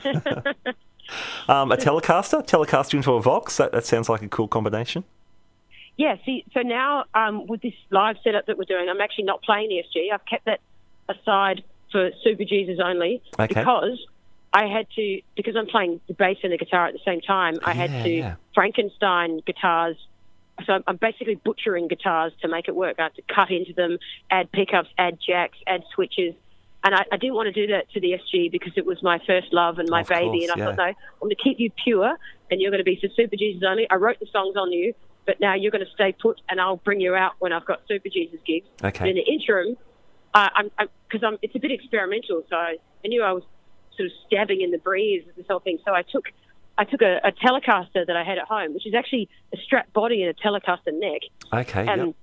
Um, 1.50 1.72
a 1.72 1.76
Telecaster, 1.76 2.48
Telecaster 2.48 2.96
into 2.96 3.14
a 3.14 3.22
Vox. 3.22 3.58
That, 3.58 3.74
that 3.74 3.86
sounds 3.86 4.08
like 4.08 4.22
a 4.22 4.30
cool 4.30 4.48
combination. 4.48 5.04
Yeah, 5.98 6.16
see, 6.26 6.46
so 6.54 6.62
now 6.62 7.06
um, 7.14 7.46
with 7.46 7.62
this 7.62 7.74
live 7.92 8.16
setup 8.24 8.48
that 8.48 8.58
we're 8.58 8.64
doing, 8.64 8.88
I'm 8.90 9.02
actually 9.02 9.26
not 9.26 9.44
playing 9.44 9.70
the 9.70 9.84
SG. 9.84 10.12
I've 10.12 10.26
kept 10.26 10.46
that 10.46 10.62
aside 11.10 11.64
for 11.94 12.12
Superjesus 12.26 12.82
only 12.84 13.22
Okay. 13.40 13.48
because 13.54 13.98
I 14.52 14.66
had 14.66 14.88
to, 14.98 15.22
because 15.38 15.56
I'm 15.56 15.68
playing 15.68 16.02
the 16.08 16.14
bass 16.14 16.38
and 16.44 16.52
the 16.52 16.58
guitar 16.58 16.88
at 16.88 16.94
the 16.94 17.00
same 17.06 17.22
time, 17.22 17.58
I 17.64 17.74
had 17.74 18.04
to 18.04 18.10
yeah. 18.10 18.36
Frankenstein 18.54 19.40
guitars. 19.46 19.96
So 20.66 20.74
I'm- 20.74 20.84
I'm 20.88 20.98
basically 20.98 21.36
butchering 21.36 21.88
guitars 21.88 22.34
to 22.42 22.48
make 22.48 22.68
it 22.68 22.76
work. 22.76 22.98
I 23.00 23.04
had 23.04 23.16
to 23.16 23.22
cut 23.34 23.50
into 23.50 23.74
them, 23.74 23.98
add 24.30 24.52
pickups, 24.52 24.90
add 24.98 25.18
jacks, 25.26 25.58
add 25.66 25.84
switches. 25.96 26.36
And 26.84 26.94
I, 26.94 27.06
I 27.14 27.18
didn't 27.18 27.36
want 27.36 27.48
to 27.48 27.52
do 27.54 27.72
that 27.74 27.90
to 27.94 28.00
the 28.02 28.12
SG 28.12 28.52
because 28.52 28.74
it 28.76 28.86
was 28.86 29.02
my 29.02 29.18
first 29.26 29.54
love 29.54 29.80
and 29.80 29.90
my 29.90 30.02
Of 30.02 30.10
baby. 30.10 30.26
course, 30.42 30.44
and 30.44 30.52
I 30.52 30.58
yeah. 30.58 30.66
thought, 30.76 30.78
no, 30.78 30.84
I'm 30.84 30.96
going 31.22 31.30
to 31.30 31.42
keep 31.42 31.60
you 31.60 31.72
pure 31.84 32.16
and 32.52 32.60
you're 32.62 32.70
going 32.72 32.84
to 32.84 32.84
be 32.84 32.98
for 33.00 33.08
Superjesus 33.08 33.64
only. 33.64 33.90
I 33.90 33.96
wrote 33.96 34.20
the 34.20 34.28
songs 34.28 34.56
on 34.58 34.72
you, 34.72 34.94
but 35.26 35.40
now 35.40 35.56
you're 35.56 35.72
going 35.72 35.86
to 35.86 35.92
stay 35.94 36.12
put 36.12 36.42
and 36.50 36.60
I'll 36.62 36.76
bring 36.78 37.00
you 37.02 37.16
out 37.16 37.34
when 37.40 37.54
I've 37.54 37.66
got 37.66 37.88
Superjesus 37.88 38.44
gigs. 38.46 38.68
Okay. 38.84 39.00
But 39.00 39.08
in 39.10 39.16
the 39.16 39.24
interim, 39.26 39.78
uh, 40.34 40.50
I'm 40.56 40.72
because 41.08 41.24
I'm, 41.24 41.38
it's 41.42 41.56
a 41.56 41.60
bit 41.60 41.72
experimental, 41.72 42.44
so 42.50 42.56
I, 42.56 42.78
I 43.04 43.08
knew 43.08 43.24
I 43.24 43.34
was 43.34 43.44
sort 43.96 44.08
of 44.08 44.12
stabbing 44.26 44.62
in 44.62 44.72
the 44.72 44.80
breeze 44.80 45.24
of 45.30 45.36
this 45.36 45.46
whole 45.48 45.60
thing. 45.60 45.80
So 45.86 45.94
I 45.94 46.02
took 46.02 46.26
I 46.78 46.86
took 46.86 47.02
a, 47.02 47.20
a 47.24 47.32
Telecaster 47.32 48.06
that 48.08 48.16
I 48.18 48.24
had 48.24 48.38
at 48.38 48.48
home, 48.48 48.74
which 48.74 48.88
is 48.88 48.96
actually 48.96 49.30
a 49.54 49.58
Strat 49.58 49.92
body 49.94 50.24
and 50.24 50.36
a 50.36 50.42
Telecaster 50.42 50.92
neck, 50.92 51.22
Okay. 51.54 51.82
and 51.82 52.08
yep. 52.08 52.16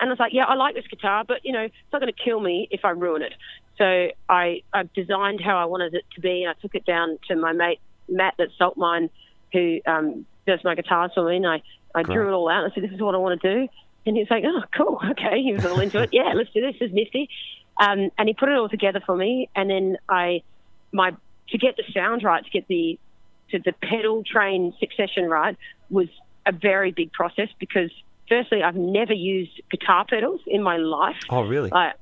and 0.00 0.02
I 0.02 0.06
was 0.06 0.18
like, 0.18 0.32
yeah, 0.32 0.44
I 0.44 0.54
like 0.54 0.74
this 0.74 0.86
guitar, 0.88 1.24
but 1.26 1.38
you 1.44 1.52
know, 1.52 1.62
it's 1.62 1.74
not 1.92 2.00
going 2.00 2.12
to 2.12 2.24
kill 2.24 2.40
me 2.40 2.68
if 2.70 2.84
I 2.84 2.90
ruin 2.90 3.22
it. 3.22 3.34
So 3.78 4.08
I 4.28 4.62
I 4.72 4.88
designed 4.94 5.40
how 5.40 5.56
I 5.56 5.64
wanted 5.64 5.94
it 5.94 6.04
to 6.14 6.20
be, 6.20 6.44
and 6.44 6.50
I 6.56 6.60
took 6.60 6.74
it 6.74 6.86
down 6.86 7.18
to 7.28 7.36
my 7.36 7.52
mate 7.52 7.80
Matt 8.08 8.34
at 8.38 8.48
Salt 8.56 8.76
Mine, 8.76 9.10
who 9.52 9.80
um, 9.86 10.26
does 10.46 10.60
my 10.62 10.74
guitars 10.74 11.10
for 11.14 11.28
me, 11.28 11.36
and 11.36 11.46
I 11.46 11.62
I 11.94 12.02
Great. 12.02 12.14
drew 12.14 12.28
it 12.28 12.32
all 12.32 12.48
out. 12.48 12.64
And 12.64 12.72
I 12.72 12.74
said, 12.74 12.84
this 12.84 12.92
is 12.92 13.00
what 13.00 13.14
I 13.14 13.18
want 13.18 13.40
to 13.40 13.54
do, 13.54 13.68
and 14.06 14.16
he 14.16 14.22
was 14.22 14.30
like, 14.30 14.44
oh, 14.46 14.62
cool, 14.76 15.00
okay. 15.10 15.42
He 15.42 15.52
was 15.52 15.66
all 15.66 15.80
into 15.80 16.02
it. 16.02 16.10
Yeah, 16.12 16.32
let's 16.34 16.50
do 16.50 16.60
this. 16.60 16.76
This 16.78 16.90
is 16.90 16.94
nifty. 16.94 17.28
Um, 17.78 18.10
and 18.16 18.28
he 18.28 18.34
put 18.34 18.48
it 18.48 18.56
all 18.56 18.68
together 18.68 19.02
for 19.04 19.16
me, 19.16 19.50
and 19.54 19.68
then 19.68 19.98
I 20.08 20.42
my 20.92 21.12
to 21.50 21.58
get 21.58 21.76
the 21.76 21.84
sound 21.92 22.22
right, 22.22 22.42
to 22.42 22.50
get 22.50 22.66
the 22.68 22.98
to 23.50 23.58
the 23.58 23.72
pedal 23.72 24.24
train 24.24 24.74
succession 24.80 25.28
right 25.28 25.56
was 25.90 26.08
a 26.46 26.52
very 26.52 26.90
big 26.90 27.12
process 27.12 27.48
because 27.58 27.90
firstly 28.28 28.62
I've 28.62 28.76
never 28.76 29.12
used 29.12 29.60
guitar 29.70 30.04
pedals 30.08 30.40
in 30.46 30.62
my 30.62 30.76
life. 30.78 31.16
Oh, 31.30 31.42
really? 31.42 31.72
I, 31.72 31.92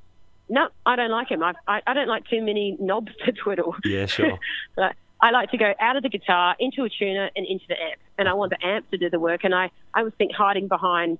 no, 0.49 0.69
I 0.85 0.95
don't 0.95 1.11
like 1.11 1.29
them. 1.29 1.43
I, 1.43 1.53
I 1.67 1.81
I 1.85 1.93
don't 1.93 2.07
like 2.07 2.27
too 2.27 2.41
many 2.41 2.77
knobs 2.79 3.11
to 3.25 3.31
twiddle. 3.31 3.75
Yeah, 3.83 4.05
sure. 4.05 4.37
Like, 4.77 4.95
I 5.21 5.31
like 5.31 5.51
to 5.51 5.57
go 5.57 5.73
out 5.79 5.95
of 5.95 6.03
the 6.03 6.09
guitar 6.09 6.55
into 6.59 6.83
a 6.83 6.89
tuner 6.89 7.29
and 7.35 7.45
into 7.47 7.65
the 7.67 7.81
amp, 7.81 7.99
and 8.17 8.27
I 8.27 8.33
want 8.33 8.51
the 8.51 8.63
amp 8.65 8.91
to 8.91 8.97
do 8.97 9.09
the 9.09 9.19
work. 9.19 9.43
And 9.43 9.55
I 9.55 9.71
I 9.93 9.99
always 9.99 10.13
think 10.17 10.33
hiding 10.33 10.67
behind 10.67 11.17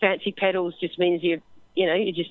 fancy 0.00 0.32
pedals 0.32 0.74
just 0.80 0.98
means 0.98 1.22
you 1.22 1.40
you 1.74 1.86
know 1.86 1.94
you're 1.94 2.14
just 2.14 2.30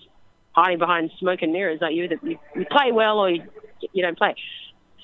hiding 0.54 0.80
behind 0.80 1.12
smoke 1.20 1.42
and 1.42 1.52
mirrors. 1.54 1.80
Like 1.82 1.96
you 1.96 2.04
either 2.04 2.20
you, 2.24 2.38
you 2.56 2.66
play 2.70 2.92
well 2.92 3.20
or 3.20 3.30
you 3.30 3.44
you 3.92 4.02
don't 4.04 4.18
play. 4.18 4.36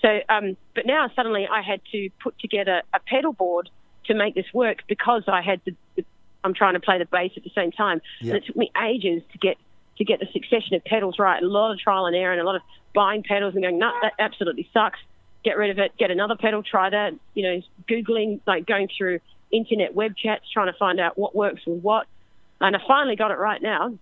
So, 0.01 0.19
um, 0.29 0.55
but 0.75 0.85
now 0.85 1.09
suddenly 1.15 1.47
I 1.51 1.61
had 1.61 1.81
to 1.91 2.09
put 2.23 2.39
together 2.39 2.83
a 2.93 2.99
pedal 3.01 3.33
board 3.33 3.69
to 4.05 4.13
make 4.13 4.33
this 4.33 4.45
work 4.53 4.83
because 4.87 5.23
I 5.27 5.41
had 5.41 5.59
the, 5.65 5.75
the 5.97 6.05
I'm 6.43 6.53
trying 6.53 6.75
to 6.75 6.79
play 6.79 6.97
the 6.99 7.05
bass 7.05 7.31
at 7.35 7.43
the 7.43 7.51
same 7.53 7.71
time, 7.71 8.01
Yeah. 8.21 8.35
and 8.35 8.37
it 8.43 8.45
took 8.47 8.55
me 8.55 8.71
ages 8.81 9.21
to 9.33 9.37
get 9.37 9.57
to 9.97 10.05
get 10.05 10.21
the 10.21 10.27
succession 10.31 10.75
of 10.75 10.85
pedals 10.85 11.19
right. 11.19 11.43
A 11.43 11.45
lot 11.45 11.71
of 11.73 11.79
trial 11.79 12.05
and 12.05 12.15
error 12.15 12.31
and 12.31 12.39
a 12.39 12.45
lot 12.45 12.55
of 12.55 12.61
buying 12.95 13.21
pedals 13.23 13.53
and 13.53 13.61
going, 13.63 13.77
no, 13.77 13.91
that 14.01 14.13
absolutely 14.17 14.69
sucks. 14.73 14.97
Get 15.43 15.57
rid 15.57 15.71
of 15.71 15.79
it. 15.79 15.91
Get 15.97 16.09
another 16.09 16.37
pedal. 16.37 16.63
Try 16.63 16.89
that. 16.89 17.13
You 17.33 17.43
know, 17.43 17.61
googling, 17.89 18.39
like 18.47 18.65
going 18.65 18.87
through 18.97 19.19
internet 19.51 19.93
web 19.93 20.15
chats, 20.15 20.45
trying 20.53 20.71
to 20.71 20.77
find 20.77 21.01
out 21.01 21.17
what 21.17 21.35
works 21.35 21.61
with 21.67 21.81
what. 21.81 22.07
And 22.61 22.75
I 22.75 22.79
finally 22.87 23.15
got 23.15 23.31
it 23.31 23.37
right 23.37 23.61
now. 23.61 23.97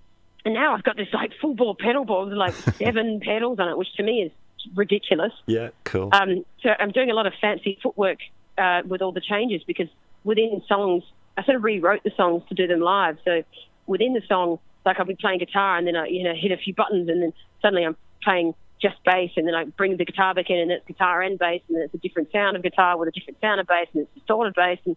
And 0.45 0.53
now 0.53 0.73
I've 0.73 0.83
got 0.83 0.95
this 0.95 1.07
like 1.13 1.31
full 1.41 1.55
bore 1.55 1.75
pedal 1.75 2.05
board 2.05 2.29
with 2.29 2.37
like 2.37 2.53
seven 2.77 3.19
pedals 3.19 3.59
on 3.59 3.69
it, 3.69 3.77
which 3.77 3.93
to 3.97 4.03
me 4.03 4.21
is 4.21 4.31
ridiculous. 4.75 5.33
Yeah, 5.45 5.69
cool. 5.83 6.09
Um, 6.11 6.45
so 6.63 6.69
I'm 6.79 6.91
doing 6.91 7.11
a 7.11 7.13
lot 7.13 7.27
of 7.27 7.33
fancy 7.39 7.77
footwork 7.81 8.19
uh, 8.57 8.81
with 8.85 9.01
all 9.01 9.11
the 9.11 9.21
changes 9.21 9.61
because 9.65 9.87
within 10.23 10.61
songs 10.67 11.03
I 11.37 11.43
sort 11.43 11.55
of 11.55 11.63
rewrote 11.63 12.03
the 12.03 12.11
songs 12.17 12.43
to 12.49 12.55
do 12.55 12.67
them 12.67 12.79
live. 12.79 13.17
So 13.23 13.43
within 13.85 14.13
the 14.13 14.21
song, 14.27 14.59
like 14.85 14.99
I'll 14.99 15.05
be 15.05 15.15
playing 15.15 15.39
guitar 15.39 15.77
and 15.77 15.85
then 15.85 15.95
I, 15.95 16.07
you 16.07 16.23
know, 16.23 16.33
hit 16.33 16.51
a 16.51 16.57
few 16.57 16.73
buttons 16.73 17.09
and 17.09 17.21
then 17.21 17.33
suddenly 17.61 17.85
I'm 17.85 17.95
playing 18.23 18.55
just 18.81 18.95
bass 19.05 19.31
and 19.37 19.47
then 19.47 19.53
I 19.55 19.65
bring 19.65 19.97
the 19.97 20.05
guitar 20.05 20.33
back 20.33 20.49
in 20.49 20.57
and 20.57 20.71
it's 20.71 20.85
guitar 20.87 21.21
and 21.21 21.37
bass 21.37 21.61
and 21.67 21.77
then 21.77 21.83
it's 21.83 21.93
a 21.93 21.97
different 21.97 22.31
sound 22.31 22.55
of 22.55 22.63
guitar 22.63 22.97
with 22.97 23.09
a 23.09 23.11
different 23.11 23.39
sound 23.41 23.59
of 23.59 23.67
bass 23.67 23.87
and 23.93 24.03
it's 24.03 24.13
distorted 24.15 24.53
bass 24.55 24.79
and 24.85 24.95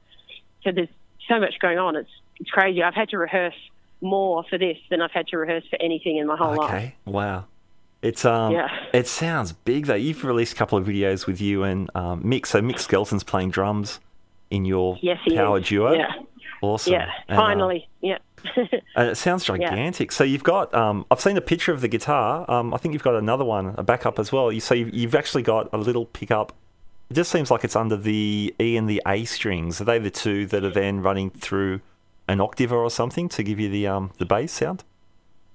so 0.64 0.70
there's 0.72 0.88
so 1.28 1.38
much 1.38 1.58
going 1.60 1.78
on. 1.78 1.96
It's 1.96 2.10
it's 2.40 2.50
crazy. 2.50 2.82
I've 2.82 2.94
had 2.94 3.08
to 3.10 3.18
rehearse 3.18 3.54
more 4.00 4.44
for 4.48 4.58
this 4.58 4.78
than 4.90 5.00
I've 5.02 5.10
had 5.12 5.28
to 5.28 5.36
rehearse 5.38 5.64
for 5.68 5.76
anything 5.80 6.16
in 6.16 6.26
my 6.26 6.36
whole 6.36 6.56
life. 6.56 6.70
Okay. 6.70 6.94
Wow. 7.04 7.44
It's 8.02 8.24
um. 8.24 8.52
Yeah. 8.52 8.68
It 8.94 9.06
sounds 9.06 9.52
big 9.52 9.86
though. 9.86 9.94
You've 9.94 10.24
released 10.24 10.54
a 10.54 10.56
couple 10.56 10.78
of 10.78 10.86
videos 10.86 11.26
with 11.26 11.40
you 11.40 11.64
and 11.64 11.90
um, 11.94 12.22
Mick. 12.22 12.46
So 12.46 12.60
Mick 12.60 12.78
Skelton's 12.78 13.22
playing 13.24 13.50
drums 13.50 14.00
in 14.50 14.64
your 14.64 14.98
Yes, 15.02 15.18
power 15.34 15.58
is. 15.58 15.66
duo. 15.68 15.92
Yeah. 15.92 16.12
Awesome. 16.62 16.92
Yeah. 16.94 17.10
And, 17.28 17.38
uh, 17.38 17.42
Finally. 17.42 17.88
yeah. 18.00 18.18
And 18.96 19.08
it 19.10 19.16
sounds 19.16 19.44
gigantic. 19.44 20.12
So 20.12 20.24
you've 20.24 20.42
got, 20.42 20.74
um, 20.74 21.06
I've 21.10 21.20
seen 21.20 21.36
a 21.36 21.40
picture 21.42 21.72
of 21.72 21.80
the 21.80 21.88
guitar. 21.88 22.44
Um, 22.50 22.74
I 22.74 22.76
think 22.78 22.92
you've 22.92 23.02
got 23.02 23.14
another 23.14 23.44
one, 23.44 23.74
a 23.78 23.82
backup 23.82 24.18
as 24.18 24.32
well. 24.32 24.50
You, 24.50 24.60
so 24.60 24.74
you've, 24.74 24.92
you've 24.94 25.14
actually 25.14 25.42
got 25.42 25.68
a 25.72 25.78
little 25.78 26.06
pickup. 26.06 26.52
It 27.10 27.14
just 27.14 27.30
seems 27.30 27.50
like 27.50 27.64
it's 27.64 27.76
under 27.76 27.96
the 27.96 28.54
E 28.60 28.76
and 28.76 28.88
the 28.88 29.00
A 29.06 29.24
strings. 29.24 29.80
Are 29.80 29.84
they 29.84 29.98
the 29.98 30.10
two 30.10 30.46
that 30.46 30.64
are 30.64 30.70
then 30.70 31.00
running 31.02 31.30
through 31.30 31.80
an 32.30 32.40
octave 32.40 32.72
or 32.72 32.88
something 32.90 33.28
to 33.30 33.42
give 33.42 33.58
you 33.58 33.68
the 33.68 33.86
um, 33.86 34.12
the 34.18 34.26
bass 34.26 34.52
sound? 34.52 34.84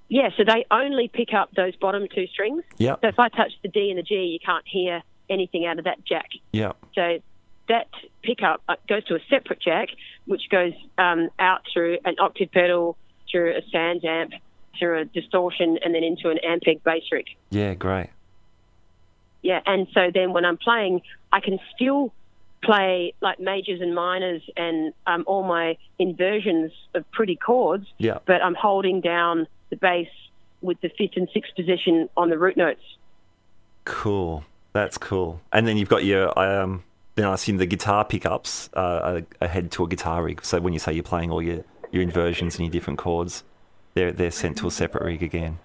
Yeah, 0.08 0.30
so 0.38 0.44
they 0.44 0.66
only 0.70 1.08
pick 1.08 1.34
up 1.34 1.50
those 1.56 1.76
bottom 1.78 2.08
two 2.14 2.28
strings. 2.28 2.64
Yeah. 2.78 2.96
So 3.02 3.08
if 3.08 3.20
I 3.20 3.30
touch 3.30 3.54
the 3.64 3.70
D 3.70 3.90
and 3.90 3.98
the 3.98 4.04
G, 4.04 4.16
you 4.16 4.40
can't 4.40 4.66
hear 4.68 5.02
anything 5.30 5.66
out 5.66 5.80
of 5.80 5.86
that 5.86 6.06
jack. 6.06 6.30
Yeah. 6.52 6.74
So 6.94 7.20
that 7.70 7.88
pickup 8.22 8.62
uh, 8.70 8.76
goes 8.88 9.04
to 9.06 9.16
a 9.16 9.20
separate 9.30 9.62
jack, 9.62 9.90
which 10.26 10.44
goes 10.52 10.74
um, 10.98 11.30
out 11.40 11.62
through 11.74 11.98
an 12.06 12.16
octave 12.20 12.52
pedal, 12.52 12.98
through 13.32 13.56
a 13.56 13.62
SansAmp, 13.76 14.34
through 14.78 15.02
a 15.02 15.06
distortion, 15.06 15.80
and 15.84 15.96
then 15.96 16.04
into 16.04 16.30
an 16.30 16.38
Ampeg 16.48 16.84
bass 16.84 17.04
rig. 17.12 17.26
Yeah. 17.50 17.74
Great. 17.74 18.10
Yeah, 19.42 19.62
and 19.66 19.88
so 19.94 20.10
then 20.14 20.34
when 20.34 20.44
I'm 20.44 20.58
playing, 20.58 21.02
I 21.32 21.40
can 21.40 21.60
still 21.76 22.12
play 22.66 23.14
like 23.22 23.40
majors 23.40 23.82
and 23.82 23.94
minors 23.96 24.42
and 24.58 24.94
um, 25.08 25.24
all 25.28 25.44
my 25.44 25.78
inversions 26.00 26.72
of 26.94 27.10
pretty 27.12 27.36
chords, 27.36 27.86
Yeah. 27.98 28.20
but 28.26 28.42
I'm 28.42 28.56
holding 28.56 29.02
down 29.02 29.48
the 29.70 29.76
bass 29.76 30.08
with 30.62 30.80
the 30.82 30.90
fifth 30.98 31.16
and 31.16 31.28
sixth 31.34 31.56
position 31.56 32.10
on 32.18 32.30
the 32.30 32.38
root 32.38 32.58
notes. 32.58 32.82
Cool. 33.86 34.44
That's 34.74 34.98
cool. 34.98 35.40
And 35.54 35.68
then 35.68 35.78
you've 35.78 35.90
got 35.90 36.04
your 36.04 36.38
um. 36.38 36.84
Then 37.16 37.26
I 37.26 37.34
assume 37.34 37.56
the 37.58 37.66
guitar 37.66 38.04
pickups 38.04 38.70
uh, 38.76 38.80
are, 38.80 39.22
are 39.42 39.48
head 39.48 39.72
to 39.72 39.86
a 39.86 39.88
guitar 39.88 40.22
rig. 40.22 40.44
So 40.44 40.60
when 40.60 40.74
you 40.74 40.80
say 40.80 40.92
you're 40.92 41.02
playing 41.02 41.32
all 41.32 41.42
your, 41.42 41.64
your 41.90 42.02
inversions 42.04 42.58
and 42.58 42.66
your 42.66 42.72
different 42.74 43.00
chords, 43.00 43.44
they're 43.94 44.12
they're 44.12 44.32
sent 44.32 44.58
to 44.58 44.68
a 44.68 44.72
separate 44.72 45.04
rig 45.06 45.24
again. 45.24 45.60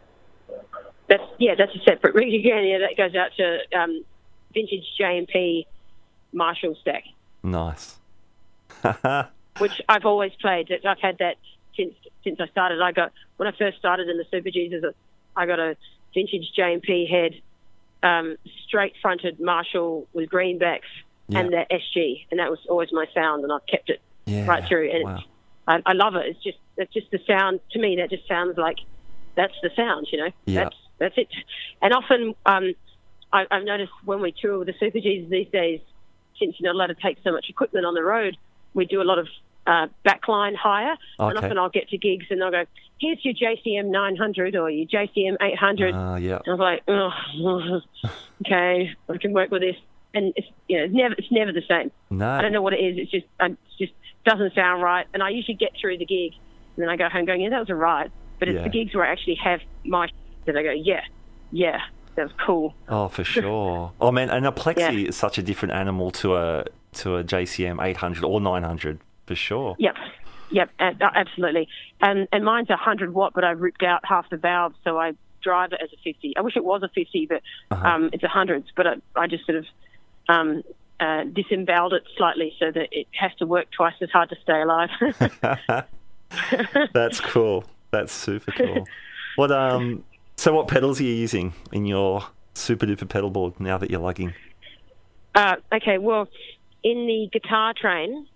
That's 1.09 1.25
yeah, 1.39 1.57
that's 1.59 1.75
a 1.75 1.81
separate 1.81 2.15
rig 2.15 2.33
again. 2.35 2.65
Yeah, 2.67 2.79
that 2.79 2.97
goes 2.97 3.17
out 3.17 3.31
to 3.39 3.59
um, 3.77 4.05
vintage 4.55 4.85
JMP 5.01 5.67
Marshall 6.33 6.77
stack, 6.81 7.05
Nice. 7.43 7.97
which 9.59 9.73
I've 9.89 10.05
always 10.05 10.33
played. 10.41 10.71
I've 10.87 11.01
had 11.01 11.19
that 11.19 11.37
since 11.77 11.95
since 12.25 12.41
I 12.41 12.47
started. 12.49 12.81
I 12.81 12.93
got 12.93 13.13
when 13.37 13.49
I 13.49 13.53
first 13.57 13.79
started 13.79 14.09
in 14.09 14.17
the 14.19 14.25
Superjesus, 14.25 14.93
I 15.37 15.47
got 15.47 15.59
a 15.59 15.77
vintage 16.15 16.53
JMP 16.57 17.09
head, 17.09 17.35
um, 18.03 18.37
straight 18.67 18.95
fronted 19.03 19.41
Marshall 19.41 20.07
with 20.13 20.29
greenbacks 20.31 20.89
and 21.33 21.53
the 21.53 21.65
SG, 21.71 22.27
and 22.33 22.41
that 22.41 22.51
was 22.51 22.59
always 22.69 22.89
my 22.93 23.07
sound, 23.15 23.45
and 23.45 23.53
I've 23.53 23.65
kept 23.67 23.89
it 23.89 24.01
Yeah. 24.27 24.47
right 24.47 24.67
through. 24.67 24.91
And 24.91 25.05
Wow. 25.05 25.15
it's, 25.17 25.25
I, 25.69 25.83
I 25.87 25.93
love 25.93 26.17
it. 26.17 26.27
It's 26.27 26.43
just 26.43 26.59
it's 26.77 26.93
just 26.93 27.11
the 27.13 27.21
sound 27.27 27.61
to 27.73 27.79
me. 27.79 27.97
That 27.97 28.11
just 28.11 28.27
sounds 28.27 28.59
like 28.59 28.79
that's 29.37 29.55
the 29.63 29.71
sound. 29.77 30.09
You 30.11 30.19
know, 30.19 30.31
Yeah. 30.47 30.65
that's 30.65 30.77
that's 30.99 31.19
it. 31.19 31.29
And 31.83 31.93
often 31.95 32.35
um, 32.47 32.73
I, 33.33 33.47
I've 33.51 33.63
noticed 33.65 33.93
when 34.05 34.21
we 34.21 34.33
tour 34.33 34.59
with 34.59 34.67
the 34.67 34.75
Superjesus 34.75 35.29
these 35.29 35.49
days, 35.53 35.81
since 36.41 36.57
you're 36.59 36.73
not 36.73 36.77
allowed 36.77 36.89
to 36.95 37.01
take 37.01 37.19
so 37.23 37.31
much 37.31 37.47
equipment 37.49 37.87
on 37.87 37.95
the 37.95 38.03
road, 38.03 38.37
we 38.75 38.87
do 38.87 39.01
a 39.01 39.05
lot 39.05 39.19
of 39.21 39.29
uh, 39.67 39.87
backline 40.05 40.57
hire. 40.57 40.97
And 41.29 41.39
often 41.39 41.59
I'll 41.59 41.69
get 41.71 41.89
to 41.91 41.99
gigs 41.99 42.27
and 42.31 42.41
they'll 42.41 42.51
go, 42.51 42.65
"Here's 43.01 43.25
your 43.25 43.35
JCM 43.35 43.91
900 43.91 44.57
or 44.57 44.69
your 44.71 44.87
JCM 44.89 45.37
800." 45.41 45.95
Uh, 45.95 46.17
yeah. 46.17 46.39
I 46.47 46.51
was 46.51 46.59
like, 46.59 46.83
oh, 46.89 47.81
okay, 48.47 48.91
I 49.09 49.17
can 49.19 49.33
work 49.33 49.51
with 49.51 49.63
this. 49.63 49.77
And 50.15 50.33
it's 50.35 50.49
you 50.67 50.79
know, 50.79 50.85
it's 50.85 50.95
never 50.95 51.15
it's 51.15 51.31
never 51.31 51.53
the 51.53 51.63
same. 51.69 51.93
No. 52.11 52.29
I 52.29 52.43
don't 52.43 52.53
know 52.53 52.63
what 52.63 52.73
it 52.73 52.79
is. 52.81 52.99
It's 52.99 53.11
just 53.13 53.27
it 53.39 53.57
just 53.79 53.93
doesn't 54.25 54.55
sound 54.55 54.83
right. 54.83 55.07
And 55.15 55.23
I 55.23 55.31
usually 55.31 55.55
get 55.55 55.71
through 55.81 55.99
the 55.99 56.07
gig, 56.07 56.33
and 56.77 56.83
then 56.83 56.89
I 56.89 56.97
go 56.97 57.09
home 57.09 57.27
going, 57.27 57.43
yeah, 57.43 57.51
that 57.51 57.61
was 57.61 57.71
all 57.71 57.77
right. 57.77 58.11
But 58.39 58.49
it's 58.49 58.57
Yeah. 58.57 58.63
the 58.65 58.71
gigs 58.71 58.95
where 58.95 59.05
I 59.05 59.13
actually 59.13 59.37
have 59.37 59.61
my 59.85 60.09
that 60.47 60.57
I 60.57 60.63
go, 60.63 60.73
yeah, 60.73 61.03
yeah, 61.53 61.81
that 62.21 62.33
was 62.33 62.47
cool. 62.47 62.75
Oh, 62.89 63.09
for 63.09 63.25
sure. 63.25 63.93
Oh 64.01 64.13
man, 64.13 64.31
and 64.31 64.47
a 64.47 64.53
plexi 64.53 64.79
Yeah. 64.79 65.09
is 65.09 65.17
such 65.17 65.39
a 65.39 65.43
different 65.43 65.73
animal 65.75 66.11
to 66.13 66.37
a 66.37 66.65
to 66.95 67.17
a 67.17 67.25
JCM 67.25 67.83
800 67.83 68.25
or 68.25 68.41
900 68.41 68.99
for 69.27 69.35
sure. 69.35 69.77
Yep, 69.79 69.97
yep, 70.51 70.71
absolutely. 70.81 71.69
And 72.01 72.27
and 72.33 72.45
mine's 72.45 72.71
a 72.71 72.77
hundred 72.77 73.15
watt, 73.15 73.33
but 73.35 73.45
I 73.45 73.51
ripped 73.51 73.83
out 73.83 74.05
half 74.05 74.29
the 74.31 74.37
valve, 74.37 74.75
so 74.85 74.99
I 74.99 75.13
drive 75.43 75.73
it 75.73 75.81
as 75.83 75.91
a 75.93 75.97
fifty. 76.03 76.37
I 76.37 76.41
wish 76.43 76.57
it 76.57 76.65
was 76.65 76.83
a 76.83 76.89
fifty, 76.89 77.27
but 77.27 77.43
Uh-huh. 77.71 77.87
um, 77.89 78.11
it's 78.13 78.23
a 78.25 78.29
hundreds. 78.29 78.69
But 78.77 78.87
I, 78.87 78.95
I 79.17 79.27
just 79.27 79.47
sort 79.47 79.59
of 79.59 79.67
um, 80.29 80.63
uh, 80.99 81.25
disemboweled 81.25 81.93
it 81.95 82.03
slightly 82.17 82.53
so 82.59 82.71
that 82.71 82.89
it 82.93 83.07
has 83.13 83.31
to 83.39 83.47
work 83.47 83.71
twice 83.71 83.95
as 84.01 84.11
hard 84.11 84.29
to 84.31 84.37
stay 84.43 84.61
alive. 84.61 84.91
That's 86.93 87.21
cool. 87.21 87.65
That's 87.91 88.13
super 88.13 88.53
cool. 88.53 88.87
What 89.37 89.51
um? 89.53 90.05
So 90.41 90.55
what 90.55 90.69
pedals 90.69 90.99
are 91.03 91.05
you 91.05 91.13
using 91.13 91.53
in 91.71 91.85
your 91.85 92.25
super 92.55 92.87
duper 92.87 93.07
pedal 93.07 93.29
board 93.29 93.61
now 93.61 93.77
that 93.77 93.91
you're 93.91 94.01
lugging? 94.01 94.33
Uh, 95.35 95.57
okay, 95.71 95.99
well, 95.99 96.29
in 96.83 97.07
the 97.07 97.29
guitar 97.31 97.75
train, 97.79 98.27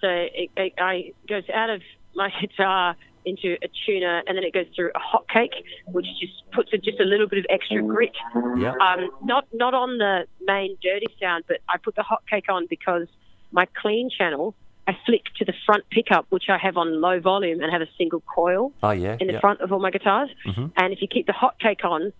so 0.00 0.06
it, 0.06 0.48
it, 0.56 0.74
I 0.78 1.10
goes 1.28 1.42
out 1.52 1.68
of 1.68 1.82
my 2.14 2.30
guitar 2.40 2.94
into 3.24 3.56
a 3.64 3.68
tuner, 3.84 4.22
and 4.28 4.36
then 4.36 4.44
it 4.44 4.54
goes 4.54 4.66
through 4.76 4.92
a 4.94 5.00
hot 5.00 5.28
cake, 5.28 5.50
which 5.88 6.06
just 6.20 6.48
puts 6.52 6.72
a, 6.72 6.78
just 6.78 7.00
a 7.00 7.04
little 7.04 7.26
bit 7.26 7.40
of 7.40 7.46
extra 7.50 7.82
grit. 7.82 8.14
Yeah. 8.56 8.74
Um, 8.80 9.10
not 9.24 9.48
not 9.52 9.74
on 9.74 9.98
the 9.98 10.26
main 10.42 10.76
dirty 10.80 11.08
sound, 11.20 11.46
but 11.48 11.56
I 11.68 11.78
put 11.78 11.96
the 11.96 12.04
hot 12.04 12.22
cake 12.30 12.48
on 12.48 12.68
because 12.70 13.08
my 13.50 13.66
clean 13.82 14.08
channel, 14.16 14.54
I 14.86 14.96
flick 15.06 15.24
to 15.36 15.44
the 15.44 15.54
front 15.66 15.84
pickup, 15.90 16.26
which 16.30 16.48
I 16.48 16.58
have 16.58 16.76
on 16.76 17.00
low 17.00 17.20
volume 17.20 17.60
and 17.60 17.70
have 17.70 17.82
a 17.82 17.88
single 17.96 18.20
coil 18.20 18.72
Oh 18.82 18.90
yeah. 18.90 19.16
in 19.20 19.26
the 19.26 19.34
yeah. 19.34 19.40
front 19.40 19.60
of 19.60 19.72
all 19.72 19.78
my 19.78 19.90
guitars. 19.90 20.30
Mhm. 20.46 20.72
And 20.76 20.92
if 20.92 21.00
you 21.02 21.08
keep 21.08 21.26
the 21.26 21.32
hot 21.32 21.58
cake 21.58 21.84
on, 21.84 22.12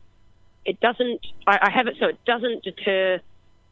it 0.65 0.79
doesn't. 0.81 1.27
I, 1.47 1.59
I 1.63 1.71
have 1.71 1.87
it 1.87 1.97
so 1.99 2.07
it 2.07 2.25
doesn't 2.25 2.63
deter 2.63 3.21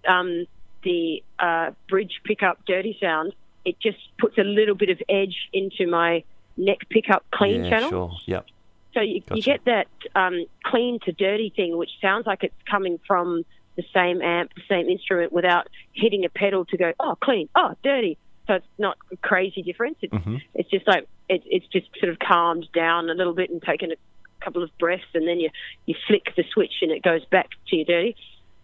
um, 0.07 0.47
the 0.83 1.23
uh, 1.39 1.71
bridge 1.89 2.21
pickup 2.25 2.65
dirty 2.67 2.97
sound. 3.01 3.35
It 3.65 3.79
just 3.81 3.99
puts 4.19 4.39
a 4.39 4.45
little 4.45 4.75
bit 4.75 4.91
of 4.91 5.01
edge 5.09 5.37
into 5.53 5.87
my 5.87 6.25
neck 6.57 6.89
pickup 6.89 7.25
clean 7.31 7.65
yeah, 7.65 7.71
channel. 7.71 7.91
Sure. 7.91 8.13
Yep. 8.27 8.47
So 8.95 9.01
you, 9.01 9.23
you 9.35 9.43
get 9.43 9.65
that 9.67 9.87
um, 10.15 10.47
clean 10.65 10.99
to 11.05 11.13
dirty 11.13 11.53
thing, 11.55 11.77
which 11.77 11.91
sounds 12.01 12.27
like 12.27 12.43
it's 12.43 12.55
coming 12.69 12.99
from 13.07 13.45
the 13.77 13.85
same 13.95 14.23
amp, 14.23 14.55
the 14.55 14.63
same 14.69 14.89
instrument, 14.89 15.33
without 15.33 15.69
hitting 15.93 16.25
a 16.25 16.29
pedal 16.29 16.65
to 16.65 16.77
go, 16.77 16.93
oh, 16.99 17.17
clean, 17.23 17.49
oh, 17.55 17.75
dirty. 17.85 18.17
So 18.49 18.55
it's 18.55 18.67
not 18.79 18.97
a 19.13 19.17
crazy 19.19 19.63
difference. 19.63 19.99
It's, 20.01 20.13
Mhm. 20.13 20.41
it's 20.55 20.71
just 20.71 20.89
like 20.89 21.07
it, 21.29 21.43
it's 21.45 21.67
just 21.67 21.87
sort 22.01 22.11
of 22.11 22.19
calmed 22.19 22.67
down 22.73 23.11
a 23.11 23.15
little 23.15 23.35
bit 23.35 23.51
and 23.51 23.63
taken 23.63 23.93
a 23.93 23.97
couple 24.43 24.63
of 24.63 24.71
breaths, 24.79 25.05
and 25.15 25.29
then 25.29 25.39
you 25.39 25.51
you 25.87 25.95
flick 26.07 26.35
the 26.35 26.45
switch 26.53 26.73
and 26.81 26.91
it 26.91 27.03
goes 27.03 27.25
back 27.27 27.51
to 27.69 27.77
your 27.77 27.85
dirty. 27.85 28.17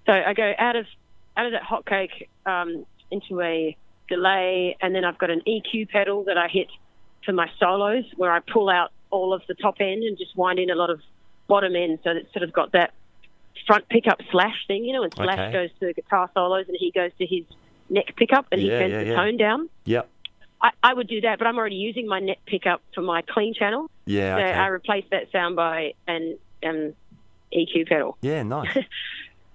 So 0.07 0.13
I 0.13 0.33
go 0.33 0.55
out 0.59 0.75
of 0.77 0.87
out 1.37 1.47
of 1.47 1.53
that 1.53 1.63
hot 1.63 1.85
cake 1.85 2.31
um, 2.47 2.87
into 3.11 3.41
a 3.43 3.77
delay, 4.09 4.77
and 4.81 4.95
then 4.95 5.05
I've 5.05 5.19
got 5.19 5.31
an 5.31 5.43
EQ 5.47 5.91
pedal 5.91 6.25
that 6.25 6.39
I 6.39 6.49
hit 6.49 6.69
for 7.25 7.33
my 7.33 7.51
solos, 7.59 8.05
where 8.17 8.33
I 8.33 8.41
pull 8.41 8.71
out 8.71 8.91
all 9.11 9.35
of 9.35 9.43
the 9.49 9.55
top 9.55 9.77
end 9.81 10.03
and 10.03 10.17
just 10.17 10.37
wind 10.37 10.59
in 10.59 10.71
a 10.71 10.75
lot 10.75 10.91
of 10.91 11.01
bottom 11.47 11.77
end, 11.77 11.99
so 12.03 12.15
that 12.15 12.17
it's 12.17 12.33
sort 12.33 12.43
of 12.43 12.53
got 12.53 12.73
that 12.73 12.95
front 13.67 13.89
pickup 13.89 14.21
slash 14.31 14.57
thing, 14.67 14.85
you 14.85 14.93
know, 14.95 15.03
and 15.03 15.13
slash 15.15 15.39
Okay. 15.39 15.53
goes 15.53 15.71
to 15.81 15.87
the 15.87 15.93
guitar 15.93 16.31
solos, 16.33 16.67
and 16.69 16.77
he 16.81 16.91
goes 16.91 17.11
to 17.19 17.27
his 17.27 17.45
neck 17.89 18.15
pickup, 18.17 18.47
and 18.53 18.61
he 18.61 18.69
turns 18.69 18.93
yeah, 18.93 18.99
the 19.05 19.11
yeah. 19.11 19.17
tone 19.17 19.37
down. 19.37 19.69
Yep. 19.85 20.09
I, 20.63 20.71
I 20.83 20.95
would 20.95 21.09
do 21.09 21.21
that, 21.23 21.39
but 21.39 21.47
I'm 21.47 21.59
already 21.59 21.77
using 21.77 22.07
my 22.07 22.21
neck 22.21 22.39
pickup 22.47 22.81
for 22.95 23.03
my 23.03 23.23
clean 23.23 23.55
channel, 23.55 23.91
Yeah. 24.07 24.37
so 24.37 24.43
Okay. 24.43 24.53
I 24.53 24.67
replace 24.69 25.05
that 25.11 25.31
sound 25.31 25.57
by 25.57 25.95
an 26.09 26.39
EQ 26.63 27.89
pedal. 27.89 28.17
yeah. 28.23 28.43
Nice. 28.43 28.77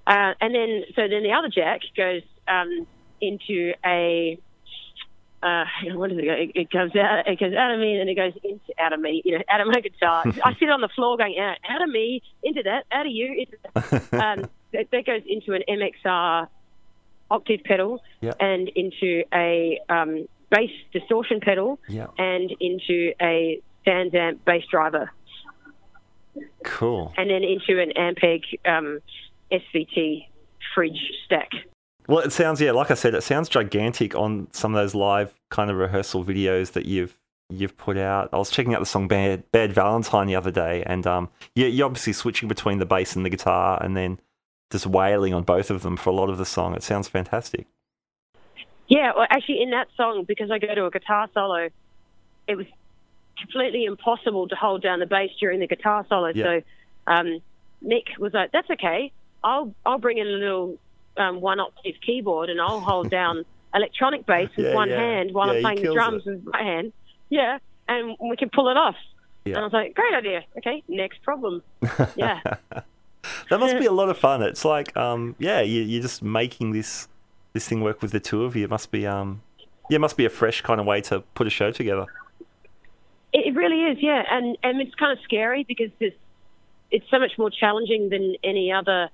Uh, 0.07 0.33
and 0.41 0.55
then, 0.55 0.85
so 0.95 1.07
then 1.07 1.21
the 1.21 1.31
other 1.33 1.49
jack 1.49 1.81
goes 1.95 2.23
um, 2.47 2.87
into 3.21 3.73
a. 3.85 4.39
Uh, 5.43 5.65
what 5.93 6.09
does 6.09 6.17
it 6.17 6.25
go? 6.25 6.31
It, 6.33 6.51
it 6.55 6.69
goes 6.71 6.95
out. 6.95 7.27
It 7.27 7.39
goes 7.39 7.53
out 7.53 7.71
of 7.71 7.79
me, 7.79 7.91
and 7.91 7.99
then 8.01 8.09
it 8.09 8.15
goes 8.15 8.33
into 8.43 8.73
out 8.81 8.91
of 8.91 8.99
me. 8.99 9.21
You 9.23 9.37
know, 9.37 9.43
out 9.47 9.61
of 9.61 9.67
my 9.67 9.79
guitar. 9.81 10.23
I 10.43 10.55
sit 10.55 10.67
on 10.67 10.81
the 10.81 10.89
floor 10.95 11.15
going 11.15 11.37
out, 11.37 11.57
out 11.69 11.83
of 11.83 11.89
me, 11.89 12.23
into 12.41 12.63
that, 12.63 12.85
out 12.91 13.05
of 13.05 13.11
you, 13.11 13.45
into 13.45 13.57
that. 14.11 14.13
um, 14.39 14.49
that, 14.73 14.89
that 14.91 15.05
goes 15.05 15.21
into 15.27 15.53
an 15.53 15.61
MXR 15.69 16.47
octave 17.31 17.61
pedal 17.63 18.01
Yeah. 18.21 18.33
and 18.39 18.69
into 18.69 19.23
a 19.33 19.79
um, 19.89 20.27
bass 20.49 20.71
distortion 20.93 21.39
pedal 21.41 21.79
Yeah. 21.87 22.07
and 22.17 22.51
into 22.59 23.13
a 23.21 23.61
SansAmp 23.85 24.39
bass 24.45 24.63
driver, 24.69 25.11
Cool. 26.63 27.13
and 27.17 27.29
then 27.29 27.43
into 27.43 27.81
an 27.81 27.91
Ampeg 27.97 28.43
um, 28.65 28.99
SVT 29.51 30.27
fridge 30.73 30.99
stack. 31.25 31.49
Well, 32.07 32.19
it 32.19 32.31
sounds 32.31 32.59
yeah, 32.61 32.71
like 32.71 32.91
I 32.91 32.95
said, 32.95 33.13
it 33.13 33.21
sounds 33.23 33.49
gigantic 33.49 34.15
on 34.15 34.47
some 34.51 34.73
of 34.75 34.81
those 34.81 34.95
live 34.95 35.33
kind 35.49 35.69
of 35.69 35.77
rehearsal 35.77 36.23
videos 36.25 36.71
that 36.73 36.85
you've 36.85 37.15
you've 37.51 37.77
put 37.77 37.97
out. 37.97 38.29
I 38.33 38.37
was 38.37 38.49
checking 38.51 38.73
out 38.73 38.79
the 38.79 38.85
song 38.85 39.07
"Bad 39.07 39.43
Bad 39.51 39.73
Valentine" 39.73 40.27
the 40.27 40.35
other 40.35 40.51
day, 40.51 40.83
and 40.85 41.05
um, 41.05 41.29
yeah, 41.55 41.67
you're 41.67 41.85
obviously 41.85 42.13
switching 42.13 42.47
between 42.49 42.79
the 42.79 42.85
bass 42.85 43.15
and 43.15 43.23
the 43.25 43.29
guitar, 43.29 43.81
and 43.81 43.95
then 43.95 44.19
just 44.69 44.85
wailing 44.85 45.33
on 45.33 45.43
both 45.43 45.69
of 45.69 45.81
them 45.81 45.97
for 45.97 46.09
a 46.09 46.13
lot 46.13 46.29
of 46.29 46.37
the 46.37 46.45
song. 46.45 46.75
It 46.75 46.83
sounds 46.83 47.07
fantastic. 47.07 47.67
Yeah, 48.87 49.11
well, 49.15 49.27
actually, 49.29 49.61
in 49.61 49.71
that 49.71 49.87
song, 49.95 50.25
because 50.27 50.49
I 50.49 50.57
go 50.57 50.73
to 50.73 50.85
a 50.85 50.91
guitar 50.91 51.29
solo, 51.33 51.69
it 52.47 52.55
was 52.55 52.65
completely 53.37 53.85
impossible 53.85 54.47
to 54.47 54.55
hold 54.55 54.81
down 54.81 54.99
the 54.99 55.05
bass 55.05 55.31
during 55.39 55.59
the 55.59 55.67
guitar 55.67 56.05
solo. 56.09 56.29
Yeah. 56.33 56.43
So 56.43 56.61
um, 57.07 57.41
Nick 57.81 58.05
was 58.17 58.33
like, 58.33 58.51
"That's 58.51 58.69
okay. 58.71 59.11
I'll 59.43 59.73
I'll 59.85 59.99
bring 59.99 60.17
in 60.17 60.27
a 60.27 60.31
little 60.31 60.77
um, 61.17 61.39
one 61.39 61.59
octave 61.59 61.95
keyboard 62.05 62.49
and 62.49 62.59
I'll 62.59 62.79
hold 62.79 63.09
down 63.19 63.45
electronic 63.73 64.25
bass 64.25 64.49
with 64.57 64.65
Yeah, 64.65 64.73
one 64.73 64.89
yeah. 64.89 64.97
hand 64.97 65.33
while 65.33 65.51
I'm 65.51 65.61
playing 65.61 65.81
the 65.83 65.93
drums 65.93 66.25
with 66.25 66.43
my 66.45 66.61
hand. 66.61 66.91
Yeah, 67.29 67.59
and 67.87 68.17
we 68.19 68.35
can 68.37 68.49
pull 68.49 68.69
it 68.69 68.77
off." 68.77 68.95
And 69.45 69.57
I 69.57 69.63
was 69.63 69.73
like, 69.73 69.93
"Great 69.95 70.13
idea. 70.13 70.43
Okay, 70.57 70.83
next 70.87 71.21
problem." 71.21 71.61
Yeah. 72.15 72.39
That 73.49 73.59
must 73.59 73.77
be 73.79 73.85
a 73.85 73.91
lot 73.91 74.09
of 74.09 74.17
fun. 74.17 74.41
It's 74.41 74.63
like, 74.63 74.95
um, 74.95 75.35
yeah, 75.39 75.61
you, 75.61 75.81
you're 75.81 76.01
just 76.01 76.23
making 76.23 76.71
this 76.71 77.07
this 77.53 77.67
thing 77.67 77.81
work 77.81 78.01
with 78.01 78.11
the 78.11 78.19
two 78.19 78.43
of 78.43 78.55
you. 78.55 78.63
It 78.63 78.69
must 78.69 78.91
be, 78.91 79.07
um, 79.07 79.41
yeah, 79.89 79.95
it 79.95 79.99
must 79.99 80.17
be 80.17 80.25
a 80.25 80.29
fresh 80.29 80.61
kind 80.61 80.79
of 80.79 80.85
way 80.85 81.01
to 81.01 81.21
put 81.33 81.47
a 81.47 81.49
show 81.49 81.71
together. 81.71 82.05
It 83.33 83.55
really 83.55 83.83
is, 83.91 83.97
yeah, 84.01 84.23
and 84.31 84.57
and 84.63 84.81
it's 84.81 84.95
kind 84.95 85.11
of 85.11 85.23
scary 85.23 85.63
because 85.63 85.91
it's 85.99 86.15
it's 86.91 87.05
so 87.11 87.19
much 87.19 87.33
more 87.37 87.49
challenging 87.51 88.09
than 88.09 88.35
any 88.43 88.71
other 88.71 89.09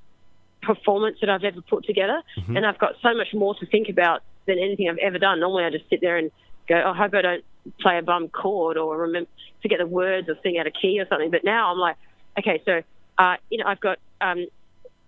performance 0.61 1.17
that 1.21 1.29
I've 1.29 1.43
ever 1.43 1.61
put 1.61 1.85
together, 1.85 2.21
Mm-hmm. 2.37 2.57
and 2.57 2.65
I've 2.65 2.77
got 2.79 2.93
so 3.01 3.13
much 3.13 3.33
more 3.33 3.55
to 3.55 3.65
think 3.65 3.89
about 3.89 4.21
than 4.45 4.57
anything 4.59 4.87
I've 4.89 4.97
ever 4.99 5.17
done. 5.19 5.39
Normally, 5.39 5.65
I 5.65 5.69
just 5.69 5.89
sit 5.89 5.99
there 6.01 6.17
and 6.17 6.31
go, 6.69 6.75
"I 6.75 6.95
hope 6.95 7.13
I 7.13 7.21
don't 7.21 7.43
play 7.81 7.97
a 7.97 8.01
bum 8.01 8.29
chord 8.29 8.77
or 8.77 8.97
remember 8.97 9.29
forget 9.61 9.79
the 9.79 9.87
words 9.87 10.29
or 10.29 10.37
sing 10.43 10.57
out 10.57 10.67
of 10.67 10.73
key 10.79 10.99
or 10.99 11.07
something." 11.07 11.31
But 11.31 11.43
now 11.43 11.71
I'm 11.71 11.79
like, 11.79 11.97
okay, 12.39 12.61
so 12.65 12.81
uh, 13.17 13.35
you 13.49 13.59
know, 13.59 13.65
I've 13.67 13.79
got 13.79 13.99
um, 14.21 14.47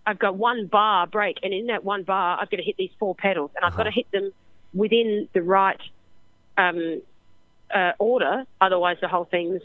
I've 0.05 0.19
got 0.19 0.37
one 0.37 0.67
bar 0.67 1.07
break, 1.07 1.37
and 1.43 1.53
in 1.53 1.67
that 1.67 1.83
one 1.83 2.03
bar, 2.03 2.37
I've 2.39 2.49
got 2.49 2.57
to 2.57 2.63
hit 2.63 2.77
these 2.77 2.91
four 2.99 3.15
pedals, 3.15 3.51
and 3.55 3.65
I've 3.65 3.75
got 3.75 3.83
to 3.83 3.91
hit 3.91 4.09
them 4.11 4.31
within 4.73 5.27
the 5.33 5.41
right 5.41 5.79
um, 6.57 7.01
uh, 7.73 7.91
order. 7.99 8.45
Otherwise, 8.61 8.97
the 9.01 9.07
whole 9.07 9.25
thing's 9.25 9.61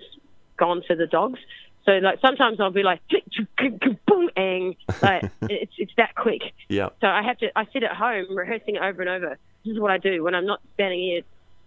gone 0.57 0.83
for 0.87 0.97
the 0.97 1.07
dogs. 1.07 1.39
So, 1.85 1.93
like 1.93 2.21
sometimes 2.21 2.61
I'll 2.61 2.71
be 2.71 2.83
like, 2.83 3.01
boom, 4.07 4.31
and 4.37 4.75
like 5.01 5.31
it's 5.43 5.73
it's 5.79 5.93
that 5.97 6.15
quick. 6.15 6.43
Yeah. 6.69 6.89
So 7.01 7.07
I 7.07 7.23
have 7.23 7.39
to. 7.39 7.57
I 7.57 7.67
sit 7.73 7.83
at 7.83 7.95
home 7.95 8.37
rehearsing 8.37 8.77
it 8.77 8.83
over 8.83 9.03
and 9.03 9.11
over. 9.11 9.39
This 9.65 9.75
is 9.75 9.81
what 9.81 9.91
I 9.91 9.99
do 9.99 10.25
when 10.25 10.35
I'm 10.35 10.47
not 10.47 10.61
standing 10.75 11.01
here 11.01 11.23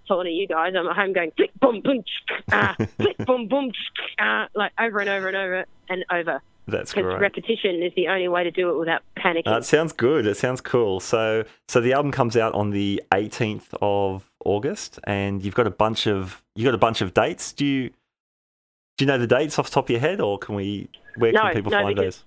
talking 0.08 0.26
to 0.26 0.32
you 0.32 0.48
guys. 0.48 0.74
I'm 0.78 0.88
at 0.88 0.96
home 0.96 1.14
going 1.14 1.32
click, 1.32 1.52
boom, 1.60 1.82
boom, 1.82 2.04
ah, 2.52 2.76
click, 3.00 3.18
boom, 3.26 3.48
boom, 3.48 3.72
ah, 4.20 4.48
like 4.54 4.72
over 4.80 5.00
and 5.00 5.10
over 5.10 5.28
and 5.28 5.38
over 5.38 5.66
and 5.90 6.06
over. 6.12 6.42
That's 6.68 6.94
great. 6.94 7.20
repetition 7.20 7.84
is 7.84 7.94
the 7.96 8.08
only 8.08 8.28
way 8.28 8.44
to 8.44 8.52
do 8.52 8.70
it 8.72 8.80
without 8.80 9.02
panicking. 9.18 9.56
It 9.58 9.66
sounds 9.66 9.94
good. 9.94 10.26
It 10.26 10.36
sounds 10.38 10.62
cool. 10.62 11.00
So, 11.00 11.44
so 11.68 11.80
the 11.80 11.94
album 11.94 12.12
comes 12.12 12.36
out 12.36 12.54
on 12.56 12.72
the 12.72 13.04
18th 13.12 13.68
of 13.82 14.30
August, 14.44 15.00
and 15.04 15.44
you've 15.44 15.54
got 15.56 15.68
a 15.68 15.72
bunch 15.72 16.08
of 16.08 16.42
you 16.56 16.66
got 16.66 16.74
a 16.74 16.80
bunch 16.80 17.02
of 17.02 17.14
dates. 17.14 17.52
Do 17.54 17.66
you 17.66 17.90
do 18.98 19.04
you 19.04 19.08
know 19.08 19.18
the 19.18 19.28
dates 19.28 19.60
off 19.60 19.68
the 19.70 19.74
top 19.74 19.86
of 19.86 19.90
your 19.92 20.00
head, 20.00 20.20
or 20.22 20.40
can 20.40 20.56
we? 20.56 20.90
Where 21.18 21.32
No, 21.32 21.42
can 21.42 21.54
people 21.54 21.72
no, 21.72 21.82
find 21.84 21.96
because- 21.96 22.18
those? 22.18 22.24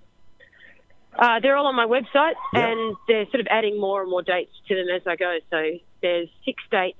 Uh, 1.17 1.39
they're 1.41 1.57
all 1.57 1.65
on 1.67 1.75
my 1.75 1.85
website, 1.85 2.35
Yeah. 2.53 2.67
and 2.67 2.95
they're 3.09 3.25
sort 3.25 3.41
of 3.41 3.47
adding 3.49 3.77
more 3.79 4.01
and 4.01 4.09
more 4.09 4.21
dates 4.21 4.53
to 4.69 4.75
them 4.75 4.87
as 4.95 5.01
I 5.05 5.17
go. 5.17 5.37
So 5.49 5.71
there's 6.01 6.29
six 6.45 6.63
dates 6.71 6.97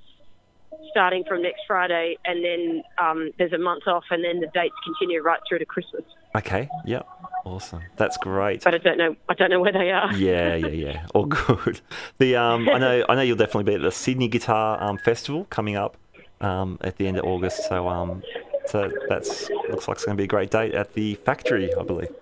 starting 0.92 1.24
from 1.24 1.42
next 1.42 1.62
Friday, 1.66 2.18
and 2.26 2.44
then 2.44 2.84
um, 3.02 3.32
there's 3.38 3.54
a 3.54 3.58
month 3.58 3.88
off, 3.88 4.04
and 4.12 4.22
then 4.24 4.42
the 4.42 4.48
dates 4.54 4.76
continue 4.84 5.22
right 5.22 5.40
through 5.48 5.60
to 5.60 5.66
Christmas. 5.66 6.04
Okay. 6.36 6.68
Yep. 6.86 7.08
Awesome. 7.50 7.82
That's 7.98 8.18
great. 8.18 8.64
But 8.64 8.76
I 8.76 8.78
don't 8.78 8.98
know. 8.98 9.16
I 9.28 9.34
don't 9.34 9.50
know 9.50 9.60
where 9.60 9.72
they 9.72 9.90
are. 9.92 10.14
Yeah, 10.14 10.56
yeah, 10.56 10.68
yeah. 10.68 11.06
All 11.16 11.26
good. 11.26 11.82
The 12.20 12.36
um, 12.36 12.70
I 12.70 12.78
know, 12.78 13.06
I 13.10 13.16
know 13.16 13.22
you'll 13.22 13.38
definitely 13.38 13.64
be 13.64 13.74
at 13.74 13.82
the 13.82 13.92
Sydney 13.92 14.28
Guitar 14.28 14.82
um, 14.82 15.00
Festival 15.00 15.46
coming 15.50 15.76
up 15.76 15.98
um, 16.42 16.78
at 16.82 16.98
the 16.98 17.08
end 17.08 17.18
of 17.18 17.26
August. 17.26 17.68
So 17.68 17.90
um, 17.90 18.22
so 18.68 18.92
that's 19.10 19.50
looks 19.70 19.88
like 19.88 19.96
it's 19.96 20.06
going 20.06 20.16
to 20.16 20.22
be 20.22 20.26
a 20.26 20.28
great 20.28 20.52
date 20.52 20.76
at 20.76 20.94
the 20.94 21.16
factory, 21.16 21.74
I 21.74 21.82
believe. 21.82 22.14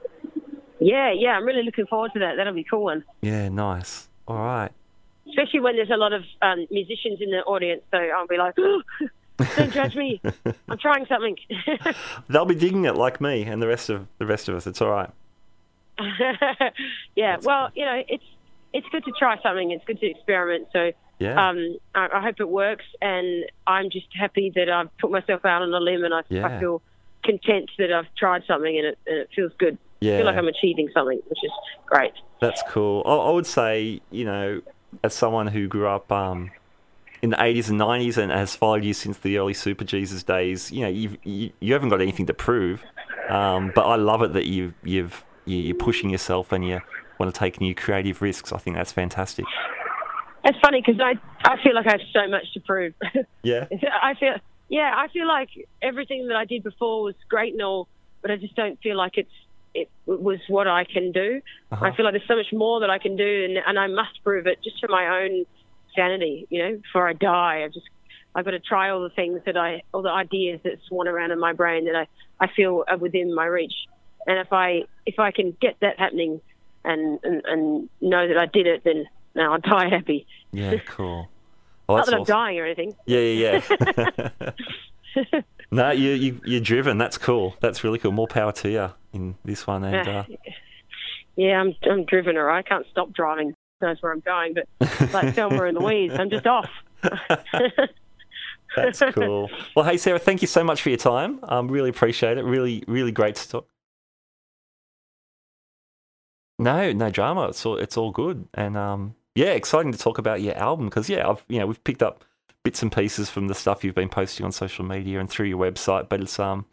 Yeah, 0.80 1.11
yeah. 1.11 1.32
I'm 1.32 1.43
really 1.43 1.63
looking 1.63 1.88
forward 1.88 2.11
to 2.13 2.19
that. 2.19 2.36
That'll 2.38 2.53
be 2.53 2.61
a 2.61 2.63
cool 2.63 2.86
one. 2.86 3.03
Yeah, 3.21 3.49
nice. 3.49 4.07
All 4.28 4.38
right. 4.38 4.71
Especially 5.28 5.59
when 5.59 5.75
there's 5.75 5.89
a 5.89 5.97
lot 5.97 6.13
of 6.13 6.23
um, 6.41 6.65
musicians 6.71 7.19
in 7.19 7.32
the 7.32 7.39
audience. 7.39 7.82
So 7.91 7.97
I'll 7.97 8.28
be 8.28 8.38
like, 8.38 8.55
don't 9.56 9.72
judge 9.72 9.96
me. 9.96 10.22
I'm 10.68 10.78
trying 10.78 11.06
something. 11.08 11.38
They'll 12.30 12.46
be 12.46 12.56
digging 12.56 12.86
it 12.86 12.96
like 12.96 13.22
me 13.22 13.44
and 13.44 13.62
the 13.62 13.68
rest 13.68 13.90
of 13.90 14.08
the 14.18 14.26
rest 14.26 14.50
of 14.50 14.56
us. 14.56 14.66
It's 14.68 14.82
all 14.82 14.90
right. 14.90 15.10
yeah. 17.16 17.38
Well, 17.42 17.70
you 17.76 17.86
know, 17.86 18.04
it's 18.08 18.24
it's 18.74 18.88
good 18.92 19.04
to 19.06 19.12
try 19.18 19.42
something. 19.42 19.72
It's 19.72 19.84
good 19.86 20.00
to 20.00 20.06
experiment. 20.10 20.68
So 20.74 20.92
Yeah. 21.20 21.50
um, 21.50 21.78
I, 21.96 22.10
I 22.14 22.22
hope 22.22 22.40
it 22.40 22.50
works, 22.50 22.86
and 23.02 23.46
I'm 23.66 23.90
just 23.90 24.08
happy 24.18 24.52
that 24.56 24.70
I've 24.70 24.96
put 24.98 25.10
myself 25.12 25.46
out 25.46 25.62
on 25.62 25.74
a 25.74 25.80
limb, 25.80 26.04
and 26.04 26.14
I, 26.14 26.22
Yeah. 26.30 26.46
I 26.48 26.60
feel 26.60 26.82
content 27.24 27.72
that 27.78 27.92
I've 27.92 28.14
tried 28.16 28.44
something, 28.46 28.78
and 28.78 28.88
it, 28.88 28.98
and 29.08 29.18
it 29.18 29.30
feels 29.36 29.52
good. 29.58 29.76
I 30.02 30.06
yeah. 30.06 30.18
feel 30.18 30.26
like 30.28 30.36
I'm 30.38 30.48
achieving 30.48 30.90
something, 30.94 31.20
which 31.28 31.40
is 31.44 31.52
great. 31.88 32.14
That's 32.40 32.62
cool. 32.68 33.02
I, 33.06 33.16
I 33.16 33.32
would 33.32 33.48
say, 33.48 34.02
you 34.12 34.26
know, 34.26 34.62
as 35.04 35.14
someone 35.16 35.48
who 35.48 35.68
grew 35.68 35.88
up 35.88 36.12
um, 36.12 36.52
in 37.22 37.30
the 37.32 37.36
80s 37.38 37.70
and 37.70 37.80
90s 37.80 38.18
and 38.18 38.32
has 38.32 38.55
followed 38.55 38.84
you 38.84 38.93
since 38.93 39.18
the 39.20 39.38
early 39.38 39.53
Superjesus 39.53 40.26
days, 40.26 40.72
you 40.72 40.82
know, 40.82 40.88
you've, 40.89 41.18
you 41.24 41.51
you 41.59 41.74
haven't 41.74 41.89
got 41.89 42.01
anything 42.01 42.26
to 42.28 42.34
prove. 42.34 42.84
Um, 43.30 43.72
but 43.76 43.82
I 43.86 43.95
love 43.95 44.22
it 44.22 44.34
that 44.34 44.45
you 44.45 44.74
you've 44.84 45.24
you- 45.45 45.57
you're 45.57 45.76
pushing 45.76 46.09
yourself 46.09 46.51
and 46.51 46.65
you 46.68 46.80
want 47.20 47.34
to 47.34 47.38
take 47.39 47.59
new 47.59 47.74
creative 47.74 48.22
risks. 48.22 48.51
I 48.53 48.57
think 48.57 48.76
that's 48.78 48.91
fantastic. 48.91 49.45
It's 50.43 50.57
funny 50.59 50.82
because 50.86 51.01
I 51.01 51.15
I 51.43 51.61
feel 51.63 51.74
like 51.76 51.88
I 51.88 51.91
have 51.91 52.01
so 52.13 52.28
much 52.30 52.53
to 52.53 52.59
prove. 52.61 52.93
Yeah. 53.43 53.65
I 54.01 54.13
feel 54.15 54.36
yeah, 54.70 54.93
I 54.95 55.07
feel 55.07 55.26
like 55.28 55.49
everything 55.82 56.28
that 56.28 56.36
I 56.36 56.43
did 56.45 56.63
before 56.63 57.03
was 57.03 57.15
great 57.30 57.53
and 57.53 57.61
all, 57.61 57.88
but 58.22 58.30
I 58.32 58.36
just 58.36 58.55
don't 58.55 58.78
feel 58.82 58.97
like 58.97 59.18
it's 59.18 59.32
it 59.74 59.89
was 60.05 60.39
what 60.47 60.68
I 60.68 60.84
can 60.84 61.11
do. 61.11 61.41
Uh-huh. 61.72 61.86
I 61.86 61.95
feel 61.95 62.03
like 62.03 62.13
there's 62.13 62.28
so 62.28 62.36
much 62.36 62.51
more 62.51 62.80
that 62.82 62.89
I 62.89 62.97
can 62.97 63.15
do, 63.15 63.45
and 63.45 63.57
and 63.65 63.80
I 63.80 63.88
must 63.88 64.22
prove 64.24 64.47
it 64.47 64.59
just 64.63 64.80
for 64.82 64.88
my 64.89 65.24
own 65.24 65.45
sanity. 65.98 66.48
You 66.50 66.64
know, 66.64 66.78
before 66.78 67.10
I 67.10 67.14
die, 67.14 67.64
I've 67.66 67.74
just 67.74 67.89
I've 68.34 68.45
got 68.45 68.52
to 68.52 68.60
try 68.60 68.91
all 68.91 69.02
the 69.02 69.10
things 69.10 69.41
that 69.45 69.58
I 69.58 69.82
all 69.93 70.02
the 70.02 70.12
ideas 70.12 70.62
that 70.64 70.80
swan 70.88 71.08
around 71.08 71.32
in 71.32 71.39
my 71.39 71.54
brain 71.54 71.86
that 71.86 71.95
I 71.95 72.08
I 72.39 72.48
feel 72.56 72.86
are 72.88 72.98
within 72.98 73.34
my 73.34 73.45
reach. 73.45 73.74
And 74.26 74.38
if 74.39 74.54
I 74.54 74.84
if 75.06 75.20
I 75.20 75.32
can 75.32 75.58
get 75.60 75.78
that 75.82 76.00
happening, 76.00 76.39
and 76.86 77.20
and, 77.24 77.41
and 77.45 77.89
know 78.00 78.28
that 78.28 78.38
I 78.38 78.45
did 78.45 78.68
it, 78.68 78.84
then 78.84 79.08
now 79.36 79.54
I'll 79.54 79.60
die 79.60 79.89
happy. 79.89 80.26
Yeah, 80.52 80.78
cool. 80.86 81.30
Well, 81.88 81.98
Not 81.98 82.06
that 82.08 82.16
I'm 82.16 82.24
dying 82.26 82.60
or 82.60 82.66
anything. 82.66 82.95
Yeah, 83.06 83.20
yeah, 83.20 83.62
yeah. 83.70 84.50
no, 85.72 85.91
you, 85.91 86.12
you, 86.12 86.41
you're 86.45 86.62
driven. 86.62 86.98
That's 86.98 87.18
cool. 87.18 87.56
That's 87.62 87.84
really 87.84 87.98
cool. 87.98 88.12
More 88.12 88.28
power 88.28 88.52
to 88.52 88.70
you 88.70 88.91
in 89.14 89.36
this 89.45 89.66
one. 89.66 89.84
And 89.84 90.08
uh, 90.08 90.24
Yeah, 91.36 91.60
I'm 91.60 91.76
I'm 91.89 92.04
driven, 92.06 92.38
or 92.38 92.50
I 92.50 92.62
can't 92.62 92.86
stop 92.91 93.14
driving. 93.14 93.56
Knows 93.80 94.01
where 94.01 94.11
I'm 94.11 94.21
going, 94.21 94.55
but 94.55 94.67
like 95.13 95.36
Thelma 95.36 95.65
and 95.65 95.78
Louise, 95.78 96.11
I'm 96.13 96.30
just 96.30 96.47
off. 96.47 96.69
That's 98.75 99.01
cool. 99.13 99.49
Well, 99.75 99.86
hey, 99.86 99.97
Sarah, 99.97 100.19
thank 100.19 100.41
you 100.41 100.47
so 100.47 100.63
much 100.63 100.82
for 100.82 100.89
your 100.89 100.97
time. 100.97 101.39
Um, 101.43 101.67
really 101.67 101.89
appreciate 101.89 102.38
it. 102.38 102.43
Really, 102.43 102.84
really 102.88 103.11
great 103.11 103.36
to 103.36 103.49
talk. 103.49 103.67
No, 106.59 106.91
no 106.91 107.09
drama. 107.11 107.49
It's 107.49 107.65
all 107.65 107.78
it's 107.78 107.97
all 107.97 108.11
good, 108.11 108.47
and 108.55 108.75
um, 108.75 109.15
yeah, 109.36 109.51
exciting 109.51 109.91
to 109.91 109.97
talk 109.97 110.17
about 110.17 110.41
your 110.41 110.55
album 110.55 110.88
because 110.88 111.07
yeah, 111.07 111.30
I've 111.30 111.43
you 111.47 111.59
know 111.59 111.67
we've 111.67 111.84
picked 111.84 112.01
up 112.01 112.23
bits 112.63 112.82
and 112.82 112.91
pieces 112.91 113.30
from 113.30 113.47
the 113.47 113.55
stuff 113.55 113.84
you've 113.84 113.95
been 113.95 114.09
posting 114.09 114.45
on 114.45 114.51
social 114.51 114.84
media 114.84 115.19
and 115.19 115.30
through 115.30 115.45
your 115.45 115.59
website, 115.59 116.09
but 116.09 116.19
it's 116.19 116.39
um, 116.39 116.65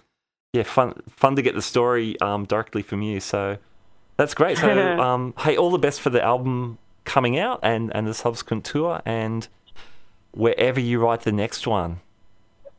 yeah, 0.55 0.62
fun 0.62 0.94
fun 1.11 1.36
to 1.36 1.42
get 1.42 1.55
the 1.55 1.62
story 1.62 2.18
um 2.20 2.46
directly 2.46 2.80
from 2.80 3.02
you. 3.02 3.20
So 3.20 3.59
that's 4.16 4.32
great. 4.32 4.57
So 4.57 4.70
um, 4.98 5.34
hey, 5.38 5.59
all 5.59 5.70
the 5.70 5.78
best 5.78 6.00
for 6.00 6.09
the 6.09 6.22
album 6.22 6.78
coming 7.05 7.38
out 7.38 7.61
and 7.62 7.94
and 7.94 8.07
the 8.07 8.14
subsequent 8.14 8.64
tour 8.64 9.00
and 9.05 9.48
wherever 10.32 10.80
you 10.80 10.98
write 11.00 11.20
the 11.20 11.32
next 11.32 11.66
one, 11.66 12.00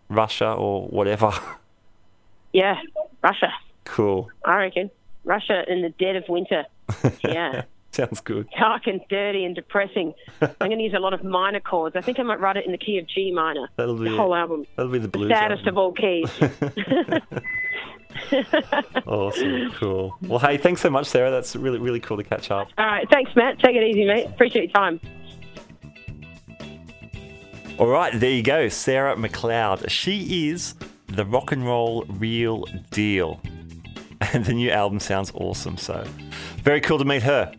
Russia 0.09 0.51
or 0.53 0.87
whatever. 0.87 1.31
Yeah, 2.53 2.79
Russia. 3.21 3.51
cool. 3.83 4.29
I 4.45 4.55
reckon 4.55 4.89
Russia 5.25 5.69
in 5.69 5.81
the 5.81 5.89
dead 5.89 6.15
of 6.15 6.23
winter. 6.29 6.63
Yeah. 7.23 7.63
Sounds 7.95 8.19
good. 8.19 8.47
dark 8.59 8.87
and 8.87 8.99
dirty 9.09 9.45
and 9.45 9.55
depressing. 9.55 10.13
I'm 10.41 10.53
going 10.59 10.77
to 10.77 10.83
use 10.83 10.93
a 10.93 10.99
lot 10.99 11.13
of 11.13 11.23
minor 11.23 11.59
chords. 11.61 11.95
I 11.95 12.01
think 12.01 12.19
I 12.19 12.23
might 12.23 12.39
write 12.41 12.57
it 12.57 12.65
in 12.65 12.71
the 12.73 12.77
key 12.77 12.97
of 12.97 13.07
G 13.07 13.31
minor. 13.31 13.69
That'll 13.77 13.95
be 13.97 14.09
the 14.09 14.13
it. 14.13 14.17
whole 14.17 14.35
album. 14.35 14.65
That'll 14.75 14.91
be 14.91 14.99
the 14.99 15.07
blues. 15.07 15.29
Saddest 15.29 15.65
album. 15.65 15.73
of 15.73 15.77
all 15.77 15.91
keys. 15.93 16.29
Awesome, 19.05 19.71
cool. 19.71 20.15
Well, 20.21 20.39
hey, 20.39 20.57
thanks 20.57 20.79
so 20.81 20.89
much, 20.89 21.05
Sarah. 21.05 21.29
That's 21.31 21.55
really, 21.55 21.79
really 21.79 21.99
cool 21.99 22.15
to 22.17 22.23
catch 22.23 22.49
up. 22.49 22.69
all 22.77 22.85
right, 22.85 23.07
thanks, 23.09 23.31
Matt. 23.35 23.59
Take 23.59 23.75
it 23.75 23.83
easy, 23.83 24.05
mate. 24.05 24.27
Appreciate 24.27 24.63
your 24.69 24.71
time. 24.71 24.99
All 27.77 27.87
right, 27.87 28.17
there 28.17 28.31
you 28.31 28.41
go, 28.41 28.69
Sarah 28.69 29.15
McLeod. 29.17 29.89
She 29.89 30.49
is 30.49 30.75
the 31.07 31.25
rock 31.25 31.51
and 31.51 31.65
roll 31.65 32.05
real 32.07 32.63
deal. 32.91 33.41
And 34.33 34.45
the 34.45 34.53
new 34.53 34.71
album 34.71 34.99
sounds 35.01 35.31
awesome, 35.35 35.77
so 35.77 36.05
very 36.63 36.79
cool 36.79 36.97
to 36.97 37.05
meet 37.05 37.23
her. 37.23 37.51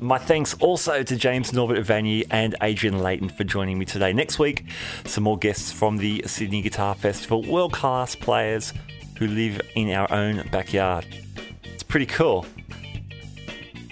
My 0.00 0.18
thanks 0.18 0.54
also 0.54 1.02
to 1.02 1.16
James 1.16 1.52
Norbert 1.52 1.78
Ivanyi 1.78 2.26
and 2.30 2.54
Adrian 2.62 2.98
Layton 2.98 3.28
for 3.28 3.44
joining 3.44 3.78
me 3.78 3.84
today. 3.84 4.12
Next 4.12 4.38
week, 4.38 4.64
some 5.04 5.24
more 5.24 5.38
guests 5.38 5.70
from 5.70 5.96
the 5.96 6.22
Sydney 6.26 6.62
Guitar 6.62 6.94
Festival, 6.94 7.42
world 7.42 7.72
class 7.72 8.14
players 8.14 8.72
who 9.18 9.28
live 9.28 9.60
in 9.74 9.90
our 9.90 10.10
own 10.12 10.48
backyard. 10.50 11.06
It's 11.64 11.82
pretty 11.82 12.06
cool. 12.06 12.46